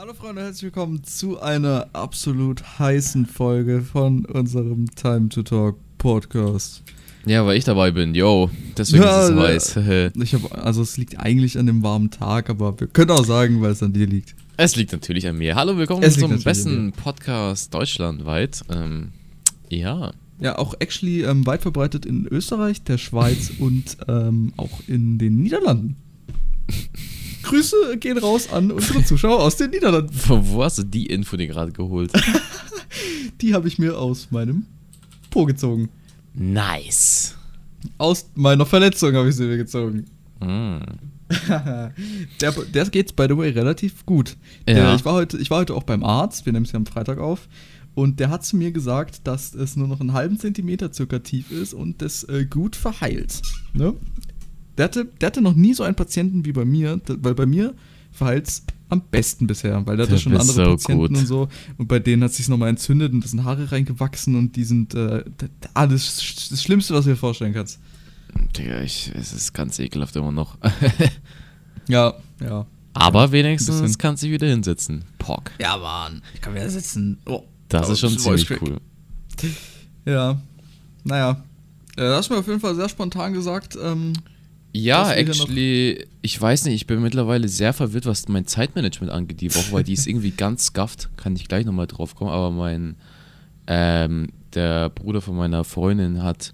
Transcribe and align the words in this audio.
Hallo 0.00 0.14
Freunde, 0.14 0.42
herzlich 0.42 0.62
willkommen 0.62 1.02
zu 1.02 1.40
einer 1.40 1.88
absolut 1.92 2.78
heißen 2.78 3.26
Folge 3.26 3.82
von 3.82 4.24
unserem 4.26 4.86
Time 4.94 5.28
to 5.28 5.42
Talk 5.42 5.76
Podcast. 5.98 6.84
Ja, 7.26 7.44
weil 7.44 7.56
ich 7.58 7.64
dabei 7.64 7.90
bin, 7.90 8.14
yo. 8.14 8.48
Deswegen 8.76 9.02
Ja, 9.02 9.22
ist 9.24 9.30
es 9.30 9.74
ja. 9.74 9.82
heiß. 9.84 10.12
Ich 10.22 10.34
habe, 10.34 10.56
also 10.64 10.82
es 10.82 10.96
liegt 10.98 11.18
eigentlich 11.18 11.58
an 11.58 11.66
dem 11.66 11.82
warmen 11.82 12.12
Tag, 12.12 12.48
aber 12.48 12.78
wir 12.78 12.86
können 12.86 13.10
auch 13.10 13.24
sagen, 13.24 13.60
weil 13.60 13.72
es 13.72 13.82
an 13.82 13.92
dir 13.92 14.06
liegt. 14.06 14.36
es 14.56 14.76
liegt 14.76 14.92
natürlich 14.92 15.26
an 15.26 15.36
mir. 15.36 15.56
Hallo, 15.56 15.76
willkommen 15.76 16.04
Es 16.04 16.16
zum 16.16 16.40
besten 16.44 16.92
Podcast 16.92 17.74
deutschlandweit. 17.74 18.62
Ähm, 18.70 19.08
ja. 19.68 20.12
Ja, 20.38 20.58
auch 20.58 20.74
actually 20.78 21.24
ähm, 21.24 21.44
weit 21.44 21.62
verbreitet 21.62 22.06
in 22.06 22.24
Österreich, 22.28 22.84
der 22.84 22.98
Schweiz 22.98 23.50
und 23.58 23.96
ähm, 24.06 24.52
auch 24.56 24.78
in 24.86 25.18
den 25.18 25.42
Niederlanden. 25.42 25.96
Grüße 27.48 27.96
gehen 27.98 28.18
raus 28.18 28.52
an 28.52 28.70
unsere 28.70 29.04
Zuschauer 29.04 29.40
aus 29.40 29.56
den 29.56 29.70
Niederlanden. 29.70 30.12
Wo, 30.26 30.62
hast 30.62 30.78
du 30.78 30.82
die 30.82 31.06
Info 31.06 31.36
dir 31.36 31.46
gerade 31.46 31.72
geholt? 31.72 32.12
Die 33.40 33.54
habe 33.54 33.68
ich 33.68 33.78
mir 33.78 33.98
aus 33.98 34.28
meinem 34.30 34.66
Po 35.30 35.44
gezogen. 35.44 35.88
nice. 36.34 37.34
Aus 37.96 38.28
meiner 38.34 38.66
Verletzung 38.66 39.14
habe 39.14 39.28
ich 39.28 39.36
sie 39.36 39.44
mir 39.44 39.56
gezogen. 39.56 40.06
Mm. 40.40 40.78
der, 42.40 42.52
der 42.74 42.84
geht's, 42.86 43.12
by 43.12 43.26
the 43.28 43.36
way, 43.36 43.50
relativ 43.50 44.04
gut. 44.04 44.36
Ja. 44.66 44.74
Der, 44.74 44.94
ich, 44.94 45.04
war 45.04 45.14
heute, 45.14 45.38
ich 45.38 45.50
war 45.50 45.58
heute 45.60 45.74
auch 45.74 45.84
beim 45.84 46.02
Arzt, 46.02 46.44
wir 46.44 46.52
nehmen 46.52 46.64
es 46.64 46.72
ja 46.72 46.76
am 46.76 46.86
Freitag 46.86 47.18
auf. 47.18 47.48
Und 47.94 48.20
der 48.20 48.30
hat 48.30 48.44
zu 48.44 48.56
mir 48.56 48.72
gesagt, 48.72 49.26
dass 49.26 49.54
es 49.54 49.76
nur 49.76 49.88
noch 49.88 50.00
einen 50.00 50.12
halben 50.12 50.38
Zentimeter 50.38 50.92
circa 50.92 51.20
tief 51.20 51.50
ist 51.50 51.72
und 51.72 52.02
das 52.02 52.24
äh, 52.24 52.46
gut 52.46 52.76
verheilt. 52.76 53.42
Ne? 53.72 53.94
Der, 54.78 54.84
hatte, 54.84 55.04
der 55.20 55.26
hatte 55.26 55.40
noch 55.42 55.54
nie 55.54 55.74
so 55.74 55.82
einen 55.82 55.96
Patienten 55.96 56.44
wie 56.46 56.52
bei 56.52 56.64
mir, 56.64 57.00
weil 57.08 57.34
bei 57.34 57.44
mir 57.46 57.74
verheilt 58.12 58.48
es 58.48 58.62
am 58.88 59.02
besten 59.02 59.46
bisher, 59.46 59.84
weil 59.86 59.98
der 59.98 60.06
hatte 60.06 60.18
schon 60.18 60.32
andere 60.32 60.46
so 60.54 60.62
Patienten 60.64 61.08
gut. 61.08 61.18
und 61.18 61.26
so. 61.26 61.48
Und 61.76 61.88
bei 61.88 61.98
denen 61.98 62.22
hat 62.24 62.30
es 62.30 62.38
sich 62.38 62.48
nochmal 62.48 62.70
entzündet 62.70 63.12
und 63.12 63.22
da 63.22 63.28
sind 63.28 63.44
Haare 63.44 63.70
reingewachsen 63.70 64.34
und 64.36 64.56
die 64.56 64.64
sind 64.64 64.94
äh, 64.94 65.24
alles 65.74 66.48
das 66.50 66.62
Schlimmste, 66.62 66.94
was 66.94 67.04
du 67.04 67.10
dir 67.10 67.16
vorstellen 67.16 67.52
kannst. 67.52 67.80
Digga, 68.56 68.80
ich, 68.80 69.10
es 69.14 69.32
ist 69.34 69.52
ganz 69.52 69.78
ekelhaft 69.78 70.16
immer 70.16 70.32
noch. 70.32 70.56
Ja, 71.88 72.14
ja. 72.40 72.66
Aber 72.92 73.22
ein 73.24 73.32
wenigstens 73.32 73.96
kannst 73.98 74.22
du 74.22 74.26
dich 74.26 74.34
wieder 74.34 74.46
hinsetzen. 74.48 75.04
Pock. 75.18 75.52
Ja, 75.58 75.76
Mann. 75.78 76.20
Ich 76.34 76.40
kann 76.42 76.54
wieder 76.54 76.68
sitzen. 76.68 77.18
Oh. 77.26 77.44
Das 77.68 77.88
Oh, 77.88 77.92
ist 77.92 78.00
schon 78.00 78.12
das 78.14 78.22
ziemlich 78.22 78.50
cool. 78.62 78.78
Ja. 80.04 80.38
Naja. 81.04 81.42
Äh, 81.96 82.02
Das 82.02 82.18
hast 82.18 82.28
du 82.30 82.34
mir 82.34 82.40
auf 82.40 82.46
jeden 82.46 82.60
Fall 82.60 82.74
sehr 82.74 82.88
spontan 82.88 83.32
gesagt. 83.32 83.78
Ähm, 83.82 84.12
Ja, 84.72 85.12
actually, 85.12 86.06
ich 86.22 86.40
weiß 86.40 86.64
nicht, 86.66 86.74
ich 86.74 86.86
bin 86.86 87.00
mittlerweile 87.00 87.48
sehr 87.48 87.72
verwirrt, 87.72 88.06
was 88.06 88.28
mein 88.28 88.46
Zeitmanagement 88.46 89.10
angeht 89.10 89.40
die 89.40 89.54
Woche, 89.54 89.72
weil 89.72 89.84
die 89.84 89.94
ist 89.94 90.06
irgendwie 90.08 90.30
ganz 90.30 90.66
skafft. 90.66 91.08
Kann 91.16 91.34
ich 91.36 91.48
gleich 91.48 91.64
nochmal 91.64 91.86
drauf 91.86 92.14
kommen, 92.14 92.30
aber 92.30 92.50
mein, 92.50 92.96
ähm, 93.66 94.28
der 94.54 94.90
Bruder 94.90 95.20
von 95.20 95.36
meiner 95.36 95.64
Freundin 95.64 96.22
hat 96.22 96.52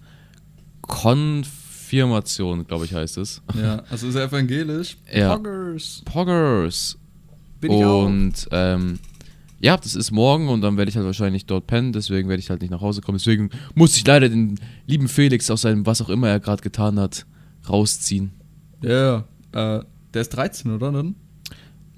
Konfirmation, 0.82 2.66
glaube 2.66 2.84
ich, 2.84 2.94
heißt 2.94 3.18
es. 3.18 3.42
ja, 3.54 3.82
also 3.90 4.08
ist 4.08 4.14
er 4.14 4.24
evangelisch. 4.24 4.96
Ja. 5.12 5.36
Poggers. 5.36 6.02
Poggers. 6.04 6.98
Bin 7.60 7.72
ich 7.72 7.84
auch. 7.84 8.04
und, 8.06 8.48
ähm, 8.52 8.98
ja, 9.60 9.76
das 9.78 9.94
ist 9.94 10.10
morgen 10.10 10.48
und 10.48 10.60
dann 10.60 10.76
werde 10.76 10.90
ich 10.90 10.96
halt 10.96 11.06
wahrscheinlich 11.06 11.46
dort 11.46 11.66
pennen, 11.66 11.92
deswegen 11.94 12.28
werde 12.28 12.40
ich 12.40 12.50
halt 12.50 12.60
nicht 12.60 12.70
nach 12.70 12.82
Hause 12.82 13.00
kommen. 13.00 13.16
Deswegen 13.16 13.48
muss 13.74 13.96
ich 13.96 14.06
leider 14.06 14.28
den 14.28 14.60
lieben 14.86 15.08
Felix 15.08 15.50
aus 15.50 15.62
seinem, 15.62 15.86
was 15.86 16.02
auch 16.02 16.10
immer 16.10 16.28
er 16.28 16.38
gerade 16.38 16.62
getan 16.62 17.00
hat, 17.00 17.24
rausziehen. 17.68 18.30
Ja, 18.82 19.24
ja. 19.52 19.78
Äh, 19.78 19.84
der 20.12 20.22
ist 20.22 20.30
13, 20.30 20.70
oder? 20.72 20.92
Dann? 20.92 21.14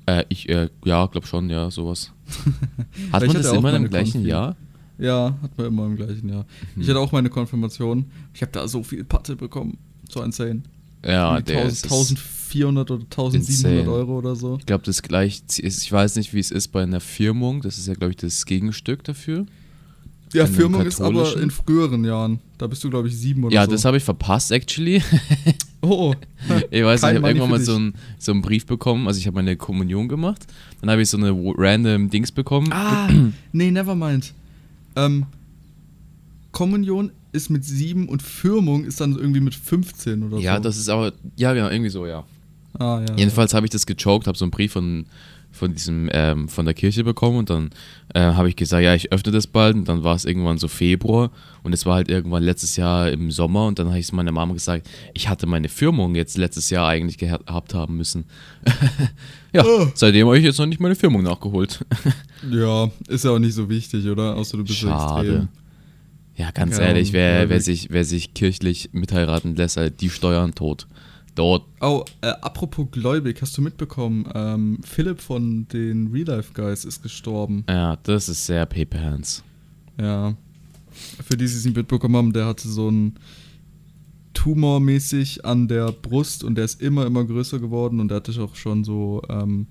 Äh, 0.06 0.24
ich, 0.28 0.48
äh, 0.48 0.68
ja, 0.84 1.06
glaub 1.06 1.26
schon, 1.26 1.50
ja, 1.50 1.70
sowas. 1.70 2.12
Hat 3.12 3.26
man 3.26 3.36
das 3.36 3.52
immer 3.52 3.74
im 3.74 3.88
gleichen 3.88 4.12
Konfi. 4.12 4.28
Jahr? 4.28 4.56
Ja, 4.98 5.36
hat 5.42 5.58
man 5.58 5.66
immer 5.66 5.84
im 5.86 5.96
gleichen 5.96 6.26
Jahr. 6.28 6.46
Mhm. 6.74 6.82
Ich 6.82 6.88
hatte 6.88 6.98
auch 7.00 7.12
meine 7.12 7.28
Konfirmation. 7.28 8.06
Ich 8.32 8.40
habe 8.40 8.52
da 8.52 8.66
so 8.66 8.82
viel 8.82 9.04
Patte 9.04 9.36
bekommen. 9.36 9.76
So 10.08 10.22
insane. 10.22 10.62
Ja, 11.04 11.38
der 11.42 11.58
1000, 11.64 11.72
ist, 11.72 11.84
1400 11.84 12.90
oder 12.90 13.02
1700 13.04 13.48
insane. 13.48 13.90
Euro 13.90 14.16
oder 14.18 14.34
so. 14.34 14.56
ich 14.58 14.64
glaube, 14.64 14.84
das 14.84 15.02
gleich, 15.02 15.42
ist- 15.58 15.82
ich 15.84 15.92
weiß 15.92 16.16
nicht, 16.16 16.32
wie 16.32 16.38
es 16.40 16.50
ist 16.50 16.68
bei 16.68 16.82
einer 16.82 17.00
Firmung, 17.00 17.60
das 17.60 17.76
ist 17.76 17.88
ja, 17.88 17.94
glaube 17.94 18.12
ich, 18.12 18.16
das 18.16 18.46
Gegenstück 18.46 19.04
dafür. 19.04 19.44
Ja, 20.32 20.44
In 20.44 20.50
dem 20.50 20.54
Firmung 20.54 20.82
ist 20.82 21.00
aber 21.00 21.40
in 21.40 21.50
früheren 21.50 22.04
Jahren. 22.04 22.40
Da 22.58 22.66
bist 22.66 22.82
du, 22.82 22.90
glaube 22.90 23.08
ich, 23.08 23.16
sieben 23.16 23.44
oder 23.44 23.54
Ja, 23.54 23.64
so. 23.64 23.70
das 23.70 23.84
habe 23.84 23.96
ich 23.96 24.04
verpasst, 24.04 24.50
actually. 24.52 25.02
Oh, 25.82 26.12
oh. 26.12 26.14
Ich 26.70 26.82
weiß 26.82 27.00
Kein 27.02 27.14
nicht, 27.14 27.18
ich 27.20 27.22
habe 27.22 27.28
irgendwann 27.28 27.50
mal 27.50 27.60
so 27.60 27.76
einen, 27.76 27.94
so 28.18 28.32
einen 28.32 28.42
Brief 28.42 28.66
bekommen, 28.66 29.06
also 29.06 29.18
ich 29.20 29.26
habe 29.26 29.36
meine 29.36 29.56
Kommunion 29.56 30.08
gemacht, 30.08 30.46
dann 30.80 30.90
habe 30.90 31.02
ich 31.02 31.08
so 31.08 31.16
eine 31.16 31.30
random 31.32 32.10
Dings 32.10 32.32
bekommen. 32.32 32.72
Ah, 32.72 33.08
nee, 33.52 33.70
never 33.70 33.94
mind. 33.94 34.32
Ähm, 34.96 35.26
Kommunion 36.50 37.12
ist 37.32 37.50
mit 37.50 37.64
7 37.64 38.08
und 38.08 38.22
Firmung 38.22 38.84
ist 38.84 39.00
dann 39.00 39.14
irgendwie 39.16 39.40
mit 39.40 39.54
15 39.54 40.24
oder 40.24 40.38
ja, 40.38 40.56
so. 40.56 40.62
das 40.62 40.76
ist 40.78 40.88
aber, 40.88 41.12
ja 41.36 41.52
genau, 41.52 41.68
irgendwie 41.68 41.90
so, 41.90 42.06
ja. 42.06 42.24
Ah, 42.78 43.02
ja. 43.06 43.14
Jedenfalls 43.16 43.54
habe 43.54 43.66
ich 43.66 43.70
das 43.70 43.86
gechoked, 43.86 44.26
habe 44.26 44.36
so 44.36 44.44
einen 44.44 44.50
Brief 44.50 44.72
von, 44.72 45.06
von 45.56 45.72
diesem, 45.74 46.08
ähm, 46.12 46.48
von 46.48 46.64
der 46.64 46.74
Kirche 46.74 47.02
bekommen 47.02 47.38
und 47.38 47.50
dann 47.50 47.70
äh, 48.14 48.20
habe 48.20 48.48
ich 48.48 48.56
gesagt, 48.56 48.84
ja, 48.84 48.94
ich 48.94 49.10
öffne 49.12 49.32
das 49.32 49.46
bald 49.46 49.74
und 49.74 49.88
dann 49.88 50.04
war 50.04 50.14
es 50.14 50.24
irgendwann 50.24 50.58
so 50.58 50.68
Februar 50.68 51.30
und 51.64 51.72
es 51.72 51.84
war 51.86 51.94
halt 51.96 52.08
irgendwann 52.08 52.42
letztes 52.42 52.76
Jahr 52.76 53.10
im 53.10 53.30
Sommer 53.30 53.66
und 53.66 53.78
dann 53.78 53.88
habe 53.88 53.98
ich 53.98 54.04
es 54.06 54.12
meiner 54.12 54.32
Mama 54.32 54.52
gesagt, 54.54 54.88
ich 55.14 55.28
hatte 55.28 55.46
meine 55.46 55.68
Firmung 55.68 56.14
jetzt 56.14 56.36
letztes 56.38 56.70
Jahr 56.70 56.86
eigentlich 56.88 57.16
geha- 57.16 57.44
gehabt 57.44 57.74
haben 57.74 57.96
müssen. 57.96 58.24
ja, 59.52 59.64
Oh. 59.64 59.88
seitdem 59.94 60.26
habe 60.26 60.38
ich 60.38 60.44
jetzt 60.44 60.58
noch 60.58 60.66
nicht 60.66 60.80
meine 60.80 60.94
Firmung 60.94 61.22
nachgeholt. 61.22 61.84
Ja, 62.50 62.90
ist 63.08 63.24
ja 63.24 63.30
auch 63.30 63.38
nicht 63.38 63.54
so 63.54 63.68
wichtig, 63.70 64.06
oder? 64.06 64.36
Außer 64.36 64.58
du 64.58 64.64
bist 64.64 64.78
Schade. 64.78 65.26
extrem. 65.28 65.48
Ja, 66.36 66.50
ganz 66.50 66.76
Keine 66.76 66.88
ehrlich, 66.88 67.14
wer, 67.14 67.48
wer, 67.48 67.60
sich, 67.62 67.88
wer 67.90 68.04
sich 68.04 68.34
kirchlich 68.34 68.90
mitheiraten 68.92 69.56
lässt, 69.56 69.78
halt 69.78 70.02
die 70.02 70.10
Steuern 70.10 70.54
tot. 70.54 70.86
Dort. 71.36 71.64
Oh, 71.82 72.02
äh, 72.22 72.28
apropos 72.28 72.88
gläubig, 72.90 73.40
hast 73.42 73.56
du 73.58 73.62
mitbekommen, 73.62 74.26
ähm, 74.34 74.78
Philipp 74.82 75.20
von 75.20 75.68
den 75.68 76.08
Real 76.08 76.26
Life 76.26 76.52
Guys 76.54 76.84
ist 76.84 77.02
gestorben. 77.02 77.64
Ja, 77.68 77.96
das 77.96 78.28
ist 78.30 78.46
sehr 78.46 78.64
Paper 78.64 79.00
Hands. 79.00 79.44
Ja. 80.00 80.34
Für 80.90 81.36
die, 81.36 81.44
die 81.44 81.44
es 81.44 81.64
nicht 81.64 81.76
mitbekommen 81.76 82.16
haben, 82.16 82.32
der 82.32 82.46
hatte 82.46 82.68
so 82.68 82.88
einen 82.88 83.18
Tumor 84.32 84.80
mäßig 84.80 85.44
an 85.44 85.68
der 85.68 85.92
Brust 85.92 86.42
und 86.42 86.54
der 86.54 86.64
ist 86.64 86.80
immer, 86.80 87.04
immer 87.04 87.24
größer 87.24 87.58
geworden 87.58 88.00
und 88.00 88.08
der 88.08 88.16
hatte 88.16 88.42
auch 88.42 88.54
schon 88.54 88.82
so 88.82 89.20
ähm, 89.28 89.66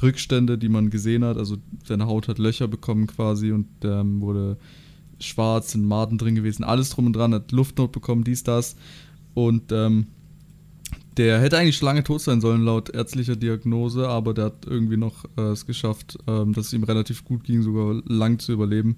Rückstände, 0.00 0.56
die 0.56 0.70
man 0.70 0.88
gesehen 0.88 1.24
hat. 1.24 1.36
Also 1.36 1.58
seine 1.84 2.06
Haut 2.06 2.26
hat 2.26 2.38
Löcher 2.38 2.68
bekommen 2.68 3.06
quasi 3.06 3.52
und 3.52 3.68
ähm, 3.84 4.22
wurde 4.22 4.56
schwarz, 5.20 5.72
sind 5.72 5.84
Maden 5.84 6.16
drin 6.16 6.34
gewesen, 6.34 6.64
alles 6.64 6.88
drum 6.90 7.06
und 7.06 7.12
dran, 7.12 7.34
hat 7.34 7.52
Luftnot 7.52 7.92
bekommen, 7.92 8.24
dies, 8.24 8.42
das. 8.44 8.76
Und 9.34 9.72
ähm, 9.72 10.06
der 11.16 11.40
hätte 11.40 11.58
eigentlich 11.58 11.76
schon 11.76 11.86
lange 11.86 12.04
tot 12.04 12.20
sein 12.20 12.40
sollen, 12.40 12.62
laut 12.62 12.90
ärztlicher 12.90 13.36
Diagnose, 13.36 14.08
aber 14.08 14.34
der 14.34 14.46
hat 14.46 14.66
irgendwie 14.66 14.96
noch 14.96 15.24
äh, 15.36 15.52
es 15.52 15.66
geschafft, 15.66 16.18
ähm, 16.26 16.52
dass 16.52 16.66
es 16.66 16.72
ihm 16.72 16.84
relativ 16.84 17.24
gut 17.24 17.44
ging, 17.44 17.62
sogar 17.62 18.02
lang 18.06 18.38
zu 18.38 18.52
überleben. 18.52 18.96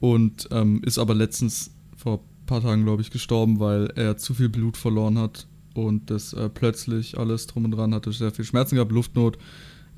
Und 0.00 0.48
ähm, 0.50 0.82
ist 0.84 0.98
aber 0.98 1.14
letztens 1.14 1.70
vor 1.96 2.18
ein 2.18 2.46
paar 2.46 2.62
Tagen, 2.62 2.84
glaube 2.84 3.02
ich, 3.02 3.10
gestorben, 3.10 3.60
weil 3.60 3.86
er 3.94 4.16
zu 4.16 4.34
viel 4.34 4.48
Blut 4.48 4.76
verloren 4.76 5.18
hat 5.18 5.46
und 5.74 6.10
das 6.10 6.32
äh, 6.32 6.48
plötzlich 6.48 7.18
alles 7.18 7.46
drum 7.46 7.64
und 7.64 7.70
dran 7.70 7.94
hatte, 7.94 8.12
sehr 8.12 8.32
viel 8.32 8.44
Schmerzen 8.44 8.74
gehabt, 8.74 8.92
Luftnot 8.92 9.38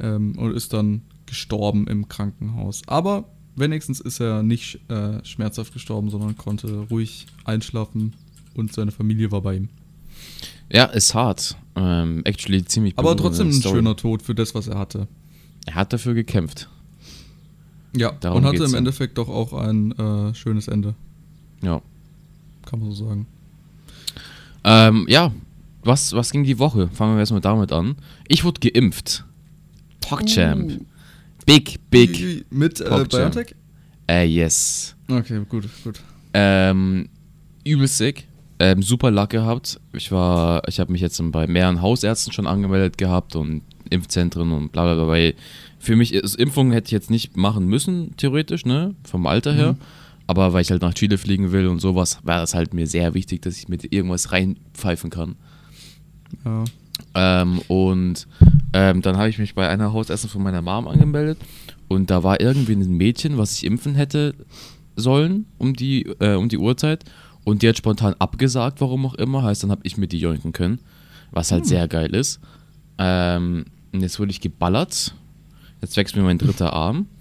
ähm, 0.00 0.36
und 0.38 0.54
ist 0.54 0.72
dann 0.72 1.02
gestorben 1.26 1.86
im 1.86 2.08
Krankenhaus. 2.08 2.82
Aber 2.86 3.24
wenigstens 3.56 4.00
ist 4.00 4.20
er 4.20 4.42
nicht 4.42 4.80
äh, 4.90 5.24
schmerzhaft 5.24 5.72
gestorben, 5.72 6.10
sondern 6.10 6.36
konnte 6.36 6.86
ruhig 6.90 7.26
einschlafen 7.44 8.14
und 8.54 8.72
seine 8.72 8.92
Familie 8.92 9.32
war 9.32 9.42
bei 9.42 9.56
ihm. 9.56 9.68
Ja, 10.70 10.84
ist 10.84 11.14
hart. 11.14 11.56
Ähm, 11.76 12.22
actually 12.24 12.64
ziemlich 12.64 12.94
Aber 12.96 13.16
trotzdem 13.16 13.48
ein 13.48 13.52
Story. 13.52 13.76
schöner 13.76 13.96
Tod 13.96 14.22
für 14.22 14.34
das, 14.34 14.54
was 14.54 14.68
er 14.68 14.78
hatte. 14.78 15.06
Er 15.66 15.74
hat 15.76 15.92
dafür 15.92 16.14
gekämpft. 16.14 16.68
Ja, 17.96 18.12
Darum 18.20 18.38
und 18.38 18.44
hatte 18.44 18.64
im. 18.64 18.74
Endeffekt 18.74 19.16
doch 19.18 19.28
auch 19.28 19.52
ein 19.52 19.92
äh, 19.92 20.34
schönes 20.34 20.68
Ende, 20.68 20.94
Ja. 21.62 21.80
kann 22.66 22.80
man 22.80 22.90
so 22.92 23.06
sagen. 23.06 23.26
Ähm, 24.64 25.06
ja, 25.08 25.32
was, 25.82 26.12
was 26.12 26.30
ging 26.30 26.44
die 26.44 26.58
Woche? 26.58 26.88
Fangen 26.88 27.14
wir 27.14 27.20
erstmal 27.20 27.40
damit 27.40 27.72
an. 27.72 27.96
Ich 28.26 28.44
wurde 28.44 28.60
geimpft. 28.68 29.24
PogChamp. 30.00 30.72
Uh. 30.72 30.84
Big, 31.46 31.78
big. 31.90 32.44
Mit 32.50 32.80
äh. 32.80 33.04
BioNTech? 33.08 33.54
Äh, 34.06 34.24
yes. 34.26 34.94
Okay, 35.10 35.40
gut, 35.48 35.66
gut. 35.82 36.00
Ähm, 36.34 37.08
übel 37.64 37.88
sick. 37.88 38.26
Ähm, 38.60 38.82
super 38.82 39.10
Luck 39.10 39.30
gehabt. 39.30 39.80
Ich 39.92 40.10
war, 40.10 40.66
ich 40.68 40.80
habe 40.80 40.90
mich 40.90 41.00
jetzt 41.00 41.20
bei 41.30 41.46
mehreren 41.46 41.80
Hausärzten 41.80 42.32
schon 42.32 42.46
angemeldet 42.46 42.98
gehabt 42.98 43.36
und 43.36 43.62
Impfzentren 43.90 44.52
und 44.52 44.72
bla 44.72 44.84
bla 44.84 44.94
bla. 44.94 45.06
Weil 45.06 45.34
für 45.78 45.94
mich 45.94 46.12
ist 46.12 46.34
Impfung 46.34 46.72
hätte 46.72 46.86
ich 46.86 46.92
jetzt 46.92 47.10
nicht 47.10 47.36
machen 47.36 47.66
müssen, 47.66 48.16
theoretisch, 48.16 48.66
ne? 48.66 48.94
Vom 49.04 49.26
Alter 49.26 49.52
her. 49.52 49.72
Mhm. 49.74 49.78
Aber 50.26 50.52
weil 50.52 50.62
ich 50.62 50.70
halt 50.70 50.82
nach 50.82 50.92
Chile 50.92 51.16
fliegen 51.18 51.52
will 51.52 51.68
und 51.68 51.80
sowas, 51.80 52.18
war 52.22 52.40
das 52.40 52.54
halt 52.54 52.74
mir 52.74 52.86
sehr 52.86 53.14
wichtig, 53.14 53.42
dass 53.42 53.56
ich 53.56 53.68
mit 53.68 53.92
irgendwas 53.92 54.30
reinpfeifen 54.32 55.08
kann. 55.08 55.36
Ja. 56.44 56.64
Ähm, 57.14 57.60
und 57.68 58.26
ähm, 58.72 59.00
dann 59.02 59.16
habe 59.16 59.30
ich 59.30 59.38
mich 59.38 59.54
bei 59.54 59.68
einer 59.68 59.92
Hausessen 59.92 60.28
von 60.28 60.42
meiner 60.42 60.60
Mom 60.60 60.86
angemeldet 60.86 61.38
und 61.86 62.10
da 62.10 62.22
war 62.22 62.40
irgendwie 62.40 62.72
ein 62.72 62.96
Mädchen, 62.96 63.38
was 63.38 63.54
ich 63.54 63.64
impfen 63.64 63.94
hätte 63.94 64.34
sollen 64.96 65.46
um 65.58 65.74
die, 65.74 66.02
äh, 66.18 66.34
um 66.34 66.48
die 66.48 66.58
Uhrzeit 66.58 67.04
und 67.48 67.62
die 67.62 67.68
hat 67.68 67.78
spontan 67.78 68.14
abgesagt, 68.18 68.80
warum 68.80 69.06
auch 69.06 69.14
immer. 69.14 69.42
Heißt, 69.42 69.62
dann 69.62 69.70
habe 69.70 69.80
ich 69.84 69.96
mit 69.96 70.12
die 70.12 70.18
joinken 70.18 70.52
können, 70.52 70.80
was 71.30 71.50
halt 71.50 71.62
hm. 71.62 71.68
sehr 71.68 71.88
geil 71.88 72.14
ist. 72.14 72.40
Ähm, 72.98 73.64
und 73.92 74.02
jetzt 74.02 74.18
wurde 74.20 74.30
ich 74.30 74.40
geballert. 74.40 75.14
Jetzt 75.80 75.96
wächst 75.96 76.16
mir 76.16 76.22
mein 76.22 76.38
dritter 76.38 76.72
Arm. 76.72 77.06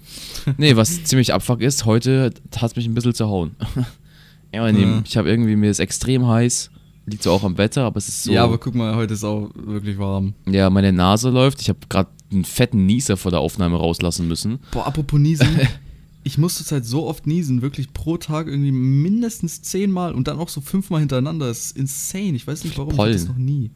Nee, 0.56 0.74
was 0.74 1.04
ziemlich 1.04 1.34
abfuck 1.34 1.60
ist, 1.60 1.84
heute 1.84 2.32
hat 2.56 2.70
es 2.70 2.76
mich 2.76 2.86
ein 2.86 2.94
bisschen 2.94 3.12
zerhauen. 3.12 3.56
ja, 4.54 4.66
ja. 4.66 5.02
Ich 5.04 5.18
habe 5.18 5.28
irgendwie, 5.28 5.54
mir 5.54 5.70
ist 5.70 5.80
extrem 5.80 6.26
heiß. 6.26 6.70
Liegt 7.04 7.22
so 7.22 7.30
auch 7.30 7.44
am 7.44 7.58
Wetter, 7.58 7.82
aber 7.82 7.98
es 7.98 8.08
ist 8.08 8.24
so. 8.24 8.32
Ja, 8.32 8.44
aber 8.44 8.56
guck 8.56 8.74
mal, 8.74 8.96
heute 8.96 9.12
ist 9.12 9.22
auch 9.22 9.50
wirklich 9.54 9.98
warm. 9.98 10.32
Ja, 10.46 10.70
meine 10.70 10.92
Nase 10.92 11.28
läuft. 11.28 11.60
Ich 11.60 11.68
habe 11.68 11.80
gerade 11.90 12.08
einen 12.32 12.46
fetten 12.46 12.86
Nieser 12.86 13.18
vor 13.18 13.30
der 13.30 13.40
Aufnahme 13.40 13.76
rauslassen 13.76 14.26
müssen. 14.26 14.60
Boah, 14.70 14.86
apropos 14.86 15.20
Niesen. 15.20 15.60
ich 16.28 16.36
muss 16.36 16.56
zurzeit 16.56 16.84
so 16.84 17.06
oft 17.06 17.26
niesen, 17.26 17.62
wirklich 17.62 17.94
pro 17.94 18.18
Tag 18.18 18.48
irgendwie 18.48 18.70
mindestens 18.70 19.62
zehnmal 19.62 20.14
und 20.14 20.28
dann 20.28 20.38
auch 20.38 20.50
so 20.50 20.60
fünfmal 20.60 21.00
hintereinander. 21.00 21.46
Das 21.46 21.66
ist 21.66 21.76
insane. 21.78 22.34
Ich 22.34 22.46
weiß 22.46 22.64
nicht 22.64 22.76
warum. 22.76 22.94
Pollen. 22.94 23.14
Ich 23.14 23.20
hatte 23.20 23.28
das 23.28 23.36
noch 23.36 23.42
nie. 23.42 23.70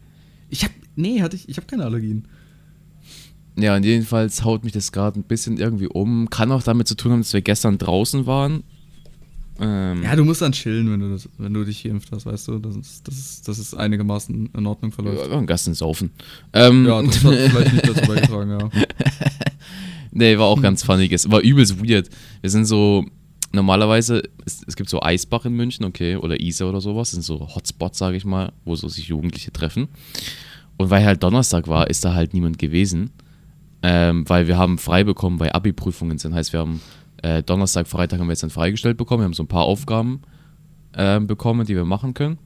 Ich 0.50 0.64
hab. 0.64 0.70
Nee, 0.94 1.22
hatte 1.22 1.34
ich. 1.34 1.48
Ich 1.48 1.56
habe 1.56 1.66
keine 1.66 1.84
Allergien. 1.84 2.28
Ja, 3.56 3.74
und 3.74 3.84
jedenfalls 3.84 4.44
haut 4.44 4.64
mich 4.64 4.74
das 4.74 4.92
gerade 4.92 5.18
ein 5.18 5.22
bisschen 5.22 5.56
irgendwie 5.56 5.86
um. 5.86 6.28
Kann 6.28 6.52
auch 6.52 6.62
damit 6.62 6.88
zu 6.88 6.94
tun 6.94 7.12
haben, 7.12 7.20
dass 7.20 7.32
wir 7.32 7.40
gestern 7.40 7.78
draußen 7.78 8.26
waren 8.26 8.64
ähm, 9.60 10.02
ja, 10.02 10.16
du 10.16 10.24
musst 10.24 10.40
dann 10.40 10.52
chillen, 10.52 10.90
wenn 10.90 11.00
du, 11.00 11.10
das, 11.10 11.28
wenn 11.38 11.52
du 11.52 11.64
dich 11.64 11.84
geimpft 11.84 12.10
hast, 12.10 12.26
weißt 12.26 12.48
du. 12.48 12.58
Das 12.58 12.74
ist, 12.74 13.06
das 13.06 13.16
ist, 13.16 13.48
das 13.48 13.58
ist 13.58 13.74
einigermaßen 13.74 14.50
in 14.52 14.66
Ordnung 14.66 14.92
verläuft. 14.92 15.30
Ja, 15.30 15.38
ein 15.38 15.46
Gasten 15.46 15.74
saufen. 15.74 16.10
Ähm, 16.52 16.86
ja, 16.86 17.02
das 17.02 17.22
hat 17.22 17.34
vielleicht 17.34 17.72
nicht 17.72 17.88
dazu 17.88 18.06
beigetragen, 18.06 18.50
ja. 18.50 18.58
nee, 20.12 20.38
war 20.38 20.46
auch 20.46 20.56
hm. 20.56 20.62
ganz 20.62 20.82
funny. 20.82 21.08
Es 21.12 21.30
war 21.30 21.40
übelst 21.40 21.82
weird. 21.84 22.08
Wir 22.40 22.50
sind 22.50 22.64
so, 22.64 23.04
normalerweise, 23.52 24.22
es, 24.44 24.62
es, 24.66 24.76
gibt 24.76 24.88
so 24.88 25.02
Eisbach 25.02 25.44
in 25.44 25.54
München, 25.54 25.84
okay, 25.84 26.16
oder 26.16 26.40
Isar 26.40 26.68
oder 26.68 26.80
sowas. 26.80 27.10
Das 27.10 27.24
sind 27.24 27.24
so 27.24 27.54
Hotspots, 27.54 27.98
sage 27.98 28.16
ich 28.16 28.24
mal, 28.24 28.52
wo 28.64 28.76
so 28.76 28.88
sich 28.88 29.08
Jugendliche 29.08 29.52
treffen. 29.52 29.88
Und 30.76 30.90
weil 30.90 31.04
halt 31.04 31.22
Donnerstag 31.22 31.68
war, 31.68 31.90
ist 31.90 32.04
da 32.04 32.14
halt 32.14 32.34
niemand 32.34 32.58
gewesen. 32.58 33.10
Ähm, 33.82 34.28
weil 34.28 34.46
wir 34.46 34.58
haben 34.58 34.78
frei 34.78 35.02
bekommen, 35.02 35.40
weil 35.40 35.50
Abi-Prüfungen 35.50 36.18
sind. 36.18 36.34
Heißt, 36.34 36.52
wir 36.52 36.60
haben 36.60 36.80
äh, 37.22 37.42
Donnerstag, 37.42 37.88
Freitag 37.88 38.20
haben 38.20 38.28
wir 38.28 38.32
jetzt 38.32 38.42
dann 38.42 38.50
freigestellt 38.50 38.96
bekommen. 38.96 39.22
Wir 39.22 39.24
haben 39.24 39.34
so 39.34 39.42
ein 39.42 39.48
paar 39.48 39.64
Aufgaben 39.64 40.22
äh, 40.92 41.18
bekommen, 41.20 41.66
die 41.66 41.74
wir 41.74 41.84
machen 41.84 42.14
können 42.14 42.38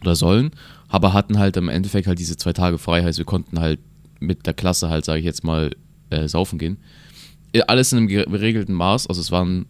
oder 0.00 0.16
sollen, 0.16 0.50
aber 0.88 1.12
hatten 1.12 1.38
halt 1.38 1.56
im 1.56 1.68
Endeffekt 1.68 2.06
halt 2.06 2.18
diese 2.18 2.36
zwei 2.36 2.52
Tage 2.52 2.78
frei. 2.78 3.02
Heißt, 3.02 3.18
wir 3.18 3.24
konnten 3.24 3.60
halt 3.60 3.80
mit 4.18 4.46
der 4.46 4.54
Klasse 4.54 4.88
halt, 4.88 5.04
sage 5.04 5.20
ich 5.20 5.24
jetzt 5.24 5.44
mal, 5.44 5.70
äh, 6.10 6.28
saufen 6.28 6.58
gehen. 6.58 6.78
Äh, 7.52 7.62
alles 7.62 7.92
in 7.92 7.98
einem 7.98 8.08
geregelten 8.08 8.74
Maß. 8.74 9.06
Also 9.06 9.20
es 9.20 9.30
waren 9.30 9.66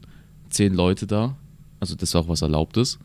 zehn 0.51 0.75
Leute 0.75 1.07
da. 1.07 1.37
Also 1.79 1.95
das 1.95 2.13
war 2.15 2.23
auch 2.23 2.29
was 2.29 2.43
Erlaubtes. 2.43 2.99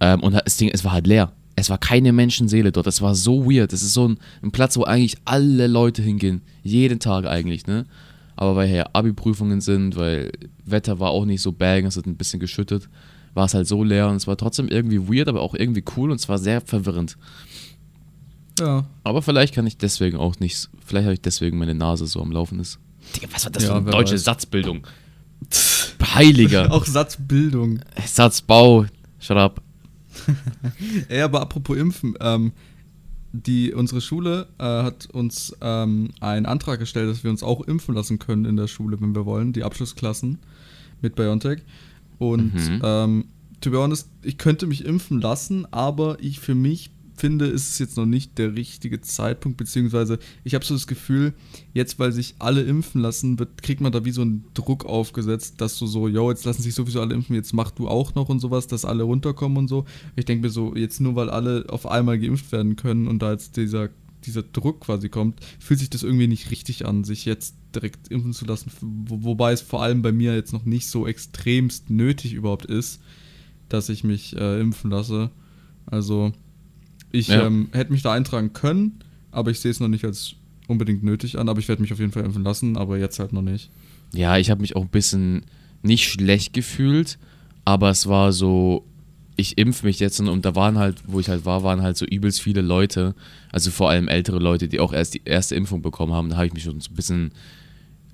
Ähm, 0.00 0.20
und 0.20 0.34
das 0.34 0.56
Ding, 0.56 0.70
es 0.72 0.84
war 0.84 0.92
halt 0.92 1.06
leer. 1.06 1.32
Es 1.56 1.70
war 1.70 1.78
keine 1.78 2.12
Menschenseele 2.12 2.70
dort. 2.70 2.86
Das 2.86 3.02
war 3.02 3.14
so 3.14 3.50
weird. 3.50 3.72
Das 3.72 3.82
ist 3.82 3.92
so 3.92 4.08
ein, 4.08 4.18
ein 4.42 4.52
Platz, 4.52 4.76
wo 4.76 4.84
eigentlich 4.84 5.16
alle 5.24 5.66
Leute 5.66 6.02
hingehen. 6.02 6.42
Jeden 6.62 7.00
Tag 7.00 7.26
eigentlich, 7.26 7.66
ne? 7.66 7.86
Aber 8.36 8.54
weil 8.54 8.68
hier 8.68 8.94
Abi-Prüfungen 8.94 9.60
sind, 9.60 9.96
weil 9.96 10.30
Wetter 10.64 11.00
war 11.00 11.10
auch 11.10 11.24
nicht 11.24 11.42
so 11.42 11.50
bang, 11.50 11.86
es 11.86 11.96
hat 11.96 12.06
ein 12.06 12.16
bisschen 12.16 12.38
geschüttet, 12.38 12.88
war 13.34 13.46
es 13.46 13.54
halt 13.54 13.66
so 13.66 13.82
leer 13.82 14.08
und 14.08 14.14
es 14.14 14.28
war 14.28 14.36
trotzdem 14.36 14.68
irgendwie 14.68 15.08
weird, 15.08 15.26
aber 15.26 15.40
auch 15.40 15.56
irgendwie 15.56 15.82
cool 15.96 16.12
und 16.12 16.20
es 16.20 16.28
war 16.28 16.38
sehr 16.38 16.60
verwirrend. 16.60 17.18
Ja. 18.58 18.86
Aber 19.04 19.22
vielleicht 19.22 19.54
kann 19.54 19.66
ich 19.66 19.76
deswegen 19.76 20.16
auch 20.16 20.38
nicht, 20.40 20.68
vielleicht 20.84 21.04
habe 21.04 21.14
ich 21.14 21.20
deswegen 21.20 21.58
meine 21.58 21.74
Nase 21.74 22.06
so 22.06 22.20
am 22.20 22.32
Laufen 22.32 22.60
ist. 22.60 22.78
Digga, 23.16 23.28
was 23.32 23.44
war 23.44 23.52
das 23.52 23.62
ja, 23.62 23.70
für 23.70 23.76
eine 23.76 23.90
deutsche 23.90 24.14
weiß. 24.14 24.24
Satzbildung? 24.24 24.86
Heiliger. 26.14 26.72
auch 26.72 26.84
Satzbildung. 26.84 27.80
Satzbau. 28.04 28.86
Shut 29.18 29.36
up. 29.36 29.62
Ey, 31.08 31.22
aber 31.22 31.40
apropos 31.40 31.76
Impfen, 31.76 32.14
ähm, 32.20 32.52
die, 33.32 33.72
unsere 33.72 34.00
Schule 34.00 34.46
äh, 34.58 34.64
hat 34.64 35.06
uns 35.12 35.54
ähm, 35.60 36.10
einen 36.20 36.46
Antrag 36.46 36.78
gestellt, 36.78 37.10
dass 37.10 37.24
wir 37.24 37.30
uns 37.30 37.42
auch 37.42 37.60
impfen 37.62 37.94
lassen 37.94 38.18
können 38.18 38.44
in 38.44 38.56
der 38.56 38.66
Schule, 38.66 39.00
wenn 39.00 39.14
wir 39.14 39.26
wollen, 39.26 39.52
die 39.52 39.64
Abschlussklassen 39.64 40.38
mit 41.02 41.14
BioNTech. 41.14 41.60
Und 42.18 42.54
mhm. 42.54 42.80
ähm, 42.82 43.24
to 43.60 43.70
be 43.70 43.78
honest, 43.78 44.08
ich 44.22 44.38
könnte 44.38 44.66
mich 44.66 44.84
impfen 44.84 45.20
lassen, 45.20 45.66
aber 45.72 46.16
ich 46.20 46.40
für 46.40 46.54
mich 46.54 46.90
finde, 47.18 47.46
ist 47.46 47.70
es 47.70 47.78
jetzt 47.78 47.96
noch 47.96 48.06
nicht 48.06 48.38
der 48.38 48.54
richtige 48.54 49.00
Zeitpunkt, 49.00 49.58
beziehungsweise 49.58 50.18
ich 50.44 50.54
habe 50.54 50.64
so 50.64 50.74
das 50.74 50.86
Gefühl, 50.86 51.34
jetzt, 51.74 51.98
weil 51.98 52.12
sich 52.12 52.36
alle 52.38 52.62
impfen 52.62 53.00
lassen, 53.00 53.38
wird, 53.38 53.62
kriegt 53.62 53.80
man 53.80 53.92
da 53.92 54.04
wie 54.04 54.10
so 54.10 54.22
einen 54.22 54.44
Druck 54.54 54.84
aufgesetzt, 54.84 55.60
dass 55.60 55.78
du 55.78 55.86
so, 55.86 56.08
yo, 56.08 56.30
jetzt 56.30 56.44
lassen 56.44 56.62
sich 56.62 56.74
sowieso 56.74 57.00
alle 57.00 57.14
impfen, 57.14 57.34
jetzt 57.34 57.52
mach 57.52 57.70
du 57.70 57.88
auch 57.88 58.14
noch 58.14 58.28
und 58.28 58.40
sowas, 58.40 58.66
dass 58.66 58.84
alle 58.84 59.02
runterkommen 59.02 59.58
und 59.58 59.68
so. 59.68 59.84
Ich 60.16 60.24
denke 60.24 60.46
mir 60.46 60.50
so, 60.50 60.74
jetzt 60.74 61.00
nur 61.00 61.16
weil 61.16 61.30
alle 61.30 61.66
auf 61.68 61.86
einmal 61.86 62.18
geimpft 62.18 62.52
werden 62.52 62.76
können 62.76 63.08
und 63.08 63.20
da 63.20 63.32
jetzt 63.32 63.56
dieser, 63.56 63.90
dieser 64.24 64.42
Druck 64.42 64.80
quasi 64.80 65.08
kommt, 65.08 65.40
fühlt 65.58 65.80
sich 65.80 65.90
das 65.90 66.02
irgendwie 66.02 66.28
nicht 66.28 66.50
richtig 66.50 66.86
an, 66.86 67.04
sich 67.04 67.24
jetzt 67.24 67.54
direkt 67.74 68.08
impfen 68.08 68.32
zu 68.32 68.44
lassen, 68.44 68.70
wo, 68.80 69.24
wobei 69.24 69.52
es 69.52 69.60
vor 69.60 69.82
allem 69.82 70.02
bei 70.02 70.12
mir 70.12 70.34
jetzt 70.34 70.52
noch 70.52 70.64
nicht 70.64 70.88
so 70.88 71.06
extremst 71.06 71.90
nötig 71.90 72.32
überhaupt 72.34 72.66
ist, 72.66 73.00
dass 73.68 73.88
ich 73.88 74.04
mich 74.04 74.36
äh, 74.36 74.60
impfen 74.60 74.90
lasse. 74.90 75.30
Also, 75.86 76.32
ich 77.12 77.28
ja. 77.28 77.46
ähm, 77.46 77.68
hätte 77.72 77.92
mich 77.92 78.02
da 78.02 78.12
eintragen 78.12 78.52
können, 78.52 79.00
aber 79.30 79.50
ich 79.50 79.60
sehe 79.60 79.70
es 79.70 79.80
noch 79.80 79.88
nicht 79.88 80.04
als 80.04 80.34
unbedingt 80.66 81.02
nötig 81.02 81.38
an. 81.38 81.48
Aber 81.48 81.58
ich 81.58 81.68
werde 81.68 81.82
mich 81.82 81.92
auf 81.92 81.98
jeden 81.98 82.12
Fall 82.12 82.24
impfen 82.24 82.44
lassen, 82.44 82.76
aber 82.76 82.98
jetzt 82.98 83.18
halt 83.18 83.32
noch 83.32 83.42
nicht. 83.42 83.70
Ja, 84.12 84.38
ich 84.38 84.50
habe 84.50 84.60
mich 84.60 84.76
auch 84.76 84.82
ein 84.82 84.88
bisschen 84.88 85.42
nicht 85.82 86.08
schlecht 86.08 86.52
gefühlt, 86.52 87.18
aber 87.64 87.90
es 87.90 88.06
war 88.06 88.32
so, 88.32 88.84
ich 89.36 89.58
impfe 89.58 89.86
mich 89.86 90.00
jetzt 90.00 90.20
und 90.20 90.44
da 90.44 90.54
waren 90.54 90.78
halt, 90.78 90.96
wo 91.06 91.20
ich 91.20 91.28
halt 91.28 91.44
war, 91.44 91.62
waren 91.62 91.82
halt 91.82 91.96
so 91.96 92.04
übelst 92.06 92.40
viele 92.40 92.60
Leute, 92.60 93.14
also 93.52 93.70
vor 93.70 93.90
allem 93.90 94.08
ältere 94.08 94.38
Leute, 94.38 94.68
die 94.68 94.80
auch 94.80 94.92
erst 94.92 95.14
die 95.14 95.22
erste 95.24 95.54
Impfung 95.54 95.82
bekommen 95.82 96.12
haben. 96.12 96.30
Da 96.30 96.36
habe 96.36 96.46
ich 96.46 96.54
mich 96.54 96.64
schon 96.64 96.80
so 96.80 96.90
ein 96.90 96.96
bisschen 96.96 97.32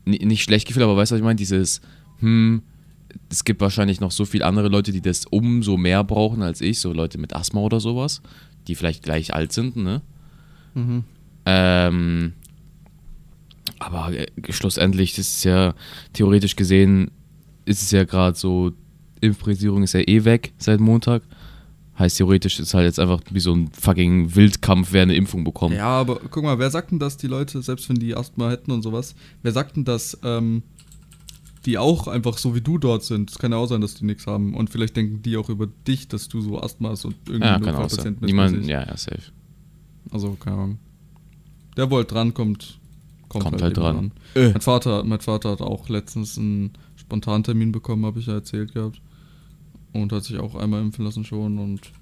nicht 0.04 0.42
schlecht 0.42 0.66
gefühlt, 0.66 0.84
aber 0.84 0.96
weißt 0.96 1.12
du, 1.12 1.14
was 1.14 1.20
ich 1.20 1.24
meine? 1.24 1.36
Dieses, 1.36 1.80
hm, 2.18 2.62
es 3.30 3.44
gibt 3.44 3.60
wahrscheinlich 3.60 4.00
noch 4.00 4.10
so 4.10 4.24
viele 4.24 4.44
andere 4.44 4.68
Leute, 4.68 4.92
die 4.92 5.00
das 5.00 5.24
umso 5.26 5.76
mehr 5.76 6.04
brauchen 6.04 6.42
als 6.42 6.60
ich, 6.60 6.80
so 6.80 6.92
Leute 6.92 7.18
mit 7.18 7.34
Asthma 7.34 7.60
oder 7.60 7.80
sowas 7.80 8.20
die 8.66 8.74
vielleicht 8.74 9.02
gleich 9.02 9.34
alt 9.34 9.52
sind, 9.52 9.76
ne? 9.76 10.02
Mhm. 10.74 11.04
Ähm, 11.46 12.32
aber 13.78 14.12
äh, 14.12 14.26
schlussendlich 14.50 15.14
das 15.14 15.28
ist 15.28 15.44
ja 15.44 15.74
theoretisch 16.12 16.56
gesehen, 16.56 17.10
ist 17.64 17.82
es 17.82 17.90
ja 17.90 18.04
gerade 18.04 18.36
so, 18.36 18.72
Impfpräsierung 19.20 19.82
ist 19.82 19.94
ja 19.94 20.00
eh 20.00 20.24
weg 20.24 20.52
seit 20.58 20.80
Montag. 20.80 21.22
Heißt 21.98 22.18
theoretisch 22.18 22.58
ist 22.58 22.74
halt 22.74 22.86
jetzt 22.86 22.98
einfach 22.98 23.20
wie 23.30 23.40
so 23.40 23.54
ein 23.54 23.70
fucking 23.72 24.34
Wildkampf, 24.34 24.88
wer 24.90 25.02
eine 25.02 25.14
Impfung 25.14 25.44
bekommt. 25.44 25.76
Ja, 25.76 25.86
aber 25.86 26.20
guck 26.28 26.42
mal, 26.42 26.58
wer 26.58 26.70
sagt 26.70 26.90
denn, 26.90 26.98
dass 26.98 27.16
die 27.16 27.28
Leute, 27.28 27.62
selbst 27.62 27.88
wenn 27.88 27.96
die 27.96 28.16
Asthma 28.16 28.50
hätten 28.50 28.72
und 28.72 28.82
sowas, 28.82 29.14
wer 29.42 29.52
sagt 29.52 29.76
denn, 29.76 29.84
dass 29.84 30.18
ähm, 30.24 30.64
die 31.64 31.78
auch 31.78 32.08
einfach 32.08 32.38
so 32.38 32.54
wie 32.54 32.60
du 32.60 32.78
dort 32.78 33.04
sind. 33.04 33.30
Es 33.30 33.38
kann 33.38 33.52
ja 33.52 33.58
auch 33.58 33.66
sein, 33.66 33.80
dass 33.80 33.94
die 33.94 34.04
nichts 34.04 34.26
haben. 34.26 34.54
Und 34.54 34.70
vielleicht 34.70 34.96
denken 34.96 35.22
die 35.22 35.36
auch 35.36 35.48
über 35.48 35.66
dich, 35.86 36.08
dass 36.08 36.28
du 36.28 36.40
so 36.40 36.60
Asthma 36.60 36.90
hast 36.90 37.04
und 37.04 37.16
irgendwie 37.26 37.66
ja, 37.66 37.78
auch 37.78 37.88
sein. 37.88 38.16
Niemand, 38.20 38.66
ja, 38.66 38.86
ja, 38.86 38.96
safe. 38.96 39.22
Also, 40.10 40.32
keine 40.32 40.56
Ahnung. 40.56 40.78
Der, 41.76 41.90
wo 41.90 41.96
halt 41.96 42.10
drankommt, 42.10 42.78
kommt, 43.28 43.44
kommt 43.44 43.62
halt, 43.62 43.76
halt 43.76 43.76
dran. 43.76 44.12
Äh. 44.34 44.50
Mein, 44.50 44.60
Vater, 44.60 45.04
mein 45.04 45.20
Vater 45.20 45.50
hat 45.50 45.62
auch 45.62 45.88
letztens 45.88 46.38
einen 46.38 46.72
Spontantermin 46.96 47.72
bekommen, 47.72 48.04
habe 48.04 48.20
ich 48.20 48.26
ja 48.26 48.34
erzählt 48.34 48.74
gehabt. 48.74 49.00
Und 49.92 50.12
hat 50.12 50.24
sich 50.24 50.38
auch 50.38 50.56
einmal 50.56 50.82
impfen 50.82 51.04
lassen 51.04 51.24
schon 51.24 51.58
und 51.58 51.92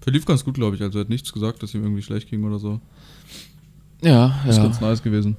verlief 0.00 0.26
ganz 0.26 0.44
gut, 0.44 0.54
glaube 0.54 0.76
ich. 0.76 0.82
Also 0.82 0.98
er 0.98 1.02
hat 1.02 1.08
nichts 1.08 1.32
gesagt, 1.32 1.62
dass 1.62 1.74
ihm 1.74 1.82
irgendwie 1.82 2.02
schlecht 2.02 2.28
ging 2.28 2.44
oder 2.44 2.58
so. 2.58 2.80
Ja, 4.02 4.42
ist 4.48 4.56
ja. 4.56 4.64
ganz 4.64 4.80
nice 4.80 5.02
gewesen. 5.02 5.36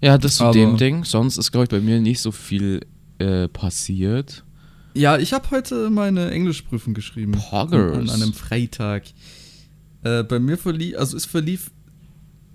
Ja, 0.00 0.18
das 0.18 0.36
zu 0.36 0.44
Aber 0.44 0.52
dem 0.52 0.76
Ding. 0.76 1.04
Sonst 1.04 1.36
ist, 1.36 1.52
glaube 1.52 1.64
ich, 1.64 1.70
bei 1.70 1.80
mir 1.80 2.00
nicht 2.00 2.20
so 2.20 2.32
viel 2.32 2.80
äh, 3.18 3.48
passiert. 3.48 4.44
Ja, 4.94 5.18
ich 5.18 5.32
habe 5.32 5.50
heute 5.50 5.90
meine 5.90 6.30
Englischprüfung 6.30 6.94
geschrieben. 6.94 7.32
Poggers. 7.32 7.96
An, 7.96 8.10
einem 8.10 8.32
Freitag. 8.32 9.04
Äh, 10.02 10.24
bei 10.24 10.38
mir 10.38 10.56
verlief, 10.56 10.96
also 10.96 11.16
es 11.16 11.26
verlief 11.26 11.70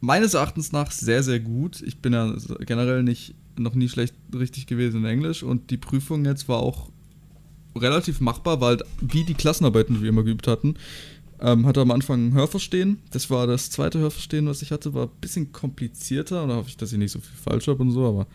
meines 0.02 0.34
Erachtens 0.34 0.72
nach 0.72 0.92
sehr, 0.92 1.24
sehr 1.24 1.40
gut. 1.40 1.82
Ich 1.82 2.00
bin 2.00 2.14
ja 2.14 2.36
generell 2.66 3.04
nicht, 3.04 3.36
noch 3.58 3.75
nie 3.75 3.88
schlecht 3.88 4.16
richtig 4.34 4.68
gewesen 4.68 4.98
in 4.98 5.06
Englisch 5.06 5.44
und 5.44 5.72
die 5.72 5.78
Prüfung 5.78 6.25
jetzt 6.25 6.50
war 6.50 6.58
auch 6.58 6.90
relativ 7.75 8.20
machbar, 8.20 8.62
weil 8.62 8.80
wie 9.02 9.24
die 9.24 9.34
Klassenarbeiten, 9.34 9.96
die 9.96 10.02
wir 10.02 10.10
immer 10.10 10.24
geübt 10.24 10.48
hatten, 10.48 10.75
ähm, 11.46 11.68
hatte 11.68 11.82
am 11.82 11.92
Anfang 11.92 12.34
Hörverstehen. 12.34 12.98
Das 13.12 13.30
war 13.30 13.46
das 13.46 13.70
zweite 13.70 14.00
Hörverstehen, 14.00 14.48
was 14.48 14.64
ich 14.64 14.72
hatte. 14.72 14.96
War 14.96 15.06
ein 15.06 15.22
bisschen 15.22 15.52
komplizierter. 15.52 16.42
Und 16.42 16.50
da 16.50 16.56
hoffe 16.56 16.70
ich, 16.70 16.78
dass 16.78 16.92
ich 16.92 16.98
nicht 16.98 17.12
so 17.12 17.20
viel 17.20 17.38
falsch 17.38 17.68
habe 17.68 17.84
und 17.84 17.92
so, 17.92 18.08
aber 18.08 18.28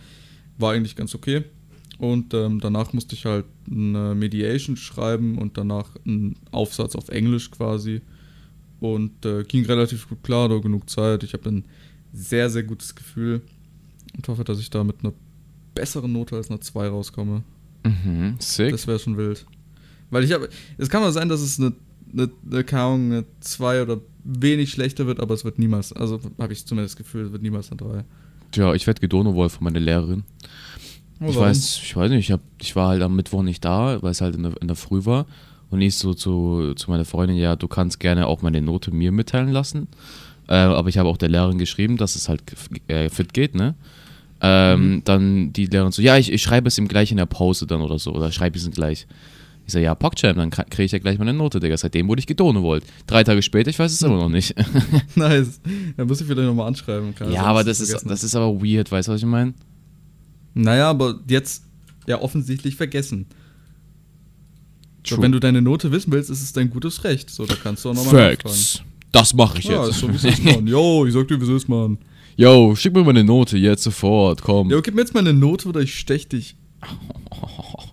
war 0.59 0.73
eigentlich 0.73 0.95
ganz 0.95 1.15
okay. 1.15 1.43
Und 1.99 2.33
ähm, 2.35 2.61
danach 2.61 2.93
musste 2.93 3.17
ich 3.17 3.27
halt 3.27 3.47
eine 3.69 4.15
Mediation 4.15 4.77
schreiben 4.77 5.39
und 5.39 5.59
danach 5.59 5.97
einen 6.07 6.37
Aufsatz 6.53 6.95
auf 6.95 7.09
Englisch 7.09 7.51
quasi. 7.51 8.01
Und 8.79 9.27
äh, 9.27 9.43
ging 9.43 9.67
relativ 9.67 10.09
gut 10.09 10.23
klar, 10.23 10.49
da 10.49 10.59
genug 10.59 10.89
Zeit. 10.89 11.25
Ich 11.25 11.33
habe 11.33 11.51
ein 11.51 11.65
sehr, 12.13 12.49
sehr 12.49 12.63
gutes 12.63 12.95
Gefühl 12.95 13.43
und 14.17 14.27
hoffe, 14.29 14.45
dass 14.45 14.61
ich 14.61 14.71
da 14.71 14.85
mit 14.85 14.97
einer 15.03 15.13
besseren 15.75 16.13
Note 16.13 16.37
als 16.37 16.49
einer 16.49 16.61
2 16.61 16.89
rauskomme. 16.89 17.43
Mhm, 17.85 18.37
sick. 18.39 18.71
Das 18.71 18.87
wäre 18.87 18.99
schon 18.99 19.17
wild. 19.17 19.47
Weil 20.11 20.25
ich 20.25 20.33
habe, 20.33 20.49
es 20.79 20.89
kann 20.89 21.03
mal 21.03 21.13
sein, 21.13 21.29
dass 21.29 21.41
es 21.41 21.59
eine, 21.59 21.73
eine, 22.13 22.31
eine, 22.51 22.65
eine 22.73 23.25
2 23.41 23.83
oder 23.83 23.99
wenig 24.25 24.71
schlechter 24.71 25.07
wird, 25.07 25.21
aber 25.21 25.35
es 25.35 25.45
wird 25.45 25.59
niemals, 25.59 25.93
also 25.93 26.21
habe 26.39 26.53
ich 26.53 26.67
zumindest 26.67 26.95
das 26.95 27.05
Gefühl, 27.05 27.27
es 27.27 27.33
wird 27.33 27.43
niemals 27.43 27.71
eine 27.71 27.79
3. 27.79 28.05
Tja, 28.53 28.75
ich 28.75 28.87
werde 28.87 29.01
Gedono 29.01 29.49
von 29.49 29.65
meiner 29.65 29.81
Lehrerin. 29.81 30.25
Oh, 31.21 31.27
ich 31.29 31.37
weiß, 31.37 31.81
ich 31.83 31.97
weiß 31.97 32.11
nicht, 32.11 32.29
ich, 32.29 32.33
hab, 32.33 32.41
ich 32.61 32.75
war 32.77 32.89
halt 32.89 33.03
am 33.03 33.15
Mittwoch 33.15 33.43
nicht 33.43 33.65
da, 33.65 34.03
weil 34.03 34.11
es 34.11 34.21
halt 34.21 34.35
in 34.35 34.43
der, 34.43 34.61
in 34.61 34.69
der 34.69 34.77
Früh 34.77 35.05
war. 35.05 35.27
Und 35.71 35.81
ich 35.83 35.97
so 35.97 36.15
zu, 36.15 36.75
zu 36.75 36.91
meiner 36.91 37.05
Freundin, 37.05 37.37
ja, 37.37 37.55
du 37.57 37.69
kannst 37.69 38.01
gerne 38.01 38.27
auch 38.27 38.43
meine 38.43 38.61
Note 38.61 38.91
mir 38.91 39.13
mitteilen 39.13 39.51
lassen. 39.51 39.87
Äh, 40.49 40.55
aber 40.55 40.89
ich 40.89 40.99
habe 40.99 41.09
auch 41.09 41.17
der 41.17 41.29
Lehrerin 41.29 41.59
geschrieben, 41.59 41.97
dass 41.97 42.17
es 42.17 42.29
halt 42.29 42.43
äh, 42.89 43.09
fit 43.09 43.33
geht, 43.33 43.55
ne? 43.55 43.75
Ähm, 44.41 44.95
Mhm. 44.95 45.05
Dann 45.05 45.53
die 45.53 45.67
Lehrerin 45.67 45.93
so, 45.93 46.03
ja, 46.03 46.17
ich, 46.17 46.33
ich 46.33 46.43
schreibe 46.43 46.69
es 46.69 46.79
ihm 46.79 46.89
gleich 46.89 47.11
in 47.11 47.19
der 47.19 47.27
Pause 47.27 47.67
dann 47.67 47.83
oder 47.83 47.99
so. 47.99 48.13
Oder 48.13 48.33
schreibe 48.33 48.59
es 48.59 48.67
ihm 48.67 48.73
gleich. 48.73 49.07
Ich 49.71 49.75
so, 49.75 49.79
ja, 49.79 49.95
Pockjam, 49.95 50.37
dann 50.37 50.51
kriege 50.51 50.83
ich 50.83 50.91
ja 50.91 50.99
gleich 50.99 51.17
meine 51.21 51.33
Note, 51.33 51.61
Digga. 51.61 51.77
Seitdem 51.77 52.09
wurde 52.09 52.19
ich 52.19 52.27
gedono 52.27 52.61
wollt. 52.65 52.83
Drei 53.07 53.23
Tage 53.23 53.41
später, 53.41 53.71
ich 53.71 53.79
weiß 53.79 53.93
es 53.93 54.03
immer 54.03 54.17
noch 54.17 54.29
nicht. 54.29 54.53
nice. 55.15 55.61
Dann 55.97 56.09
muss 56.09 56.21
ich 56.21 56.27
vielleicht 56.27 56.49
nochmal 56.49 56.67
anschreiben. 56.67 57.15
Kann 57.15 57.31
ja, 57.31 57.45
aber 57.45 57.63
das 57.63 57.79
ist, 57.79 58.05
das 58.05 58.25
ist 58.25 58.35
aber 58.35 58.61
weird, 58.61 58.91
weißt 58.91 59.07
du, 59.07 59.13
was 59.13 59.21
ich 59.21 59.27
meine? 59.29 59.55
Naja, 60.55 60.91
aber 60.91 61.21
jetzt 61.29 61.63
ja 62.09 62.21
offensichtlich 62.21 62.75
vergessen. 62.75 63.27
So, 65.07 65.15
True. 65.15 65.23
wenn 65.23 65.31
du 65.33 65.39
deine 65.39 65.63
Note 65.63 65.93
wissen 65.93 66.11
willst, 66.11 66.31
ist 66.31 66.43
es 66.43 66.53
dein 66.53 66.69
gutes 66.69 67.05
Recht. 67.05 67.31
So, 67.31 67.47
da 67.47 67.55
kannst 67.55 67.85
du 67.85 67.91
auch 67.91 67.95
nochmal 67.95 68.37
Facts. 68.37 68.83
Das 69.13 69.33
mache 69.35 69.61
ich 69.61 69.67
Ja, 69.67 69.85
jetzt. 69.85 69.91
ist 69.95 70.01
so 70.01 70.09
wie 70.11 70.17
es 70.17 70.25
ist, 70.25 70.43
Mann. 70.45 70.67
Yo, 70.67 71.07
ich 71.07 71.15
sag 71.15 71.29
dir, 71.29 71.41
wie 71.41 71.45
es 71.45 71.63
ist, 71.63 71.69
Mann. 71.69 71.97
Yo, 72.37 72.75
schick 72.75 72.93
mir 72.93 73.05
mal 73.05 73.11
eine 73.11 73.23
Note 73.23 73.57
jetzt 73.57 73.85
sofort, 73.85 74.43
komm. 74.43 74.69
Jo, 74.69 74.83
gib 74.83 74.97
mir 74.97 75.03
jetzt 75.03 75.15
mal 75.15 75.21
eine 75.21 75.33
Note 75.33 75.69
oder 75.69 75.79
ich 75.81 75.95
stech 75.97 76.29
dich 76.29 76.57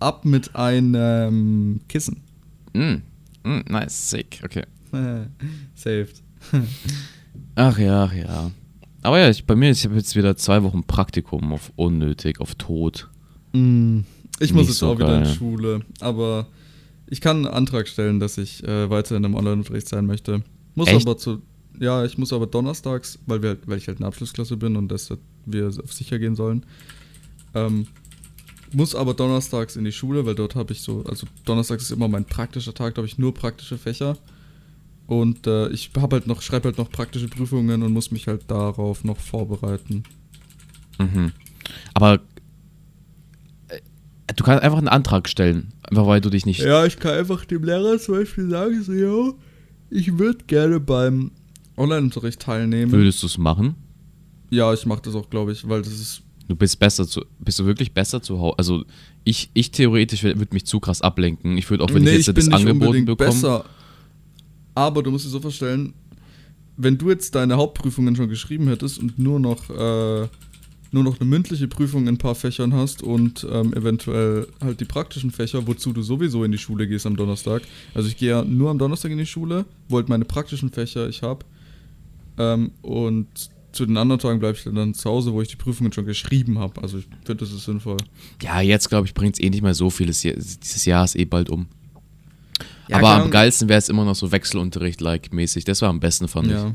ab 0.00 0.24
mit 0.24 0.54
einem 0.56 1.80
Kissen. 1.88 2.22
Mm, 2.74 3.02
mm, 3.44 3.60
nice, 3.68 4.10
sick, 4.10 4.40
okay. 4.44 4.64
Saved. 5.74 6.22
Ach 7.54 7.76
ja, 7.78 8.04
ach 8.04 8.12
ja. 8.12 8.50
Aber 9.02 9.18
ja, 9.18 9.28
ich, 9.30 9.44
bei 9.44 9.56
mir, 9.56 9.70
ich 9.70 9.84
habe 9.84 9.96
jetzt 9.96 10.14
wieder 10.16 10.36
zwei 10.36 10.62
Wochen 10.62 10.84
Praktikum 10.84 11.52
auf 11.52 11.72
unnötig, 11.76 12.40
auf 12.40 12.54
Tod. 12.54 13.08
Mm, 13.52 14.00
Ich 14.38 14.52
muss 14.52 14.62
Nicht 14.62 14.68
jetzt 14.70 14.78
so 14.78 14.92
auch 14.92 14.98
wieder 14.98 15.18
in 15.18 15.24
geil. 15.24 15.34
Schule, 15.34 15.80
aber 16.00 16.46
ich 17.06 17.20
kann 17.20 17.38
einen 17.38 17.54
Antrag 17.54 17.88
stellen, 17.88 18.20
dass 18.20 18.38
ich 18.38 18.62
äh, 18.64 18.88
weiterhin 18.90 19.24
im 19.24 19.34
Online-Unterricht 19.34 19.88
sein 19.88 20.06
möchte. 20.06 20.42
Muss 20.74 20.88
Echt? 20.88 21.06
aber 21.06 21.16
zu, 21.16 21.42
ja, 21.80 22.04
ich 22.04 22.18
muss 22.18 22.32
aber 22.32 22.46
donnerstags, 22.46 23.18
weil, 23.26 23.42
wir, 23.42 23.56
weil 23.66 23.78
ich 23.78 23.88
halt 23.88 23.98
eine 23.98 24.06
Abschlussklasse 24.06 24.56
bin 24.56 24.76
und 24.76 24.88
dass 24.88 25.12
wir 25.46 25.68
auf 25.68 25.92
sicher 25.92 26.18
gehen 26.18 26.36
sollen, 26.36 26.64
ähm, 27.54 27.86
muss 28.72 28.94
aber 28.94 29.14
donnerstags 29.14 29.76
in 29.76 29.84
die 29.84 29.92
Schule, 29.92 30.26
weil 30.26 30.34
dort 30.34 30.54
habe 30.54 30.72
ich 30.72 30.82
so, 30.82 31.04
also 31.04 31.26
donnerstags 31.44 31.84
ist 31.84 31.90
immer 31.90 32.08
mein 32.08 32.24
praktischer 32.24 32.74
Tag, 32.74 32.94
da 32.94 33.00
habe 33.00 33.06
ich 33.06 33.18
nur 33.18 33.34
praktische 33.34 33.78
Fächer. 33.78 34.16
Und 35.06 35.46
äh, 35.46 35.68
ich 35.70 35.90
habe 35.96 36.16
halt 36.16 36.26
noch, 36.26 36.42
schreibe 36.42 36.68
halt 36.68 36.78
noch 36.78 36.90
praktische 36.90 37.28
Prüfungen 37.28 37.82
und 37.82 37.92
muss 37.92 38.10
mich 38.10 38.26
halt 38.26 38.42
darauf 38.48 39.04
noch 39.04 39.16
vorbereiten. 39.16 40.02
Mhm. 40.98 41.32
Aber 41.94 42.20
äh, 43.68 43.80
du 44.36 44.44
kannst 44.44 44.62
einfach 44.62 44.78
einen 44.78 44.88
Antrag 44.88 45.28
stellen, 45.28 45.72
einfach 45.82 46.06
weil 46.06 46.20
du 46.20 46.28
dich 46.28 46.44
nicht. 46.44 46.60
Ja, 46.60 46.84
ich 46.84 46.98
kann 46.98 47.14
einfach 47.14 47.46
dem 47.46 47.64
Lehrer 47.64 47.98
zum 47.98 48.16
Beispiel 48.16 48.50
sagen, 48.50 48.82
so, 48.82 48.92
ja, 48.92 49.32
ich 49.90 50.18
würde 50.18 50.44
gerne 50.46 50.78
beim 50.78 51.30
Online-Unterricht 51.78 52.40
teilnehmen. 52.40 52.92
Würdest 52.92 53.22
du 53.22 53.26
es 53.28 53.38
machen? 53.38 53.76
Ja, 54.50 54.74
ich 54.74 54.84
mache 54.86 55.02
das 55.02 55.14
auch, 55.14 55.30
glaube 55.30 55.52
ich, 55.52 55.68
weil 55.68 55.82
das 55.82 55.92
ist. 55.92 56.22
Du 56.48 56.56
bist 56.56 56.78
besser 56.78 57.06
zu, 57.06 57.24
bist 57.38 57.58
du 57.58 57.66
wirklich 57.66 57.92
besser 57.92 58.22
zu 58.22 58.40
Hause? 58.40 58.54
Also 58.58 58.84
ich, 59.24 59.50
ich 59.52 59.70
theoretisch 59.70 60.22
würde 60.22 60.48
mich 60.52 60.64
zu 60.64 60.80
krass 60.80 61.02
ablenken. 61.02 61.58
Ich 61.58 61.68
würde 61.68 61.84
auch, 61.84 61.92
wenn 61.92 62.06
ich 62.06 62.26
jetzt 62.26 62.36
das 62.36 62.48
angeboten 62.48 63.04
bekomme. 63.04 63.64
Aber 64.74 65.02
du 65.02 65.10
musst 65.10 65.26
dir 65.26 65.30
so 65.30 65.40
vorstellen, 65.40 65.92
wenn 66.78 66.96
du 66.96 67.10
jetzt 67.10 67.34
deine 67.34 67.56
Hauptprüfungen 67.56 68.16
schon 68.16 68.28
geschrieben 68.28 68.68
hättest 68.68 68.98
und 68.98 69.18
nur 69.18 69.40
noch, 69.40 69.68
äh, 69.68 70.28
nur 70.92 71.04
noch 71.04 71.20
eine 71.20 71.28
mündliche 71.28 71.68
Prüfung 71.68 72.02
in 72.02 72.14
ein 72.14 72.18
paar 72.18 72.36
Fächern 72.36 72.72
hast 72.72 73.02
und 73.02 73.46
ähm, 73.50 73.74
eventuell 73.74 74.46
halt 74.60 74.80
die 74.80 74.84
praktischen 74.84 75.32
Fächer, 75.32 75.66
wozu 75.66 75.92
du 75.92 76.02
sowieso 76.02 76.44
in 76.44 76.52
die 76.52 76.58
Schule 76.58 76.86
gehst 76.86 77.04
am 77.04 77.16
Donnerstag. 77.16 77.62
Also 77.92 78.08
ich 78.08 78.16
gehe 78.16 78.30
ja 78.30 78.44
nur 78.44 78.70
am 78.70 78.78
Donnerstag 78.78 79.10
in 79.10 79.18
die 79.18 79.26
Schule, 79.26 79.66
wo 79.88 79.96
halt 79.96 80.08
meine 80.08 80.24
praktischen 80.24 80.70
Fächer 80.70 81.08
ich 81.08 81.22
habe. 81.22 81.44
Ähm, 82.38 82.70
und 82.80 83.50
zu 83.72 83.84
den 83.86 83.96
anderen 83.96 84.18
Tagen 84.20 84.38
bleibe 84.40 84.56
ich 84.56 84.64
dann 84.64 84.94
zu 84.94 85.08
Hause, 85.10 85.32
wo 85.32 85.42
ich 85.42 85.48
die 85.48 85.56
Prüfungen 85.56 85.92
schon 85.92 86.04
geschrieben 86.06 86.58
habe. 86.58 86.80
Also 86.82 86.98
ich 86.98 87.04
finde, 87.24 87.44
das 87.44 87.52
ist 87.52 87.64
sinnvoll. 87.64 87.98
Ja, 88.42 88.60
jetzt 88.60 88.88
glaube 88.88 89.06
ich, 89.06 89.14
bringt 89.14 89.34
es 89.34 89.40
eh 89.40 89.50
nicht 89.50 89.62
mehr 89.62 89.74
so 89.74 89.90
viel. 89.90 90.06
Das 90.06 90.22
Jahr- 90.22 90.34
Dieses 90.36 90.84
Jahr 90.84 91.04
ist 91.04 91.16
eh 91.16 91.24
bald 91.24 91.50
um. 91.50 91.66
Ja, 92.88 92.96
Aber 92.96 93.10
am 93.22 93.30
geilsten 93.30 93.68
wäre 93.68 93.78
es 93.78 93.88
immer 93.90 94.04
noch 94.04 94.14
so 94.14 94.32
Wechselunterricht-like 94.32 95.32
mäßig. 95.32 95.64
Das 95.64 95.82
war 95.82 95.90
am 95.90 96.00
besten, 96.00 96.26
fand 96.28 96.46
ich. 96.46 96.54
Ja. 96.54 96.74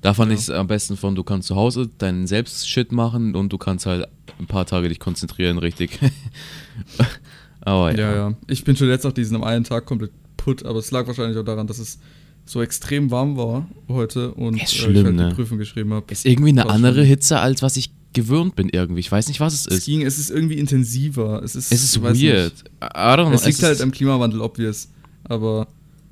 Da 0.00 0.12
fand 0.14 0.30
Ja. 0.32 0.34
ich 0.34 0.40
es 0.42 0.50
am 0.50 0.66
besten 0.66 0.96
von, 0.96 1.14
du 1.14 1.22
kannst 1.22 1.46
zu 1.46 1.54
Hause 1.54 1.88
deinen 1.98 2.26
Selbstshit 2.26 2.90
machen 2.90 3.36
und 3.36 3.52
du 3.52 3.58
kannst 3.58 3.86
halt 3.86 4.08
ein 4.40 4.46
paar 4.48 4.66
Tage 4.66 4.88
dich 4.88 4.98
konzentrieren, 4.98 5.58
richtig. 5.58 6.00
Aber 7.60 7.92
ja. 7.96 8.10
Ja, 8.10 8.14
ja. 8.30 8.34
Ich 8.48 8.64
bin 8.64 8.76
schon 8.76 8.88
jetzt 8.88 9.04
nach 9.04 9.12
diesem 9.12 9.42
einen 9.44 9.64
Tag 9.64 9.86
komplett 9.86 10.10
putt, 10.36 10.64
aber 10.64 10.80
es 10.80 10.90
lag 10.90 11.06
wahrscheinlich 11.06 11.38
auch 11.38 11.44
daran, 11.44 11.68
dass 11.68 11.78
es 11.78 12.00
so 12.44 12.60
extrem 12.62 13.10
warm 13.10 13.36
war 13.36 13.68
heute 13.88 14.32
und 14.34 14.56
Ist 14.56 14.72
äh, 14.72 14.76
schlimm, 14.76 14.96
ich 14.96 15.04
halt 15.04 15.14
ne? 15.16 15.28
die 15.30 15.34
Prüfung 15.34 15.58
geschrieben 15.58 15.92
habe. 15.92 16.06
Ist 16.12 16.26
irgendwie 16.26 16.50
eine 16.50 16.68
andere 16.68 16.96
schon- 17.00 17.04
Hitze, 17.04 17.38
als 17.40 17.62
was 17.62 17.76
ich 17.76 17.90
gewöhnt 18.12 18.56
bin 18.56 18.68
irgendwie. 18.68 19.00
Ich 19.00 19.10
weiß 19.10 19.28
nicht, 19.28 19.40
was 19.40 19.54
es 19.54 19.66
Es 19.66 19.78
ist. 19.78 19.84
ging, 19.86 20.02
es 20.02 20.18
ist 20.18 20.30
irgendwie 20.30 20.58
intensiver. 20.58 21.42
Es 21.42 21.54
ist, 21.56 21.72
Es 21.72 21.82
ist 21.82 22.02
weiß 22.02 22.20
weird. 22.20 22.52
Nicht. 22.52 22.64
I 22.82 22.86
don't 22.98 23.26
know. 23.26 23.32
Es 23.32 23.46
liegt 23.46 23.58
ist, 23.58 23.64
halt 23.64 23.80
am 23.80 23.90
Klimawandel, 23.90 24.40
obvious. 24.40 24.90
Aber 25.24 25.66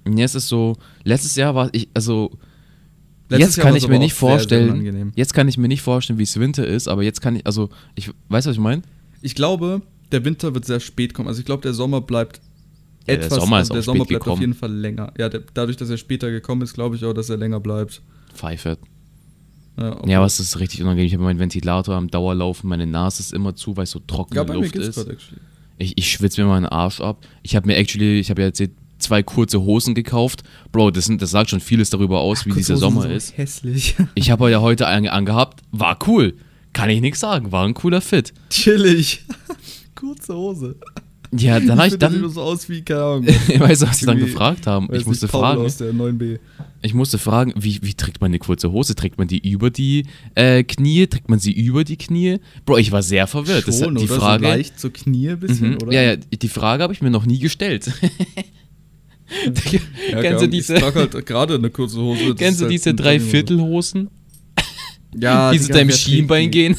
Ja, 0.09 0.25
es 0.25 0.35
ist 0.35 0.49
so, 0.49 0.77
letztes 1.05 1.37
Jahr 1.37 1.55
war 1.55 1.69
ich, 1.73 1.89
also, 1.95 2.31
Letztes 3.29 3.49
jetzt 3.49 3.57
Jahr 3.59 3.67
kann 3.67 3.77
ich 3.77 3.87
mir 3.87 3.99
nicht 3.99 4.15
sehr, 4.15 4.29
sehr 4.29 4.37
vorstellen, 4.39 4.71
unangenehm. 4.71 5.13
jetzt 5.15 5.35
kann 5.35 5.47
ich 5.47 5.57
mir 5.59 5.69
nicht 5.69 5.83
vorstellen, 5.83 6.19
wie 6.19 6.25
es 6.25 6.39
Winter 6.41 6.67
ist, 6.67 6.89
aber 6.89 7.03
jetzt 7.05 7.21
kann 7.21 7.37
ich, 7.37 7.47
also, 7.47 7.69
ich, 7.95 8.11
weißt 8.29 8.47
du, 8.47 8.51
was 8.51 8.57
ich 8.57 8.63
meine? 8.63 8.83
ich 9.23 9.35
glaube, 9.35 9.83
der 10.11 10.25
Winter 10.25 10.55
wird 10.55 10.65
sehr 10.65 10.81
spät 10.81 11.13
kommen. 11.15 11.29
Also 11.29 11.39
ich 11.41 11.47
glaube, 11.47 11.63
der 11.63 11.75
Sommer 11.75 12.01
bleibt 12.01 12.41
Ja, 13.07 13.16
der 13.16 13.25
etwas. 13.25 13.38
Sommer 13.40 13.61
ist 13.61 13.73
der 13.73 13.80
auch 13.80 13.85
Sommer 13.85 14.04
bleibt 14.04 14.23
auf 14.23 14.25
gekommen. 14.26 14.40
jeden 14.42 14.54
Fall 14.54 14.73
länger. 14.73 15.12
Ja, 15.19 15.28
der, 15.28 15.42
dadurch, 15.54 15.76
dass 15.76 15.90
er 15.90 15.97
später 15.97 16.30
gekommen 16.30 16.62
ist, 16.62 16.75
glaube 16.75 16.97
ich 16.97 17.04
auch, 17.04 17.12
dass 17.14 17.30
er 17.30 17.37
länger 17.37 17.61
bleibt. 17.61 18.02
Pfeife. 18.35 18.78
Ja, 19.78 19.97
Ja, 20.07 20.19
aber 20.19 20.26
es 20.26 20.38
ist 20.40 20.59
richtig 20.61 20.83
unangenehm. 20.83 21.07
Ich 21.07 21.14
habe 21.14 21.25
meinen 21.25 21.38
Ventilator 21.38 21.95
am 21.95 22.09
Dauerlaufen, 22.09 22.69
meine 22.69 22.87
Nase 22.87 23.21
ist 23.23 23.33
immer 23.33 23.54
zu, 23.57 23.76
weil 23.76 23.85
es 23.85 23.90
so 23.92 24.00
trockene 24.00 24.37
ja 24.37 24.45
bei 24.45 24.54
mir 24.54 24.61
Luft 24.61 24.73
geht's 24.73 24.88
ist. 24.88 24.99
actually. 24.99 25.40
Ich, 25.78 25.97
ich 25.97 26.12
schwitze 26.12 26.42
mir 26.42 26.49
meinen 26.49 26.66
Arsch 26.66 27.00
ab. 27.00 27.26
Ich 27.42 27.57
habe 27.57 27.66
mir 27.66 27.76
actually, 27.76 28.21
ich 28.21 28.28
habe 28.30 28.42
ja 28.42 28.49
jetzt 28.49 28.62
zwei 28.99 29.23
kurze 29.23 29.62
Hosen 29.62 29.95
gekauft. 29.95 30.42
Bro, 30.73 30.90
das, 30.90 31.07
sind, 31.07 31.23
das 31.23 31.30
sagt 31.30 31.49
schon 31.50 31.61
vieles 31.61 31.88
darüber 31.88 32.21
aus, 32.21 32.45
wie 32.45 32.52
dieser 32.52 32.76
Sommer 32.76 33.02
sind 33.02 33.12
ist. 33.12 33.37
Hässlich. 33.38 33.97
Ich 34.14 34.30
habe 34.30 34.50
ja 34.50 34.61
heute 34.61 34.87
einen 34.87 35.09
angehabt, 35.09 35.62
war 35.73 35.99
cool. 36.07 36.35
Kann 36.75 36.90
ich 36.90 37.00
nichts 37.00 37.21
sagen, 37.21 37.50
war 37.50 37.64
ein 37.66 37.73
cooler 37.75 38.02
Fit. 38.02 38.35
Chillig. 38.50 39.25
Kurze 39.95 40.35
Hose. 40.35 40.76
Ja, 41.33 41.61
dann 41.61 41.79
habe 41.79 41.87
ich 41.87 41.93
finde, 41.93 41.99
das 42.07 42.13
sieht 42.13 42.23
dann, 42.23 42.31
so 42.31 42.43
aus 42.43 42.69
wie, 42.69 42.83
keine 42.83 43.03
Ahnung. 43.05 43.27
weißt 43.59 43.83
du, 43.83 43.87
was 43.87 44.01
ich 44.01 44.07
dann 44.07 44.19
gefragt 44.19 44.67
haben? 44.67 44.89
Ich 44.93 45.07
musste 45.07 45.27
nicht, 45.27 45.31
fragen, 45.31 45.61
aus 45.63 45.77
der 45.77 45.93
9b. 45.93 46.41
ich 46.83 46.93
musste 46.93 47.19
fragen, 47.19 47.53
wie, 47.57 47.79
wie 47.83 47.95
trägt 47.95 48.21
man 48.21 48.33
eine 48.33 48.41
kurze 48.41 48.73
Hose? 48.73 48.97
Trägt 48.97 49.17
man 49.17 49.29
die 49.29 49.39
über 49.49 49.71
die 49.71 50.07
äh, 50.35 50.65
Knie? 50.65 51.07
Trägt 51.07 51.29
man 51.29 51.39
sie 51.39 51.53
über 51.53 51.85
die 51.85 51.97
Knie? 51.97 52.39
Bro, 52.67 52.79
ich 52.79 52.91
war 52.91 53.03
sehr 53.05 53.29
verwirrt. 53.29 53.69
Das, 53.69 53.79
Schon, 53.79 53.95
die 53.95 54.07
oder? 54.07 54.17
Frage, 54.17 54.45
So 54.45 54.51
leicht 54.51 54.81
so 54.81 54.91
Knie 54.91 55.29
ein 55.31 55.39
bisschen, 55.39 55.71
Mhm. 55.71 55.79
oder? 55.83 55.93
Ja, 55.93 56.03
ja, 56.03 56.17
die 56.17 56.49
Frage 56.49 56.83
habe 56.83 56.93
ich 56.93 57.01
mir 57.01 57.11
noch 57.11 57.27
nie 57.27 57.39
gestellt. 57.39 57.91
Ja, 60.11 60.23
kennst 60.23 60.43
du 60.43 60.49
diese, 60.49 60.75
Ich 60.75 60.81
trage 60.81 60.99
halt 60.99 61.27
gerade 61.27 61.55
eine 61.55 61.71
kurze 61.71 61.99
Hose. 62.01 62.31
das 62.31 62.37
kennst 62.37 62.61
du 62.61 62.65
halt 62.65 62.73
diese 62.73 62.91
eine 62.91 62.97
drei 62.97 63.13
Jogginghose. 63.15 63.31
Viertelhosen, 63.31 64.09
Ja, 65.15 65.53
die 65.53 65.61
zu 65.61 65.69
deinem 65.73 65.93
Schienbein 65.93 66.51
gehen? 66.51 66.75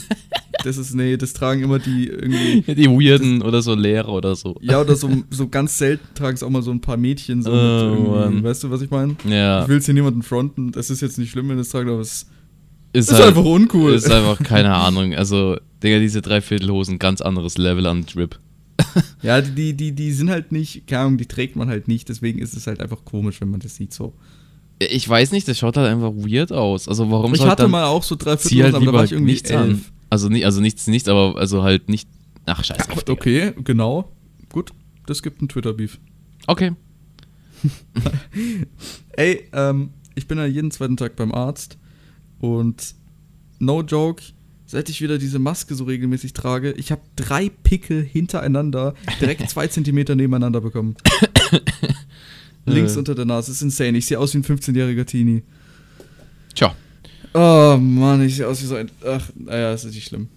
Das 0.63 0.77
ist, 0.77 0.93
nee, 0.93 1.17
das 1.17 1.33
tragen 1.33 1.63
immer 1.63 1.79
die 1.79 2.07
irgendwie. 2.07 2.61
die 2.75 2.89
Weirden 2.89 3.41
oder 3.41 3.61
so 3.61 3.73
Lehrer 3.75 4.09
oder 4.09 4.35
so. 4.35 4.55
Ja, 4.61 4.81
oder 4.81 4.95
so, 4.95 5.09
so 5.29 5.47
ganz 5.47 5.77
selten 5.77 6.05
tragen 6.15 6.35
es 6.35 6.43
auch 6.43 6.49
mal 6.49 6.61
so 6.61 6.71
ein 6.71 6.81
paar 6.81 6.97
Mädchen 6.97 7.41
so 7.41 7.51
Oh, 7.51 8.43
weißt 8.43 8.63
du, 8.63 8.71
was 8.71 8.81
ich 8.81 8.89
meine? 8.89 9.15
Ja, 9.27 9.63
Ich 9.63 9.67
will 9.67 9.77
jetzt 9.77 9.85
hier 9.85 9.93
niemanden 9.93 10.23
fronten, 10.23 10.71
das 10.71 10.89
ist 10.89 11.01
jetzt 11.01 11.17
nicht 11.17 11.31
schlimm, 11.31 11.49
wenn 11.49 11.59
es 11.59 11.69
tragen, 11.69 11.89
aber 11.89 12.01
es 12.01 12.27
ist, 12.93 13.09
ist 13.09 13.13
halt, 13.13 13.29
einfach 13.29 13.45
uncool. 13.45 13.93
Ist 13.93 14.11
einfach 14.11 14.39
keine 14.43 14.73
Ahnung. 14.73 15.15
Also, 15.15 15.57
Digga, 15.81 15.99
diese 15.99 16.21
Dreiviertelhosen, 16.21 16.99
ganz 16.99 17.21
anderes 17.21 17.57
Level 17.57 17.85
an 17.85 18.05
Drip. 18.05 18.37
ja, 19.21 19.41
die, 19.41 19.73
die, 19.73 19.93
die 19.93 20.11
sind 20.11 20.29
halt 20.29 20.51
nicht, 20.51 20.87
keine 20.87 21.03
Ahnung, 21.03 21.17
die 21.17 21.27
trägt 21.27 21.55
man 21.55 21.69
halt 21.69 21.87
nicht, 21.87 22.09
deswegen 22.09 22.39
ist 22.39 22.55
es 22.55 22.67
halt 22.67 22.81
einfach 22.81 23.05
komisch, 23.05 23.39
wenn 23.39 23.49
man 23.49 23.59
das 23.59 23.75
sieht 23.75 23.93
so. 23.93 24.13
Ich 24.79 25.07
weiß 25.07 25.31
nicht, 25.31 25.47
das 25.47 25.59
schaut 25.59 25.77
halt 25.77 25.87
einfach 25.87 26.11
weird 26.11 26.51
aus. 26.51 26.87
Also, 26.87 27.09
warum 27.11 27.33
Ich 27.35 27.45
hatte 27.45 27.67
mal 27.67 27.85
auch 27.85 28.03
so 28.03 28.15
drei 28.15 28.35
Viertelhosen, 28.35 28.63
halt 28.63 28.75
aber 28.75 28.85
da 28.85 28.93
war 28.93 29.03
ich 29.05 29.11
irgendwie 29.11 29.33
nichts 29.33 29.51
an. 29.51 29.83
Also, 30.11 30.29
nicht, 30.29 30.45
also 30.45 30.61
nichts, 30.61 30.85
nichts, 30.87 31.07
aber 31.09 31.37
also 31.37 31.63
halt 31.63 31.89
nicht. 31.89 32.07
Ach, 32.45 32.63
scheiße. 32.63 32.89
Ja, 32.89 32.97
okay, 33.07 33.53
genau. 33.63 34.11
Gut, 34.51 34.71
das 35.05 35.23
gibt 35.23 35.39
einen 35.39 35.47
Twitter-Beef. 35.49 35.99
Okay. 36.47 36.73
Ey, 39.13 39.47
ähm, 39.53 39.91
ich 40.15 40.27
bin 40.27 40.37
ja 40.37 40.45
jeden 40.45 40.69
zweiten 40.71 40.97
Tag 40.97 41.15
beim 41.15 41.31
Arzt 41.31 41.77
und 42.39 42.95
no 43.59 43.83
joke, 43.83 44.21
seit 44.65 44.89
ich 44.89 45.01
wieder 45.01 45.17
diese 45.17 45.39
Maske 45.39 45.75
so 45.75 45.83
regelmäßig 45.85 46.33
trage, 46.33 46.71
ich 46.73 46.91
habe 46.91 47.01
drei 47.15 47.49
Pickel 47.49 48.03
hintereinander, 48.03 48.95
direkt 49.21 49.49
zwei 49.49 49.67
Zentimeter 49.69 50.15
nebeneinander 50.15 50.61
bekommen. 50.61 50.95
Links 52.65 52.95
Äh. 52.95 52.99
unter 52.99 53.15
der 53.15 53.25
Nase, 53.25 53.51
ist 53.51 53.61
insane. 53.61 53.97
Ich 53.97 54.05
sehe 54.07 54.19
aus 54.19 54.33
wie 54.33 54.39
ein 54.39 54.43
15-jähriger 54.43 55.05
Teenie. 55.05 55.43
Tja, 56.53 56.75
Oh 57.33 57.77
Mann, 57.79 58.21
ich 58.25 58.35
sehe 58.35 58.47
aus 58.47 58.61
wie 58.61 58.65
so 58.65 58.75
ein. 58.75 58.89
Ach, 59.05 59.29
naja, 59.35 59.73
ist 59.73 59.85
nicht 59.85 60.03
schlimm. 60.03 60.27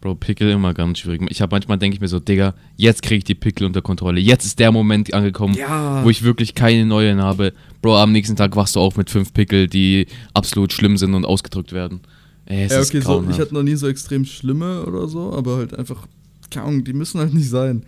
Bro, 0.00 0.14
Pickel 0.14 0.48
immer 0.50 0.72
ganz 0.72 0.98
schwierig. 1.00 1.20
Ich 1.30 1.42
habe 1.42 1.54
manchmal 1.54 1.76
denke 1.76 1.94
ich 1.96 2.00
mir 2.00 2.08
so, 2.08 2.20
Digga, 2.20 2.54
jetzt 2.76 3.02
kriege 3.02 3.18
ich 3.18 3.24
die 3.24 3.34
Pickel 3.34 3.66
unter 3.66 3.82
Kontrolle. 3.82 4.18
Jetzt 4.18 4.46
ist 4.46 4.58
der 4.58 4.72
Moment 4.72 5.12
angekommen, 5.12 5.52
Ja. 5.54 6.02
wo 6.02 6.08
ich 6.08 6.22
wirklich 6.22 6.54
keine 6.54 6.86
neuen 6.86 7.20
habe. 7.20 7.52
Bro, 7.82 7.98
am 7.98 8.10
nächsten 8.12 8.34
Tag 8.34 8.56
wachst 8.56 8.76
du 8.76 8.80
auf 8.80 8.96
mit 8.96 9.10
fünf 9.10 9.34
Pickel, 9.34 9.66
die 9.66 10.06
absolut 10.32 10.72
schlimm 10.72 10.96
sind 10.96 11.12
und 11.12 11.26
ausgedrückt 11.26 11.72
werden. 11.74 12.00
Ey, 12.46 12.64
es 12.64 12.72
Ja, 12.72 12.80
ist 12.80 12.88
okay, 12.88 13.00
so, 13.02 13.08
grauenhaft. 13.08 13.34
ich 13.34 13.40
hatte 13.42 13.52
noch 13.54 13.62
nie 13.62 13.74
so 13.74 13.88
extrem 13.88 14.24
schlimme 14.24 14.86
oder 14.86 15.06
so, 15.06 15.34
aber 15.34 15.56
halt 15.58 15.74
einfach, 15.78 16.06
keine 16.50 16.64
Ahnung, 16.66 16.84
die 16.84 16.94
müssen 16.94 17.20
halt 17.20 17.34
nicht 17.34 17.50
sein. 17.50 17.84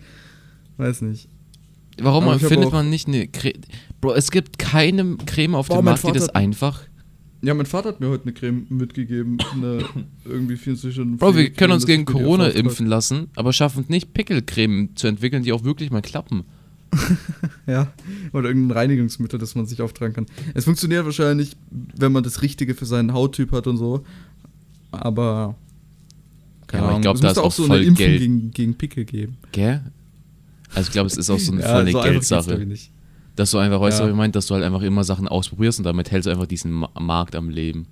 Weiß 0.77 1.01
nicht. 1.01 1.27
Warum 1.99 2.25
hab 2.25 2.39
findet 2.41 2.71
man 2.71 2.91
nicht 2.91 3.07
eine 3.07 3.27
Creme? 3.27 3.61
Bro, 4.01 4.13
es 4.13 4.29
gibt 4.29 4.59
keine 4.59 5.17
Creme 5.25 5.55
auf 5.55 5.67
Boah, 5.67 5.77
dem 5.81 5.85
Markt, 5.85 6.07
die 6.07 6.11
das 6.11 6.29
einfach. 6.29 6.81
Ja, 7.43 7.53
mein 7.53 7.65
Vater 7.65 7.89
hat 7.89 7.99
mir 7.99 8.07
heute 8.07 8.23
eine 8.23 8.33
Creme 8.33 8.65
mitgegeben. 8.69 9.37
Eine 9.53 9.83
irgendwie 10.25 10.55
24 10.55 10.93
Stunden. 10.93 11.17
Bro, 11.17 11.27
wir 11.27 11.33
Pflegecreme, 11.33 11.57
können 11.57 11.73
uns 11.73 11.85
gegen 11.85 12.05
Corona 12.05 12.47
impfen 12.47 12.87
lassen, 12.87 13.27
aber 13.35 13.51
schaffen 13.51 13.83
es 13.83 13.89
nicht, 13.89 14.13
Pickelcreme 14.13 14.95
zu 14.95 15.07
entwickeln, 15.07 15.43
die 15.43 15.51
auch 15.51 15.63
wirklich 15.63 15.91
mal 15.91 16.01
klappen. 16.01 16.43
Ja, 17.65 17.91
oder 18.33 18.49
irgendein 18.49 18.77
Reinigungsmittel, 18.77 19.39
das 19.39 19.55
man 19.55 19.65
sich 19.65 19.81
auftragen 19.81 20.13
kann. 20.13 20.25
Es 20.53 20.65
funktioniert 20.65 21.05
wahrscheinlich, 21.05 21.55
wenn 21.71 22.11
man 22.11 22.23
das 22.23 22.41
Richtige 22.41 22.75
für 22.75 22.85
seinen 22.85 23.13
Hauttyp 23.13 23.51
hat 23.53 23.67
und 23.67 23.77
so. 23.77 24.03
Aber. 24.91 25.55
Keine 26.67 26.83
Ja, 26.83 26.89
aber 26.89 26.91
ich 26.91 26.95
Ahnung. 26.95 27.01
glaub, 27.01 27.15
es 27.15 27.21
da 27.21 27.31
ist 27.31 27.37
auch 27.39 27.51
so 27.51 27.65
voll 27.65 27.77
eine 27.77 27.85
Impfung 27.85 28.05
Geld. 28.05 28.19
gegen, 28.19 28.51
gegen 28.51 28.75
Pickel 28.75 29.05
geben. 29.05 29.37
Gell? 29.53 29.81
Also 30.75 30.87
ich 30.87 30.91
glaube, 30.91 31.07
es 31.07 31.17
ist 31.17 31.29
auch 31.29 31.39
so 31.39 31.51
eine 31.53 31.61
Ja, 31.61 31.69
volle 31.69 31.91
so 31.93 32.01
Geldsache. 32.01 32.67
Dass 33.35 33.51
du 33.51 33.57
einfach, 33.57 33.81
weißt 33.81 33.99
du, 33.99 34.03
Ja. 34.03 34.07
was 34.07 34.11
ich 34.13 34.17
meine, 34.17 34.31
dass 34.31 34.45
du 34.47 34.53
halt 34.53 34.63
einfach 34.63 34.81
immer 34.83 35.03
Sachen 35.03 35.27
ausprobierst 35.27 35.79
und 35.79 35.85
damit 35.85 36.11
hältst 36.11 36.27
du 36.27 36.31
einfach 36.31 36.45
diesen 36.45 36.71
Ma 36.71 36.89
Markt 36.99 37.35
am 37.35 37.49
Leben. 37.49 37.87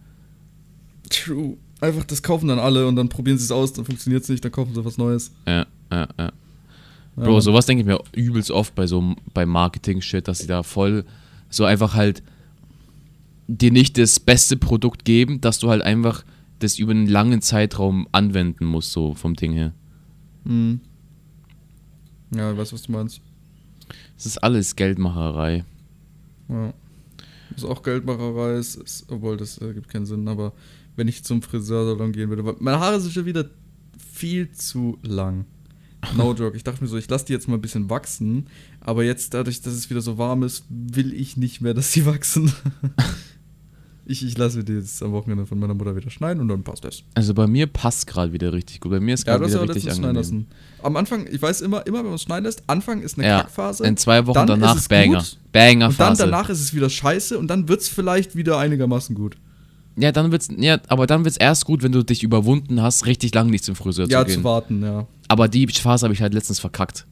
True. 1.10 1.58
Einfach, 1.80 2.04
das 2.04 2.22
kaufen 2.22 2.48
dann 2.48 2.60
alle 2.60 2.88
und 2.88 2.96
dann 2.96 3.10
probieren 3.10 3.38
sie 3.40 3.46
es 3.46 3.52
aus, 3.52 3.74
dann 3.74 3.86
funktioniert 3.86 4.22
es 4.24 4.30
nicht, 4.30 4.46
dann 4.46 4.52
kaufen 4.52 4.76
sie 4.76 4.86
was 4.86 4.98
Neues. 5.00 5.32
Ja, 5.48 5.66
ja, 5.92 6.08
ja. 6.08 6.08
Ja, 6.18 6.32
Bro, 7.16 7.32
Mann. 7.34 7.42
sowas 7.42 7.66
denke 7.66 7.82
ich 7.82 7.88
mir 7.88 8.00
übelst 8.14 8.52
oft 8.52 8.76
bei 8.76 8.86
so 8.88 9.16
bei 9.34 9.46
Marketing-Shit, 9.46 10.28
dass 10.28 10.40
sie 10.40 10.48
da 10.48 10.64
voll 10.64 11.04
so 11.50 11.66
einfach 11.66 11.96
halt 11.96 12.22
dir 13.48 13.72
nicht 13.72 13.98
das 13.98 14.20
beste 14.20 14.56
Produkt 14.58 15.04
geben, 15.04 15.42
dass 15.42 15.60
du 15.60 15.70
halt 15.70 15.82
einfach 15.82 16.24
das 16.60 16.78
über 16.80 16.92
einen 16.92 17.08
langen 17.08 17.42
Zeitraum 17.42 18.08
anwenden 18.12 18.64
musst, 18.66 18.92
so 18.94 19.16
vom 19.16 19.34
Ding 19.34 19.52
her. 19.54 19.74
Hm. 20.46 20.80
Ja, 22.34 22.52
ich 22.52 22.58
weiß, 22.58 22.72
was 22.72 22.84
du 22.84 22.92
meinst. 22.94 23.20
Es 24.22 24.28
ist 24.28 24.38
alles 24.38 24.76
Geldmacherei. 24.76 25.66
Ja. 26.48 26.74
Was 27.56 27.64
auch 27.64 27.82
Geldmacherei 27.82 28.54
ist, 28.60 28.76
ist 28.76 29.06
obwohl 29.10 29.36
das 29.36 29.58
ergibt 29.58 29.90
keinen 29.90 30.06
Sinn, 30.06 30.28
aber 30.28 30.54
wenn 30.96 31.08
ich 31.08 31.24
zum 31.24 31.42
Friseursalon 31.42 32.12
gehen 32.12 32.30
würde, 32.30 32.46
weil 32.46 32.56
meine 32.60 32.80
Haare 32.80 33.02
sind 33.02 33.14
schon 33.14 33.26
wieder 33.26 33.50
viel 34.14 34.52
zu 34.52 35.00
lang. 35.02 35.46
No 36.16 36.34
joke. 36.38 36.56
Ich 36.56 36.64
dachte 36.64 36.84
mir 36.84 36.88
so, 36.88 36.98
ich 36.98 37.10
lasse 37.10 37.26
die 37.26 37.34
jetzt 37.34 37.48
mal 37.48 37.56
ein 37.56 37.62
bisschen 37.62 37.90
wachsen, 37.90 38.46
aber 38.80 39.04
jetzt 39.04 39.34
dadurch, 39.34 39.60
dass 39.64 39.74
es 39.74 39.90
wieder 39.90 40.02
so 40.02 40.20
warm 40.20 40.44
ist, 40.44 40.66
will 40.70 41.16
ich 41.16 41.36
nicht 41.36 41.62
mehr, 41.62 41.74
dass 41.74 41.90
die 41.90 42.06
wachsen. 42.06 42.54
ich 44.12 44.24
ich 44.26 44.38
lasse 44.38 44.58
mir 44.60 44.64
die 44.64 44.74
jetzt 44.74 45.02
am 45.02 45.12
Wochenende 45.14 45.46
von 45.46 45.58
meiner 45.58 45.74
Mutter 45.74 45.96
wieder 45.96 46.10
schneiden 46.10 46.42
und 46.42 46.48
dann 46.50 46.64
passt 46.64 46.84
das. 46.84 47.04
Also 47.16 47.34
bei 47.34 47.48
mir 47.48 47.66
passt 47.68 48.06
gerade 48.08 48.34
wieder 48.34 48.54
richtig 48.54 48.80
gut. 48.82 48.92
Bei 48.92 49.00
mir 49.00 49.14
ist 49.14 49.26
Ja, 49.26 49.38
gerade 49.38 49.52
ja 49.52 49.62
wieder 49.64 49.74
richtig 49.76 49.92
angenehm. 49.94 50.16
lassen. 50.16 50.48
Am 50.84 50.96
Anfang, 50.98 51.26
ich 51.32 51.42
weiß 51.42 51.62
immer, 51.62 51.86
immer 51.88 52.00
wenn 52.00 52.06
man 52.08 52.16
es 52.16 52.24
schneiden 52.24 52.46
lässt, 52.46 52.64
Anfang 52.68 53.02
ist 53.02 53.18
eine 53.18 53.28
Ja, 53.28 53.42
Kackphase. 53.42 53.86
in 53.86 53.98
zwei 53.98 54.28
Wochen 54.28 54.46
danach 54.46 54.76
ist 54.76 54.82
es 54.84 54.88
Banger. 54.90 55.20
gut, 55.20 55.38
Banger 55.52 55.88
Und 55.88 56.00
dann 56.00 56.18
danach 56.18 56.50
ist 56.50 56.60
es 56.62 56.74
wieder 56.74 56.90
scheiße 56.90 57.38
und 57.40 57.48
dann 57.48 57.68
wird 57.68 57.82
es 57.82 57.90
vielleicht 57.90 58.36
wieder 58.36 58.58
einigermaßen 58.58 59.16
gut. 59.16 59.38
Ja, 59.98 60.12
dann 60.12 60.32
wird's 60.32 60.48
ja, 60.58 60.80
aber 60.88 61.06
dann 61.08 61.26
wird's 61.26 61.38
erst 61.38 61.66
gut, 61.66 61.84
wenn 61.84 61.92
du 61.92 62.04
dich 62.04 62.24
überwunden 62.24 62.82
hast, 62.82 63.06
richtig 63.06 63.34
lang 63.36 63.50
nicht 63.50 63.64
zum 63.66 63.76
Friseur 63.76 64.08
Ja, 64.10 64.22
zu 64.22 64.26
gehen. 64.28 64.38
zu 64.40 64.44
warten, 64.44 64.82
ja. 64.84 65.06
Aber 65.28 65.48
die 65.48 65.68
Phase 65.68 66.06
habe 66.06 66.14
ich 66.14 66.22
halt 66.22 66.34
letztens 66.34 66.60
verkackt. 66.60 67.06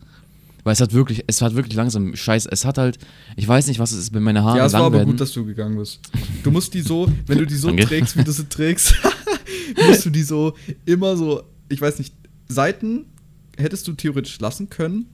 Weil 0.64 0.74
es 0.74 0.82
hat 0.82 0.94
wirklich, 0.94 1.24
es 1.28 1.42
hat 1.42 1.56
wirklich 1.56 1.76
langsam 1.76 2.16
Scheiß. 2.16 2.46
Es 2.46 2.66
hat 2.66 2.78
halt, 2.78 2.98
ich 3.36 3.48
weiß 3.48 3.68
nicht, 3.68 3.80
was 3.80 3.92
es 3.92 4.00
ist, 4.00 4.14
wenn 4.14 4.24
meine 4.24 4.44
Haare 4.44 4.58
ja, 4.58 4.66
es 4.66 4.74
war 4.74 4.84
aber 4.84 4.98
werden. 4.98 5.12
gut, 5.12 5.22
dass 5.22 5.32
du 5.32 5.46
gegangen 5.46 5.78
bist. 5.78 6.00
Du 6.44 6.52
musst 6.52 6.74
die 6.74 6.82
so, 6.82 7.10
wenn 7.28 7.38
du 7.38 7.46
die 7.46 7.56
so 7.56 7.68
Danke. 7.68 7.86
trägst, 7.86 8.18
wie 8.18 8.24
du 8.24 8.32
sie 8.32 8.48
trägst, 8.48 8.96
musst 9.88 10.06
du 10.06 10.10
die 10.10 10.24
so 10.24 10.54
immer 10.86 11.16
so, 11.16 11.44
ich 11.70 11.80
weiß 11.80 12.00
nicht, 12.00 12.14
Seiten 12.48 13.06
hättest 13.58 13.88
du 13.88 13.94
theoretisch 13.94 14.40
lassen 14.40 14.70
können, 14.70 15.08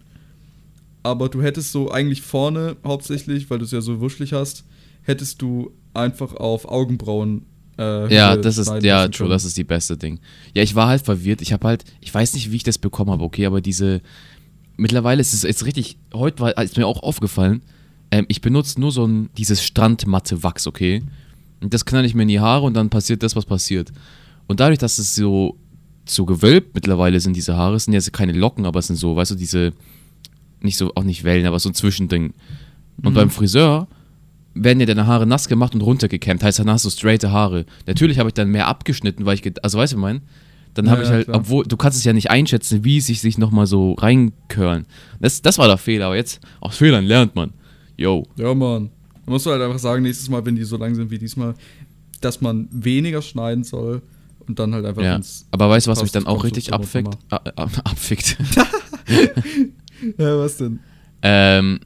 aber 1.04 1.30
du 1.30 1.42
hättest 1.42 1.72
so 1.72 1.92
eigentlich 1.92 2.22
vorne 2.22 2.78
hauptsächlich, 2.84 3.50
weil 3.50 3.60
du 3.60 3.66
es 3.66 3.72
ja 3.72 3.82
so 3.82 4.00
wuschelig 4.00 4.34
hast, 4.34 4.64
hättest 5.04 5.42
du 5.42 5.72
einfach 5.94 6.34
auf 6.34 6.66
Augenbrauen 6.66 7.46
äh, 7.78 8.14
ja, 8.14 8.38
das 8.38 8.58
ist, 8.58 8.72
ja, 8.84 9.08
true, 9.10 9.28
das 9.28 9.44
ist 9.44 9.58
die 9.58 9.64
beste 9.64 9.98
Ding. 9.98 10.20
Ja, 10.54 10.64
ich 10.64 10.76
war 10.76 10.88
halt 10.88 11.04
verwirrt. 11.04 11.42
Ich 11.42 11.52
habe 11.52 11.68
halt, 11.68 11.84
ich 12.00 12.14
weiß 12.14 12.34
nicht, 12.34 12.52
wie 12.52 12.56
ich 12.56 12.64
das 12.64 12.78
bekommen 12.78 13.12
habe, 13.12 13.24
okay, 13.24 13.46
aber 13.46 13.60
diese, 13.60 14.02
mittlerweile 14.78 15.22
ist 15.22 15.34
es 15.34 15.44
jetzt 15.44 15.66
richtig, 15.66 15.98
heute 16.14 16.40
war, 16.40 16.58
ist 16.62 16.78
mir 16.78 16.88
auch 16.88 17.04
aufgefallen, 17.04 17.62
ähm, 18.12 18.26
ich 18.28 18.42
benutze 18.42 18.80
nur 18.80 18.92
so 18.92 19.06
ein, 19.06 19.30
dieses 19.38 19.64
Strandmatte-Wachs, 19.64 20.68
okay? 20.68 21.04
Und 21.62 21.74
das 21.74 21.86
knall 21.86 22.06
ich 22.06 22.14
mir 22.14 22.24
in 22.24 22.28
die 22.28 22.40
Haare 22.40 22.66
und 22.66 22.74
dann 22.76 22.90
passiert 22.90 23.24
das, 23.24 23.36
was 23.36 23.46
passiert. 23.46 23.92
Und 24.48 24.60
dadurch, 24.60 24.80
dass 24.80 24.98
es 25.00 25.16
so, 25.16 25.58
so 26.08 26.26
gewölbt 26.26 26.76
mittlerweile 26.76 27.20
sind, 27.20 27.36
diese 27.36 27.56
Haare, 27.58 27.76
es 27.76 27.86
sind 27.86 27.94
jetzt 27.94 28.12
keine 28.14 28.34
Locken, 28.34 28.66
aber 28.66 28.80
es 28.80 28.88
sind 28.88 28.98
so, 28.98 29.16
weißt 29.16 29.32
du, 29.32 29.36
diese, 29.36 29.74
nicht 30.62 30.78
so, 30.78 30.92
auch 30.96 31.04
nicht 31.04 31.24
Wellen, 31.24 31.46
aber 31.46 31.60
so 31.60 31.70
ein 31.70 31.74
Zwischending. 31.74 32.34
Und 33.02 33.12
Mhm. 33.12 33.16
beim 33.16 33.30
Friseur 33.30 33.88
werden 34.54 34.80
ja 34.80 34.86
deine 34.86 35.08
Haare 35.08 35.26
nass 35.26 35.48
gemacht 35.48 35.74
und 35.74 35.82
runtergekämmt. 35.82 36.44
Heißt, 36.44 36.60
dann 36.60 36.70
hast 36.70 36.86
du 36.86 36.90
straighte 36.90 37.32
Haare. 37.32 37.66
Natürlich 37.88 38.20
habe 38.20 38.30
ich 38.30 38.34
dann 38.34 38.50
mehr 38.50 38.68
abgeschnitten, 38.68 39.26
weil 39.26 39.36
ich, 39.36 39.44
also 39.64 39.78
weißt 39.78 39.94
du, 39.94 39.98
was 39.98 39.98
ich 39.98 39.98
mein? 39.98 40.22
Dann 40.76 40.90
habe 40.90 41.02
Ja, 41.02 41.08
ich 41.08 41.12
halt, 41.14 41.26
klar. 41.26 41.38
obwohl, 41.38 41.66
du 41.66 41.76
kannst 41.78 41.98
es 41.98 42.04
ja 42.04 42.14
nicht 42.14 42.30
einschätzen, 42.30 42.84
wie 42.84 43.02
sich 43.02 43.20
sich 43.22 43.38
nochmal 43.38 43.66
so 43.66 43.94
reinkörlen. 43.94 44.86
Das, 45.20 45.42
das 45.42 45.58
war 45.58 45.68
der 45.68 45.78
Fehler, 45.78 46.06
aber 46.08 46.16
jetzt, 46.18 46.40
aus 46.62 46.78
Fehlern 46.78 47.06
lernt 47.06 47.36
man. 47.36 47.52
Yo. 47.98 48.28
Ja, 48.36 48.54
Mann. 48.54 48.92
Man 49.26 49.34
muss 49.34 49.46
halt 49.48 49.62
einfach 49.62 49.80
sagen, 49.80 50.04
nächstes 50.04 50.30
Mal, 50.30 50.46
wenn 50.46 50.56
die 50.56 50.64
so 50.66 50.78
lang 50.78 50.94
sind 50.94 51.10
wie 51.10 51.18
diesmal, 51.18 51.56
dass 52.22 52.42
man 52.42 52.68
weniger 52.72 53.22
schneiden 53.22 53.64
soll 53.64 54.02
und 54.48 54.60
dann 54.60 54.74
halt 54.74 54.86
einfach 54.86 55.02
Ja. 55.02 55.20
Aber 55.52 55.70
weißt 55.70 55.88
du, 55.88 55.92
was 55.92 56.02
mich 56.04 56.12
dann 56.12 56.28
auch 56.28 56.40
du 56.40 56.44
richtig 56.44 56.74
abfickt? 56.74 57.18
abfickt. 57.56 58.38
Ja, 60.18 60.38
was 60.38 60.58
denn? 60.58 60.80
ähm, 61.22 61.80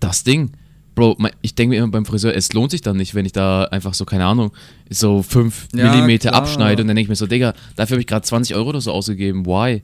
das 0.00 0.24
Ding. 0.24 0.50
Bro, 0.94 1.16
ich 1.42 1.54
denke 1.56 1.70
mir 1.74 1.82
immer 1.82 1.90
beim 1.90 2.06
Friseur, 2.06 2.34
es 2.36 2.52
lohnt 2.52 2.70
sich 2.70 2.80
dann 2.80 2.96
nicht, 2.96 3.14
wenn 3.16 3.26
ich 3.26 3.32
da 3.32 3.64
einfach 3.64 3.94
so, 3.94 4.04
keine 4.04 4.26
Ahnung, 4.26 4.52
so 4.90 5.22
5 5.22 5.68
Ja, 5.74 5.90
Millimeter 5.90 6.28
klar. 6.30 6.42
abschneide 6.42 6.82
und 6.82 6.88
dann 6.88 6.94
denke 6.96 7.06
ich 7.06 7.08
mir 7.08 7.16
so, 7.16 7.26
Digga, 7.26 7.52
dafür 7.76 7.94
habe 7.96 8.00
ich 8.00 8.06
gerade 8.06 8.24
20 8.24 8.54
Euro 8.54 8.68
oder 8.68 8.80
so 8.80 8.92
ausgegeben, 8.92 9.44
why? 9.44 9.82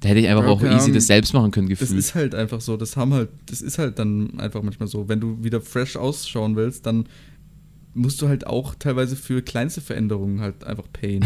Da 0.00 0.08
hätte 0.10 0.20
ich 0.20 0.28
einfach 0.28 0.44
Ja, 0.44 0.50
auch 0.50 0.60
easy 0.62 0.74
Ahnung. 0.76 0.92
das 0.94 1.06
selbst 1.08 1.32
machen 1.34 1.50
können, 1.50 1.68
Das 1.68 1.78
gefühlt. 1.80 1.98
ist 1.98 2.14
halt 2.14 2.34
einfach 2.34 2.60
so. 2.60 2.76
Das 2.76 2.96
haben 2.96 3.14
halt, 3.14 3.30
das 3.46 3.62
ist 3.62 3.78
halt 3.78 3.98
dann 3.98 4.38
einfach 4.38 4.62
manchmal 4.62 4.86
so. 4.86 5.08
Wenn 5.08 5.18
du 5.18 5.42
wieder 5.42 5.60
fresh 5.62 5.96
ausschauen 5.96 6.56
willst, 6.56 6.84
dann 6.86 7.06
musst 7.94 8.20
du 8.20 8.28
halt 8.28 8.46
auch 8.46 8.74
teilweise 8.74 9.16
für 9.16 9.40
kleinste 9.40 9.80
Veränderungen 9.80 10.40
halt 10.40 10.62
einfach 10.64 10.84
payen. 10.92 11.24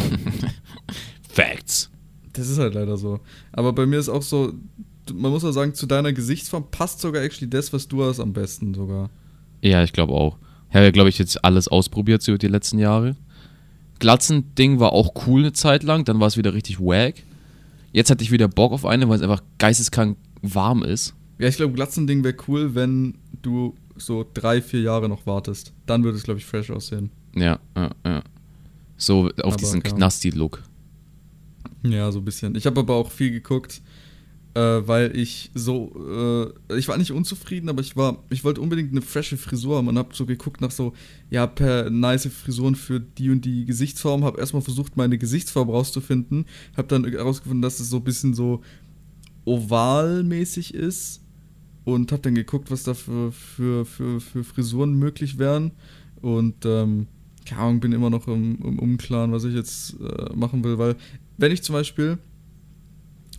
Facts. 1.29 1.91
das 2.33 2.49
ist 2.49 2.59
halt 2.59 2.75
leider 2.75 2.97
so. 2.97 3.21
Aber 3.53 3.73
bei 3.73 3.85
mir 3.87 3.99
ist 3.99 4.09
auch 4.09 4.23
so, 4.23 4.53
man 5.15 5.31
muss 5.31 5.43
ja 5.43 5.53
sagen, 5.53 5.75
zu 5.75 5.87
deiner 5.87 6.13
Gesichtsform 6.13 6.71
passt 6.71 7.01
sogar 7.01 7.23
actually 7.23 7.51
das, 7.51 7.73
was 7.73 7.89
du 7.89 8.05
hast, 8.05 8.21
am 8.21 8.33
besten 8.33 8.75
sogar. 8.75 9.11
Ja, 9.63 9.83
ich 9.83 9.93
glaube 9.93 10.13
auch. 10.13 10.39
Ich 10.71 10.75
habe 10.75 10.85
ja, 10.85 10.91
glaube 10.91 11.09
ich, 11.09 11.19
jetzt 11.19 11.45
alles 11.45 11.69
ausprobiert 11.69 12.23
so 12.23 12.37
die 12.37 12.49
letzten 12.49 12.79
Jahre. 12.79 13.17
Glatzen-Ding 13.99 14.81
war 14.81 14.93
auch 14.93 15.27
cool 15.27 15.41
eine 15.41 15.53
Zeit 15.53 15.83
lang, 15.83 16.05
dann 16.05 16.21
war 16.21 16.29
es 16.29 16.37
wieder 16.37 16.55
richtig 16.55 16.79
wack. 16.79 17.15
Jetzt 17.93 18.11
hatte 18.11 18.23
ich 18.23 18.31
wieder 18.31 18.49
Bock 18.49 18.73
auf 18.73 18.85
eine, 18.85 19.09
weil 19.09 19.17
es 19.17 19.23
einfach 19.23 19.43
geisteskrank 19.59 20.17
warm 20.43 20.83
ist. 20.83 21.15
Ja, 21.39 21.49
ich 21.49 21.57
glaube, 21.57 21.73
Glatzending 21.73 22.23
wäre 22.23 22.37
cool, 22.47 22.75
wenn 22.75 23.15
du 23.43 23.75
so 23.97 24.25
drei, 24.35 24.61
vier 24.63 24.83
Jahre 24.83 25.09
noch 25.09 25.27
wartest. 25.27 25.73
Dann 25.87 26.05
würde 26.05 26.19
es, 26.19 26.25
glaube 26.25 26.39
ich, 26.39 26.47
fresh 26.47 26.71
aussehen. 26.71 27.11
Ja, 27.35 27.59
ja, 27.77 27.91
ja. 28.05 28.23
So 28.97 29.29
auf 29.29 29.55
Aber, 29.55 29.57
diesen 29.57 29.83
ja. 29.83 29.91
Knasti-Look. 29.91 30.63
Ja, 31.85 32.11
so 32.11 32.19
ein 32.19 32.25
bisschen. 32.25 32.55
Ich 32.57 32.67
habe 32.67 32.81
aber 32.81 32.95
auch 32.95 33.11
viel 33.11 33.31
geguckt, 33.31 33.81
äh, 34.59 34.89
weil 34.89 35.17
ich 35.17 35.53
so, 35.55 36.53
äh, 36.69 36.79
ich 36.79 36.89
war 36.89 36.99
nicht 36.99 37.13
unzufrieden, 37.13 37.69
aber 37.69 37.81
ich 37.81 37.97
war, 37.97 38.25
ich 38.29 38.43
wollte 38.43 38.61
unbedingt 38.61 38.91
eine 38.91 39.03
frische 39.03 39.37
Frisur 39.37 39.77
haben 39.77 39.87
und 39.87 39.97
habe 39.97 40.15
so 40.15 40.27
geguckt 40.27 40.61
nach 40.61 40.73
so, 40.73 40.95
ja, 41.31 41.47
per 41.47 41.91
nice 41.91 42.27
Frisuren 42.27 42.75
für 42.75 42.99
die 42.99 43.31
und 43.31 43.45
die 43.45 43.67
Gesichtsform, 43.67 44.25
habe 44.25 44.41
erstmal 44.41 44.63
versucht, 44.63 44.97
meine 44.97 45.17
Gesichtsform 45.17 45.71
rauszufinden, 45.71 46.45
habe 46.77 46.89
dann 46.89 47.05
herausgefunden, 47.05 47.63
dass 47.63 47.79
es 47.79 47.89
so 47.89 47.99
ein 47.99 48.05
bisschen 48.05 48.35
so 48.35 48.63
ovalmäßig 49.45 50.75
ist 50.75 51.23
und 51.85 52.11
habe 52.11 52.23
dann 52.23 52.35
geguckt, 52.35 52.73
was 52.73 52.83
da 52.83 52.95
für, 52.95 53.31
für, 53.31 53.85
für, 53.85 54.21
für 54.21 54.43
Frisuren 54.43 54.95
möglich 54.95 55.39
wären. 55.39 55.71
Und 56.21 56.65
ähm, 56.65 57.07
keine 57.47 57.63
Ahnung, 57.63 57.81
bin 57.81 57.93
immer 57.93 58.11
noch 58.11 58.27
im, 58.27 58.59
im 58.63 58.79
Unklaren, 58.81 59.31
was 59.31 59.45
ich 59.45 59.55
jetzt 59.55 59.95
äh, 60.01 60.35
machen 60.35 60.65
will, 60.65 60.79
weil 60.79 60.97
wenn 61.37 61.53
ich 61.53 61.63
zum 61.63 61.75
Beispiel 61.75 62.19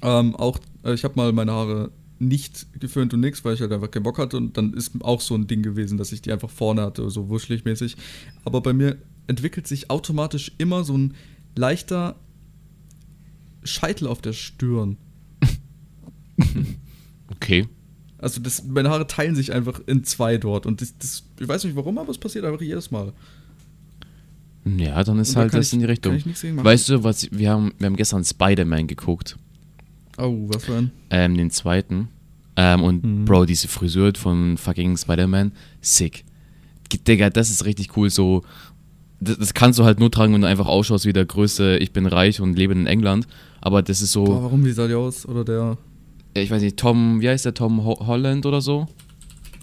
ähm, 0.01 0.35
auch, 0.35 0.59
ich 0.85 1.03
habe 1.03 1.13
mal 1.15 1.31
meine 1.33 1.51
Haare 1.51 1.91
nicht 2.19 2.67
geföhnt 2.79 3.13
und 3.13 3.21
nix, 3.21 3.45
weil 3.45 3.53
ich 3.53 3.61
halt 3.61 3.71
einfach 3.71 3.89
keinen 3.91 4.03
Bock 4.03 4.17
hatte 4.17 4.35
und 4.37 4.57
dann 4.57 4.73
ist 4.73 4.91
auch 5.01 5.21
so 5.21 5.35
ein 5.35 5.47
Ding 5.47 5.61
gewesen, 5.63 5.97
dass 5.97 6.11
ich 6.11 6.21
die 6.21 6.31
einfach 6.33 6.49
vorne 6.49 6.81
hatte, 6.81 7.09
so 7.09 7.29
wuschelig 7.29 7.63
mäßig. 7.65 7.95
Aber 8.43 8.61
bei 8.61 8.73
mir 8.73 8.97
entwickelt 9.27 9.67
sich 9.67 9.89
automatisch 9.89 10.51
immer 10.57 10.83
so 10.83 10.97
ein 10.97 11.13
leichter 11.55 12.15
Scheitel 13.63 14.07
auf 14.07 14.21
der 14.21 14.33
Stirn. 14.33 14.97
Okay. 17.31 17.67
Also 18.17 18.41
das, 18.41 18.63
meine 18.65 18.89
Haare 18.89 19.07
teilen 19.07 19.35
sich 19.35 19.53
einfach 19.53 19.79
in 19.85 20.03
zwei 20.03 20.37
dort 20.37 20.65
und 20.65 20.81
das, 20.81 20.97
das, 20.97 21.23
ich 21.39 21.47
weiß 21.47 21.63
nicht 21.63 21.75
warum, 21.75 21.97
aber 21.97 22.09
es 22.11 22.17
passiert 22.17 22.43
einfach 22.43 22.61
jedes 22.61 22.91
Mal. 22.91 23.13
Ja, 24.65 25.03
dann 25.03 25.19
ist 25.19 25.29
Und 25.29 25.35
da 25.35 25.39
halt 25.41 25.51
kann 25.51 25.59
das 25.61 25.67
ich- 25.67 25.73
in 25.73 25.79
die 25.79 25.85
Richtung. 25.85 26.13
nichts. 26.15 26.43
Weißt 26.43 26.89
du, 26.89 27.03
was 27.03 27.31
wir 27.31 27.49
haben, 27.51 27.71
wir 27.77 27.85
haben 27.85 27.95
gestern 27.95 28.25
Spider-Man 28.25 28.87
geguckt, 28.87 29.37
Oh, 30.21 30.47
was 30.53 30.65
für 30.65 30.75
ein? 30.75 30.91
ähm, 31.09 31.35
den 31.37 31.49
zweiten. 31.51 32.09
Ähm, 32.55 32.83
und 32.83 33.03
Mhm. 33.03 33.25
Bro, 33.25 33.45
diese 33.45 33.67
Frisur 33.67 34.11
von 34.15 34.57
fucking 34.57 34.97
Spider-Man, 34.97 35.51
sick. 35.81 36.25
Digga, 37.07 37.29
das 37.29 37.49
ist 37.49 37.65
richtig 37.65 37.95
cool. 37.95 38.09
So, 38.09 38.43
das, 39.19 39.37
das 39.37 39.53
kannst 39.53 39.79
du 39.79 39.83
halt 39.85 39.99
nur 39.99 40.11
tragen, 40.11 40.33
wenn 40.33 40.41
du 40.41 40.47
einfach 40.47 40.65
ausschaust 40.67 41.05
wie 41.05 41.13
der 41.13 41.25
größte, 41.25 41.77
ich 41.79 41.91
bin 41.91 42.05
reich 42.05 42.41
und 42.41 42.55
lebe 42.57 42.73
in 42.73 42.87
England. 42.87 43.27
Aber 43.61 43.81
das 43.81 44.01
ist 44.01 44.11
so, 44.11 44.23
Boah, 44.23 44.43
warum, 44.43 44.65
wie 44.65 44.71
sah 44.71 44.87
die 44.87 44.93
aus? 44.95 45.25
Oder 45.27 45.43
der, 45.45 45.77
ich 46.33 46.49
weiß 46.49 46.61
nicht, 46.61 46.77
Tom, 46.77 47.21
wie 47.21 47.29
heißt 47.29 47.45
der, 47.45 47.53
Tom 47.53 47.83
Ho 47.85 47.97
Holland 48.05 48.45
oder 48.45 48.61
so? 48.61 48.87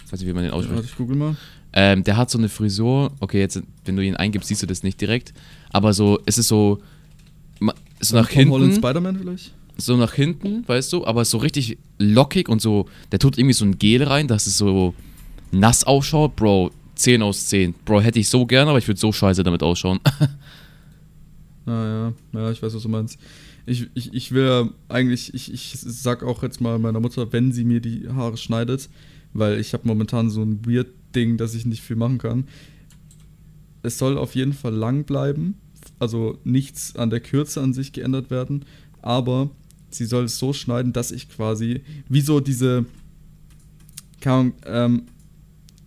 Ich 0.05 0.11
weiß 0.13 0.19
nicht, 0.21 0.29
wie 0.29 0.33
man 0.33 0.43
den 0.43 0.53
ausspricht. 0.53 0.83
ich 0.85 0.95
google 0.95 1.17
mal. 1.17 1.35
Ähm, 1.73 2.03
der 2.03 2.15
hat 2.17 2.29
so 2.31 2.37
eine 2.37 2.47
Frisur, 2.49 3.11
okay, 3.19 3.39
jetzt, 3.39 3.61
wenn 3.85 3.95
du 3.97 4.03
ihn 4.03 4.15
eingibst, 4.15 4.47
siehst 4.47 4.63
du 4.63 4.67
das 4.67 4.81
nicht 4.83 4.99
direkt, 5.01 5.33
aber 5.69 5.93
so, 5.93 6.17
es 6.25 6.37
ist 6.37 6.47
so, 6.47 6.79
so 7.99 8.15
nach 8.15 8.29
Tom 8.29 8.49
Holland 8.51 8.71
hinten, 8.73 8.87
Spider-Man 8.87 9.17
vielleicht? 9.17 9.53
So 9.77 9.95
nach 9.97 10.13
hinten, 10.13 10.67
weißt 10.67 10.91
du, 10.93 11.05
aber 11.05 11.25
so 11.25 11.37
richtig 11.37 11.77
lockig 11.99 12.49
und 12.49 12.61
so, 12.61 12.87
der 13.11 13.19
tut 13.19 13.37
irgendwie 13.37 13.53
so 13.53 13.65
ein 13.65 13.77
Gel 13.77 14.03
rein, 14.03 14.27
dass 14.27 14.47
es 14.47 14.57
so 14.57 14.93
nass 15.51 15.83
ausschaut, 15.83 16.35
Bro, 16.35 16.71
10 16.95 17.21
aus 17.21 17.47
10. 17.47 17.75
Bro, 17.85 18.01
hätte 18.01 18.19
ich 18.19 18.29
so 18.29 18.45
gern, 18.45 18.67
aber 18.67 18.79
ich 18.79 18.87
würde 18.87 18.99
so 18.99 19.11
scheiße 19.11 19.43
damit 19.43 19.63
ausschauen. 19.63 19.99
Ah 21.69 22.13
ja, 22.33 22.51
ich 22.51 22.63
weiß, 22.63 22.73
was 22.73 22.81
du 22.81 22.87
meinst. 22.87 23.19
Ich, 23.65 23.89
ich, 23.93 24.13
ich 24.13 24.31
will 24.31 24.69
eigentlich, 24.87 25.33
ich, 25.33 25.53
ich 25.53 25.73
sag 25.77 26.23
auch 26.23 26.41
jetzt 26.41 26.61
mal 26.61 26.79
meiner 26.79 27.01
Mutter, 27.01 27.33
wenn 27.33 27.51
sie 27.51 27.65
mir 27.65 27.81
die 27.81 28.07
Haare 28.07 28.37
schneidet, 28.37 28.89
weil 29.33 29.59
ich 29.59 29.73
habe 29.73 29.85
momentan 29.85 30.29
so 30.29 30.41
ein 30.41 30.65
weird 30.65 30.87
Ding, 31.13 31.35
dass 31.35 31.55
ich 31.55 31.65
nicht 31.65 31.83
viel 31.83 31.97
machen 31.97 32.19
kann. 32.19 32.47
Es 33.83 33.97
soll 33.97 34.17
auf 34.17 34.33
jeden 34.33 34.53
Fall 34.53 34.73
lang 34.73 35.03
bleiben, 35.03 35.55
also 35.99 36.37
nichts 36.45 36.95
an 36.95 37.09
der 37.09 37.19
Kürze 37.19 37.61
an 37.61 37.73
sich 37.73 37.91
geändert 37.91 38.31
werden, 38.31 38.63
aber 39.01 39.49
sie 39.89 40.05
soll 40.05 40.25
es 40.25 40.37
so 40.37 40.53
schneiden, 40.53 40.93
dass 40.93 41.11
ich 41.11 41.29
quasi, 41.29 41.81
wie 42.09 42.21
so 42.21 42.39
diese, 42.39 42.85
keine 44.21 44.35
Ahnung, 44.35 44.53
ähm, 44.65 45.01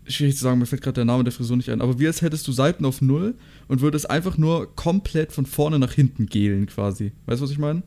schwierig 0.06 0.36
zu 0.36 0.42
sagen, 0.42 0.58
mir 0.58 0.66
fällt 0.66 0.82
gerade 0.82 0.94
der 0.96 1.04
Name 1.04 1.22
der 1.24 1.32
Frisur 1.32 1.56
nicht 1.56 1.68
ein, 1.70 1.80
aber 1.80 1.98
wie 2.00 2.06
als 2.06 2.20
hättest 2.22 2.46
du 2.48 2.52
Seiten 2.52 2.84
auf 2.84 3.00
Null 3.00 3.34
und 3.68 3.80
würdest 3.80 4.10
einfach 4.10 4.36
nur 4.38 4.74
komplett 4.74 5.30
von 5.32 5.46
vorne 5.46 5.78
nach 5.78 5.92
hinten 5.92 6.26
gelen 6.26 6.66
quasi. 6.66 7.12
Weißt 7.26 7.40
du, 7.40 7.44
was 7.44 7.50
ich 7.52 7.58
meine? 7.58 7.82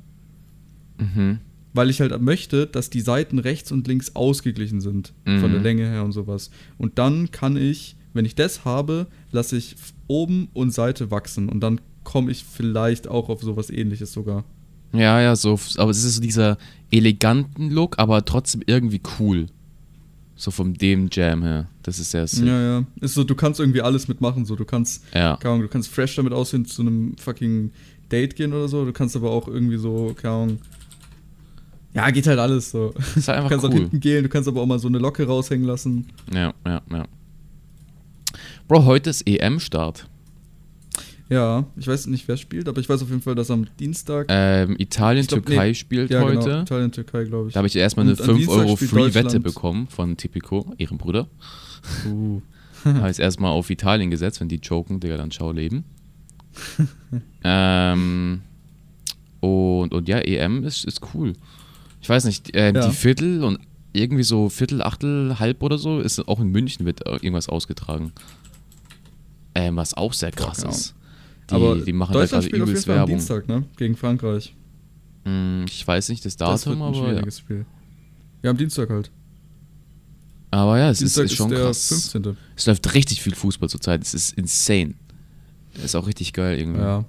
mhm. 0.98 1.40
Weil 1.76 1.90
ich 1.90 2.02
halt 2.02 2.22
möchte, 2.22 2.68
dass 2.68 2.92
die 2.92 3.02
Seiten 3.02 3.40
rechts 3.40 3.72
und 3.72 3.88
links 3.88 4.16
ausgeglichen 4.16 4.80
sind. 4.80 5.12
Von 5.26 5.38
Mhm. 5.50 5.52
der 5.54 5.62
Länge 5.62 5.90
her 5.90 6.04
und 6.06 6.12
sowas. 6.12 6.52
Und 6.78 7.00
dann 7.00 7.32
kann 7.32 7.58
ich, 7.58 7.96
wenn 8.14 8.26
ich 8.26 8.36
das 8.36 8.64
habe, 8.64 9.08
lasse 9.32 9.58
ich 9.58 9.76
oben 10.06 10.50
und 10.54 10.70
Seite 10.72 11.10
wachsen. 11.10 11.50
Und 11.50 11.62
dann 11.62 11.82
komme 12.04 12.30
ich 12.32 12.44
vielleicht 12.44 13.08
auch 13.08 13.28
auf 13.28 13.42
sowas 13.42 13.72
ähnliches 13.72 14.14
sogar. 14.14 14.46
Ja, 14.94 15.20
ja, 15.22 15.36
so, 15.36 15.60
aber 15.78 15.92
es 15.92 16.04
ist 16.04 16.16
so 16.16 16.22
dieser 16.22 16.58
eleganten 16.92 17.72
Look, 17.72 17.98
aber 18.00 18.24
trotzdem 18.26 18.62
irgendwie 18.66 19.02
cool. 19.20 19.48
So 20.36 20.52
vom 20.52 20.74
dem 20.76 21.10
Jam 21.12 21.44
her. 21.44 21.68
Das 21.84 22.00
ist 22.00 22.12
sehr 22.12 22.28
sick. 22.28 22.46
Ja, 22.46 22.60
ja. 22.80 22.84
Ist 23.02 23.14
so, 23.14 23.24
du 23.24 23.36
kannst 23.36 23.60
irgendwie 23.60 23.82
alles 23.82 24.08
mitmachen. 24.08 24.46
So, 24.46 24.56
du 24.56 24.66
kannst, 24.66 25.04
Ja. 25.14 25.38
keine 25.38 25.54
Ahnung, 25.56 25.62
du 25.64 25.68
kannst 25.70 25.90
fresh 25.90 26.16
damit 26.16 26.34
aussehen 26.34 26.66
zu 26.66 26.82
einem 26.82 27.16
fucking 27.18 27.72
Date 28.12 28.36
gehen 28.36 28.52
oder 28.54 28.68
so. 28.68 28.84
Du 28.86 28.94
kannst 28.94 29.16
aber 29.16 29.30
auch 29.32 29.48
irgendwie 29.48 29.78
so, 29.78 30.14
keine 30.20 30.34
Ahnung. 30.34 30.58
Ja, 31.94 32.10
geht 32.10 32.26
halt 32.28 32.40
alles 32.40 32.72
so. 32.72 32.94
Ist 33.16 33.28
halt 33.28 33.28
Du 33.28 33.32
einfach 33.44 33.50
kannst 33.52 33.66
auch 33.66 33.70
cool. 33.70 33.76
hinten 33.82 34.00
gehen, 34.00 34.24
du 34.24 34.30
kannst 34.30 34.48
aber 34.50 34.62
auch 34.62 34.66
mal 34.66 34.80
so 34.80 34.88
eine 34.88 34.98
Locke 34.98 35.26
raushängen 35.26 35.68
lassen. 35.68 36.08
Ja, 36.34 36.54
ja, 36.66 36.82
ja. 36.92 37.06
Bro, 38.68 38.86
heute 38.86 39.12
ist 39.12 39.28
EM-Start. 39.28 40.08
Ja, 41.30 41.66
ich 41.78 41.88
weiß 41.88 42.08
nicht, 42.08 42.28
wer 42.28 42.38
spielt, 42.38 42.68
aber 42.68 42.80
ich 42.82 42.90
weiß 42.90 43.02
auf 43.02 43.10
jeden 43.10 43.22
Fall, 43.22 43.36
dass 43.36 43.50
am 43.50 43.66
Dienstag. 43.80 44.28
Ähm, 44.30 44.76
Italien, 44.78 45.22
Ich 45.24 45.30
glaub, 45.30 45.46
Türkei 45.46 45.70
nee. 45.70 45.74
spielt 45.74 46.12
ja, 46.12 46.22
heute. 46.22 46.40
genau, 46.40 46.62
Italien, 46.62 46.92
Türkei, 46.92 47.24
glaube 47.24 47.48
ich. 47.48 47.54
Da 47.54 47.60
habe 47.60 47.68
ich 47.68 47.76
erstmal 47.76 48.06
eine 48.06 48.14
Und 48.14 48.22
am 48.22 48.26
5 48.26 48.38
Dienstag 48.38 48.58
Euro 48.58 48.76
Free-Wette 48.76 49.40
bekommen 49.40 49.88
von 49.88 50.18
Tipico, 50.18 50.74
ihrem 50.78 50.98
Bruder. 50.98 51.28
Uh. 52.08 52.42
habe 52.86 53.10
ich 53.10 53.20
erstmal 53.20 53.52
auf 53.52 53.70
Italien 53.70 54.12
gesetzt, 54.12 54.42
wenn 54.42 54.50
die 54.50 54.60
joken, 54.62 55.00
Digga, 55.00 55.18
dann 55.18 55.32
schau 55.32 55.52
leben. 55.52 55.86
ähm, 57.44 58.42
und, 59.40 59.94
und 59.94 60.08
ja, 60.08 60.20
EM 60.20 60.64
ist, 60.64 60.86
ist 60.86 61.02
cool. 61.14 61.34
Ich 62.02 62.10
weiß 62.10 62.26
nicht, 62.26 62.52
ähm, 62.54 62.76
Ja. 62.76 62.88
die 62.88 62.96
Viertel 62.96 63.44
und 63.44 63.60
irgendwie 63.94 64.24
so 64.24 64.50
Viertel, 64.50 64.82
Achtel, 64.82 65.40
Halb 65.40 65.64
oder 65.64 65.78
so, 65.78 66.00
ist 66.00 66.28
auch 66.28 66.40
in 66.40 66.50
München 66.50 66.86
wird 66.86 67.06
irgendwas 67.06 67.48
ausgetragen. 67.48 68.12
Ähm, 69.56 69.76
was 69.76 69.94
auch 69.94 70.14
sehr 70.14 70.32
krass 70.32 70.58
Boah, 70.58 70.64
genau. 70.64 70.76
ist. 70.76 70.96
Die, 71.54 71.64
aber 71.64 71.78
die 71.78 71.94
machen 71.94 72.14
da 72.14 72.20
Deutschland 72.20 72.50
gerade 72.50 72.64
übelst 72.64 72.86
Fall 72.86 72.94
am 72.94 73.00
Werbung. 73.00 73.16
Dienstag, 73.16 73.48
ne? 73.48 73.64
Gegen 73.78 73.96
Frankreich. 73.96 74.56
Hm, 75.26 75.66
ich 75.68 75.88
weiß 75.88 76.10
nicht 76.10 76.26
das 76.26 76.36
das 76.36 76.66
wird 76.66 76.76
Datum, 76.76 76.82
ein 76.82 76.88
aber 76.88 76.98
ja. 76.98 77.14
schwieriges 77.14 77.40
Spiel. 77.40 77.66
Ja, 78.42 78.52
am 78.52 78.58
Dienstag 78.58 78.90
halt. 78.90 79.12
Aber 80.52 80.78
ja, 80.78 80.90
es 80.90 81.02
ist, 81.02 81.16
Dienstag 81.16 81.26
ist 81.26 81.36
schon 81.36 81.50
der 81.50 81.62
krass. 81.62 81.88
15. 81.88 82.38
Es 82.56 82.66
läuft 82.68 82.94
richtig 82.94 83.22
viel 83.22 83.34
Fußball 83.34 83.70
zurzeit. 83.70 84.02
Es 84.04 84.14
ist 84.14 84.34
insane. 84.38 84.94
Ist 85.84 85.96
auch 85.96 86.06
richtig 86.06 86.34
geil 86.34 86.60
irgendwie. 86.60 86.82
Ja. 86.82 87.06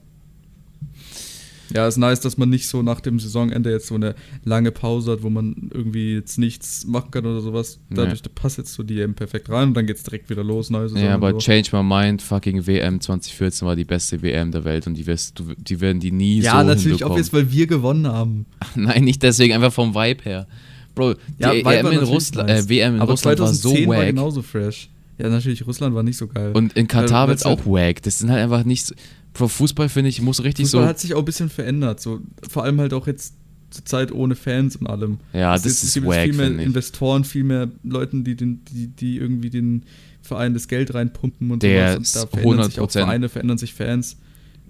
Ja, 1.74 1.88
ist 1.88 1.96
nice, 1.96 2.20
dass 2.20 2.38
man 2.38 2.50
nicht 2.50 2.68
so 2.68 2.82
nach 2.82 3.00
dem 3.00 3.18
Saisonende 3.18 3.70
jetzt 3.70 3.88
so 3.88 3.96
eine 3.96 4.14
lange 4.44 4.70
Pause 4.70 5.10
hat, 5.12 5.22
wo 5.24 5.30
man 5.30 5.70
irgendwie 5.74 6.14
jetzt 6.14 6.38
nichts 6.38 6.86
machen 6.86 7.10
kann 7.10 7.26
oder 7.26 7.40
sowas. 7.40 7.80
Dadurch 7.90 8.22
passt 8.34 8.58
jetzt 8.58 8.74
so 8.74 8.84
die 8.84 9.00
EM 9.00 9.14
perfekt 9.14 9.50
rein 9.50 9.68
und 9.68 9.74
dann 9.76 9.84
geht's 9.86 10.04
direkt 10.04 10.30
wieder 10.30 10.44
los, 10.44 10.70
neue 10.70 10.88
Saison. 10.88 11.04
Ja, 11.04 11.14
aber 11.14 11.32
so. 11.32 11.38
Change 11.38 11.70
My 11.76 11.82
Mind, 11.82 12.22
fucking 12.22 12.64
WM 12.66 13.00
2014 13.00 13.66
war 13.66 13.74
die 13.74 13.84
beste 13.84 14.22
WM 14.22 14.52
der 14.52 14.62
Welt 14.64 14.86
und 14.86 14.94
die, 14.94 15.04
wirst, 15.06 15.36
du, 15.38 15.46
die 15.58 15.80
werden 15.80 15.98
die 15.98 16.12
nie 16.12 16.40
ja, 16.40 16.60
so 16.60 16.66
natürlich 16.66 17.02
auch 17.04 17.14
hinbekommen. 17.16 17.18
jetzt, 17.18 17.32
weil 17.32 17.50
wir 17.50 17.66
gewonnen 17.66 18.06
haben. 18.06 18.46
Nein, 18.76 19.02
nicht 19.02 19.22
deswegen, 19.24 19.52
einfach 19.54 19.72
vom 19.72 19.94
Vibe 19.96 20.22
her. 20.22 20.46
Bro, 20.94 21.14
die 21.14 21.20
Ja, 21.42 21.52
EM 21.54 21.64
war 21.64 21.74
in 21.76 21.82
natürlich 21.86 22.08
Russland, 22.08 22.48
nice. 22.50 22.66
äh, 22.66 22.68
WM 22.68 22.94
in 22.94 23.00
aber 23.00 23.10
Russland 23.10 23.40
war 23.40 23.48
so 23.52 23.68
2010 23.70 23.88
war 23.88 23.96
wack. 23.98 24.06
genauso 24.06 24.42
fresh. 24.42 24.90
Ja, 25.18 25.28
natürlich, 25.28 25.64
Russland 25.66 25.94
war 25.94 26.02
nicht 26.04 26.16
so 26.16 26.26
geil. 26.28 26.52
und 26.54 26.72
in 26.76 26.86
Katar 26.88 27.22
Weil- 27.22 27.28
wird's 27.30 27.44
weil's 27.44 27.60
auch 27.60 27.66
wack. 27.66 28.02
Das 28.02 28.18
sind 28.18 28.30
halt 28.30 28.42
einfach 28.42 28.64
nicht 28.64 28.86
so, 28.86 28.94
Fußball 29.34 29.88
finde 29.88 30.10
ich, 30.10 30.20
muss 30.22 30.42
richtig 30.44 30.66
Fußball 30.66 30.82
so. 30.82 30.88
hat 30.88 30.98
sich 31.00 31.14
auch 31.14 31.18
ein 31.20 31.24
bisschen 31.24 31.50
verändert. 31.50 32.00
So, 32.00 32.20
vor 32.48 32.64
allem 32.64 32.80
halt 32.80 32.92
auch 32.94 33.06
jetzt 33.06 33.34
zur 33.70 33.84
Zeit 33.84 34.12
ohne 34.12 34.36
Fans 34.36 34.76
und 34.76 34.86
allem. 34.86 35.18
Ja, 35.32 35.54
Es 35.54 35.62
das 35.62 35.72
es 35.72 35.84
ist 35.84 35.94
gibt 35.94 36.06
wack, 36.06 36.22
viel 36.22 36.32
mehr. 36.34 36.48
Investoren, 36.64 37.24
viel 37.24 37.42
mehr 37.44 37.68
Leuten, 37.82 38.22
die, 38.24 38.36
den, 38.36 38.64
die, 38.66 38.86
die 38.88 39.16
irgendwie 39.16 39.50
den 39.50 39.82
Verein 40.22 40.54
das 40.54 40.68
Geld 40.68 40.94
reinpumpen 40.94 41.50
und 41.50 41.62
Der 41.62 41.94
sowas. 41.94 42.14
Und 42.16 42.22
da 42.22 42.36
verändern 42.38 42.70
sich 42.70 42.80
auch 42.80 42.88
100%. 42.88 42.92
Vereine, 42.92 43.28
verändern 43.28 43.58
sich 43.58 43.74
Fans. 43.74 44.16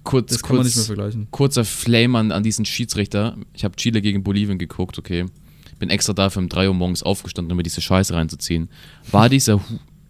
kurz, 0.02 0.32
Das 0.32 0.42
kann 0.42 0.56
man 0.56 0.64
nicht 0.64 0.74
mehr 0.76 0.80
kurz, 0.84 0.86
vergleichen. 0.86 1.28
kurzer 1.30 1.64
Flame 1.66 2.18
an, 2.18 2.32
an 2.32 2.42
diesen 2.42 2.64
Schiedsrichter. 2.64 3.36
Ich 3.52 3.64
habe 3.64 3.76
Chile 3.76 4.00
gegen 4.00 4.22
Bolivien 4.22 4.58
geguckt, 4.58 4.98
okay. 4.98 5.26
Bin 5.78 5.90
extra 5.90 6.12
dafür 6.14 6.40
um 6.40 6.48
3 6.48 6.68
Uhr 6.68 6.74
morgens 6.74 7.02
aufgestanden, 7.02 7.52
um 7.52 7.56
mir 7.58 7.62
diese 7.64 7.82
Scheiße 7.82 8.14
reinzuziehen. 8.14 8.68
War 9.10 9.28
dieser, 9.28 9.60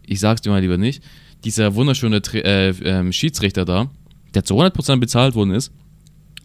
ich 0.07 0.21
sag's 0.21 0.43
dir 0.43 0.51
mal 0.51 0.61
lieber 0.61 0.79
nicht, 0.79 1.03
dieser 1.45 1.75
wunderschöne 1.75 2.19
äh, 2.35 2.69
ähm, 2.69 3.12
Schiedsrichter 3.12 3.64
da, 3.64 3.90
der 4.35 4.44
zu 4.44 4.61
100% 4.61 4.97
bezahlt 4.97 5.35
worden 5.35 5.53
ist, 5.53 5.73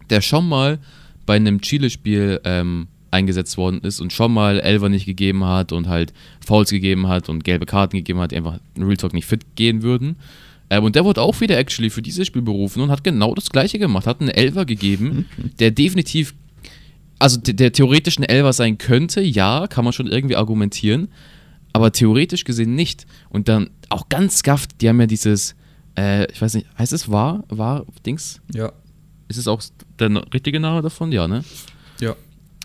der 0.10 0.22
schon 0.22 0.48
mal 0.48 0.80
bei 1.26 1.36
einem 1.36 1.62
Chile-Spiel 1.62 2.42
ähm, 2.44 2.88
eingesetzt 3.12 3.58
worden 3.58 3.82
ist 3.82 4.00
und 4.00 4.14
schon 4.14 4.34
mal 4.34 4.60
Elfer 4.60 4.90
nicht 4.90 5.06
gegeben 5.06 5.46
hat 5.46 5.72
und 5.72 5.88
halt 5.88 6.14
Fouls 6.46 6.70
gegeben 6.70 7.08
hat 7.08 7.30
und 7.30 7.44
gelbe 7.44 7.66
Karten 7.66 7.98
gegeben 7.98 8.20
hat, 8.20 8.32
die 8.32 8.38
einfach 8.38 8.60
in 8.76 8.84
Real 8.84 8.98
Talk 8.98 9.14
nicht 9.14 9.26
fit 9.26 9.56
gehen 9.56 9.82
würden. 9.82 10.18
Ähm, 10.70 10.84
und 10.84 10.96
der 10.96 11.06
wurde 11.06 11.22
auch 11.22 11.40
wieder 11.42 11.58
actually 11.58 11.90
für 11.90 12.02
dieses 12.02 12.28
Spiel 12.28 12.42
berufen 12.42 12.82
und 12.82 12.92
hat 12.92 13.04
genau 13.04 13.34
das 13.34 13.50
gleiche 13.50 13.80
gemacht, 13.80 14.08
hat 14.08 14.22
einen 14.22 14.30
Elfer 14.30 14.66
gegeben, 14.66 15.26
der 15.60 15.72
definitiv, 15.72 16.36
also 17.18 17.40
der, 17.40 17.56
der 17.56 17.72
theoretisch 17.72 18.18
ein 18.20 18.24
Elfer 18.24 18.54
sein 18.54 18.78
könnte, 18.78 19.22
ja, 19.22 19.68
kann 19.68 19.84
man 19.84 19.94
schon 19.94 20.08
irgendwie 20.08 20.36
argumentieren, 20.36 21.10
aber 21.74 21.92
theoretisch 21.92 22.44
gesehen 22.44 22.76
nicht. 22.76 23.06
Und 23.30 23.48
dann 23.48 23.72
auch 23.90 24.10
ganz 24.10 24.38
scuffed, 24.38 24.82
die 24.82 24.90
haben 24.90 25.00
ja 25.00 25.08
dieses, 25.08 25.56
äh, 26.00 26.32
ich 26.32 26.42
weiß 26.42 26.54
nicht, 26.56 26.68
heißt 26.78 26.94
es 26.94 27.10
war, 27.10 27.44
war, 27.50 27.86
Dings? 28.06 28.42
Ja. 28.54 28.72
Ist 29.28 29.38
es 29.38 29.48
auch 29.48 29.62
der 30.00 30.10
richtige 30.34 30.60
Name 30.60 30.82
davon? 30.82 31.12
Ja, 31.12 31.28
ne? 31.28 31.44
Ja. 32.00 32.16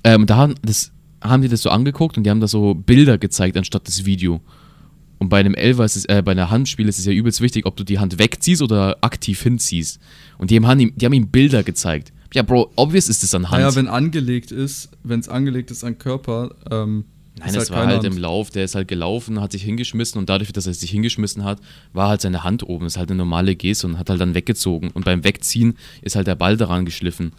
Ähm, 0.04 0.26
da 0.26 0.36
haben- 0.36 0.54
das 0.62 0.92
haben 1.22 1.42
die 1.42 1.48
das 1.48 1.62
so 1.62 1.70
angeguckt 1.70 2.16
und 2.18 2.24
die 2.24 2.30
haben 2.30 2.40
da 2.40 2.48
so 2.48 2.74
Bilder 2.74 3.16
gezeigt 3.18 3.56
anstatt 3.56 3.86
das 3.88 4.04
Video. 4.04 4.40
Und 5.18 5.28
bei 5.30 5.40
einem 5.40 5.54
Elfer 5.54 5.84
ist 5.84 5.96
es, 5.96 6.04
äh, 6.06 6.22
bei 6.24 6.32
einer 6.32 6.50
Handspiel 6.50 6.86
ist 6.88 6.98
es 6.98 7.06
ja 7.06 7.12
übelst 7.12 7.40
wichtig, 7.40 7.64
ob 7.66 7.76
du 7.76 7.84
die 7.84 7.98
Hand 7.98 8.18
wegziehst 8.18 8.60
oder 8.62 8.98
aktiv 9.00 9.40
hinziehst. 9.42 9.98
Und 10.38 10.50
die 10.50 10.60
haben 10.60 10.80
ihm, 10.80 10.92
die 10.96 11.06
haben 11.06 11.12
ihm 11.14 11.28
Bilder 11.28 11.62
gezeigt. 11.62 12.12
Ja, 12.34 12.42
Bro, 12.42 12.72
obvious 12.76 13.08
ist 13.08 13.22
es 13.22 13.34
an 13.34 13.50
Hand. 13.50 13.62
Naja, 13.62 13.74
wenn 13.76 13.88
angelegt 13.88 14.50
ist, 14.52 14.90
wenn 15.02 15.20
es 15.20 15.28
angelegt 15.28 15.70
ist 15.70 15.84
an 15.84 15.98
Körper, 15.98 16.54
ähm, 16.70 17.04
Nein, 17.38 17.48
ist 17.48 17.56
das 17.56 17.70
war 17.70 17.86
halt 17.86 17.96
Hand. 17.96 18.04
im 18.04 18.16
Lauf, 18.18 18.50
der 18.50 18.64
ist 18.64 18.76
halt 18.76 18.86
gelaufen, 18.86 19.40
hat 19.40 19.50
sich 19.52 19.62
hingeschmissen 19.64 20.20
und 20.20 20.28
dadurch, 20.28 20.52
dass 20.52 20.66
er 20.68 20.74
sich 20.74 20.90
hingeschmissen 20.90 21.42
hat, 21.42 21.58
war 21.92 22.08
halt 22.08 22.20
seine 22.20 22.44
Hand 22.44 22.62
oben. 22.62 22.84
Das 22.84 22.92
ist 22.94 22.98
halt 22.98 23.10
eine 23.10 23.18
normale 23.18 23.56
Geste 23.56 23.88
und 23.88 23.98
hat 23.98 24.08
halt 24.08 24.20
dann 24.20 24.34
weggezogen. 24.34 24.90
Und 24.92 25.04
beim 25.04 25.24
Wegziehen 25.24 25.76
ist 26.02 26.14
halt 26.14 26.28
der 26.28 26.36
Ball 26.36 26.56
daran 26.56 26.84
geschliffen. 26.84 27.32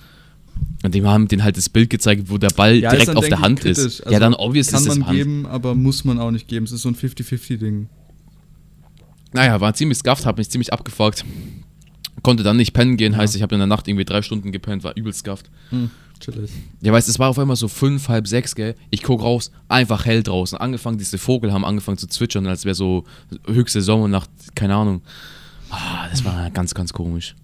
Und 0.84 0.94
dem 0.96 1.06
haben 1.08 1.28
den 1.30 1.44
halt 1.44 1.56
das 1.58 1.70
Bild 1.70 1.90
gezeigt, 1.90 2.30
wo 2.30 2.38
der 2.38 2.50
Ball 2.50 2.76
Ja, 2.76 2.92
direkt 2.92 3.16
auf 3.16 3.28
der 3.28 3.40
Hand 3.40 3.62
kritisch. 3.62 3.78
ist. 3.86 4.02
Also 4.02 4.14
ja, 4.14 4.20
dann 4.20 4.34
obvious 4.34 4.68
Kann 4.68 4.82
ist 4.84 4.88
es 4.90 4.98
man 4.98 5.08
Hand. 5.08 5.18
geben, 5.18 5.46
aber 5.46 5.76
muss 5.76 6.04
man 6.04 6.20
auch 6.20 6.32
nicht 6.32 6.48
geben. 6.50 6.66
Es 6.66 6.72
ist 6.74 6.82
so 6.82 6.90
ein 6.90 6.96
50-50-Ding. 6.96 7.88
Naja, 9.34 9.60
war 9.60 9.74
ziemlich 9.74 9.98
scuffed, 9.98 10.26
hat 10.26 10.38
mich 10.38 10.50
ziemlich 10.50 10.72
abgefuckt. 10.74 11.26
Konnte 12.22 12.44
dann 12.44 12.58
nicht 12.58 12.74
pennen 12.74 12.98
gehen, 12.98 13.14
Ja. 13.14 13.20
heißt, 13.20 13.36
ich 13.36 13.42
habe 13.42 13.56
in 13.56 13.60
der 13.60 13.68
Nacht 13.68 13.88
irgendwie 13.88 14.06
drei 14.06 14.22
Stunden 14.22 14.52
gepennt, 14.52 14.84
war 14.84 14.96
übel 14.96 15.14
scuffed. 15.14 15.50
Hm, 15.70 15.90
chillig. 16.20 16.52
Ja, 16.82 16.92
weißt 16.94 17.08
du, 17.08 17.12
es 17.12 17.20
war 17.20 17.30
auf 17.30 17.40
einmal 17.40 17.56
so 17.56 17.68
fünf, 17.68 18.08
halb 18.10 18.28
sechs, 18.28 18.56
gell? 18.56 18.76
Ich 18.90 19.04
guck 19.04 19.22
raus, 19.22 19.52
einfach 19.68 20.06
hell 20.06 20.24
draußen. 20.24 20.58
Angefangen, 20.58 20.98
diese 20.98 21.18
Vogel 21.18 21.54
haben 21.54 21.66
angefangen 21.66 21.98
zu 21.98 22.08
zwitschern, 22.08 22.48
als 22.48 22.66
wäre 22.66 22.76
so 22.76 23.04
höchste 23.46 23.82
Sommernacht, 23.82 24.30
keine 24.56 24.76
Ahnung. 24.76 25.02
Ah, 25.70 26.08
das 26.10 26.24
war 26.24 26.50
ganz, 26.52 26.74
ganz 26.74 26.94
komisch. 26.94 27.36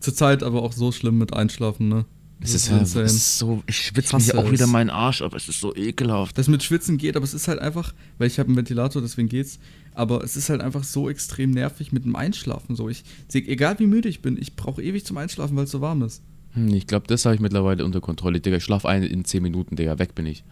Zurzeit 0.00 0.42
aber 0.42 0.62
auch 0.62 0.72
so 0.72 0.92
schlimm 0.92 1.18
mit 1.18 1.34
Einschlafen, 1.34 1.88
ne? 1.88 2.04
Es 2.38 2.52
ist, 2.52 2.68
ja, 2.68 2.80
es 2.80 2.94
ist 2.94 3.38
so, 3.38 3.62
ich 3.66 3.76
schwitze 3.76 4.14
mich 4.16 4.34
auch 4.34 4.50
wieder 4.50 4.66
meinen 4.66 4.90
Arsch, 4.90 5.22
aber 5.22 5.38
es 5.38 5.48
ist 5.48 5.58
so 5.58 5.74
ekelhaft. 5.74 6.36
Das 6.36 6.48
mit 6.48 6.62
Schwitzen 6.62 6.98
geht, 6.98 7.16
aber 7.16 7.24
es 7.24 7.32
ist 7.32 7.48
halt 7.48 7.60
einfach, 7.60 7.94
weil 8.18 8.26
ich 8.26 8.38
habe 8.38 8.48
einen 8.48 8.56
Ventilator, 8.56 9.00
deswegen 9.00 9.28
geht's. 9.28 9.58
Aber 9.94 10.22
es 10.22 10.36
ist 10.36 10.50
halt 10.50 10.60
einfach 10.60 10.84
so 10.84 11.08
extrem 11.08 11.50
nervig 11.50 11.92
mit 11.92 12.04
dem 12.04 12.14
Einschlafen. 12.14 12.76
So, 12.76 12.90
ich, 12.90 13.04
egal 13.32 13.78
wie 13.78 13.86
müde 13.86 14.10
ich 14.10 14.20
bin, 14.20 14.36
ich 14.36 14.54
brauche 14.54 14.82
ewig 14.82 15.06
zum 15.06 15.16
Einschlafen, 15.16 15.56
weil 15.56 15.64
es 15.64 15.70
so 15.70 15.80
warm 15.80 16.02
ist. 16.02 16.22
Hm, 16.56 16.68
ich 16.74 16.86
glaube, 16.86 17.06
das 17.06 17.24
habe 17.24 17.34
ich 17.34 17.40
mittlerweile 17.40 17.84
unter 17.84 18.00
Kontrolle. 18.00 18.40
Digga, 18.40 18.56
ich 18.56 18.64
schlaf 18.64 18.84
ein 18.84 19.02
in 19.02 19.24
zehn 19.24 19.42
Minuten, 19.42 19.76
Digga, 19.76 19.98
weg 19.98 20.14
bin 20.14 20.26
ich. 20.26 20.42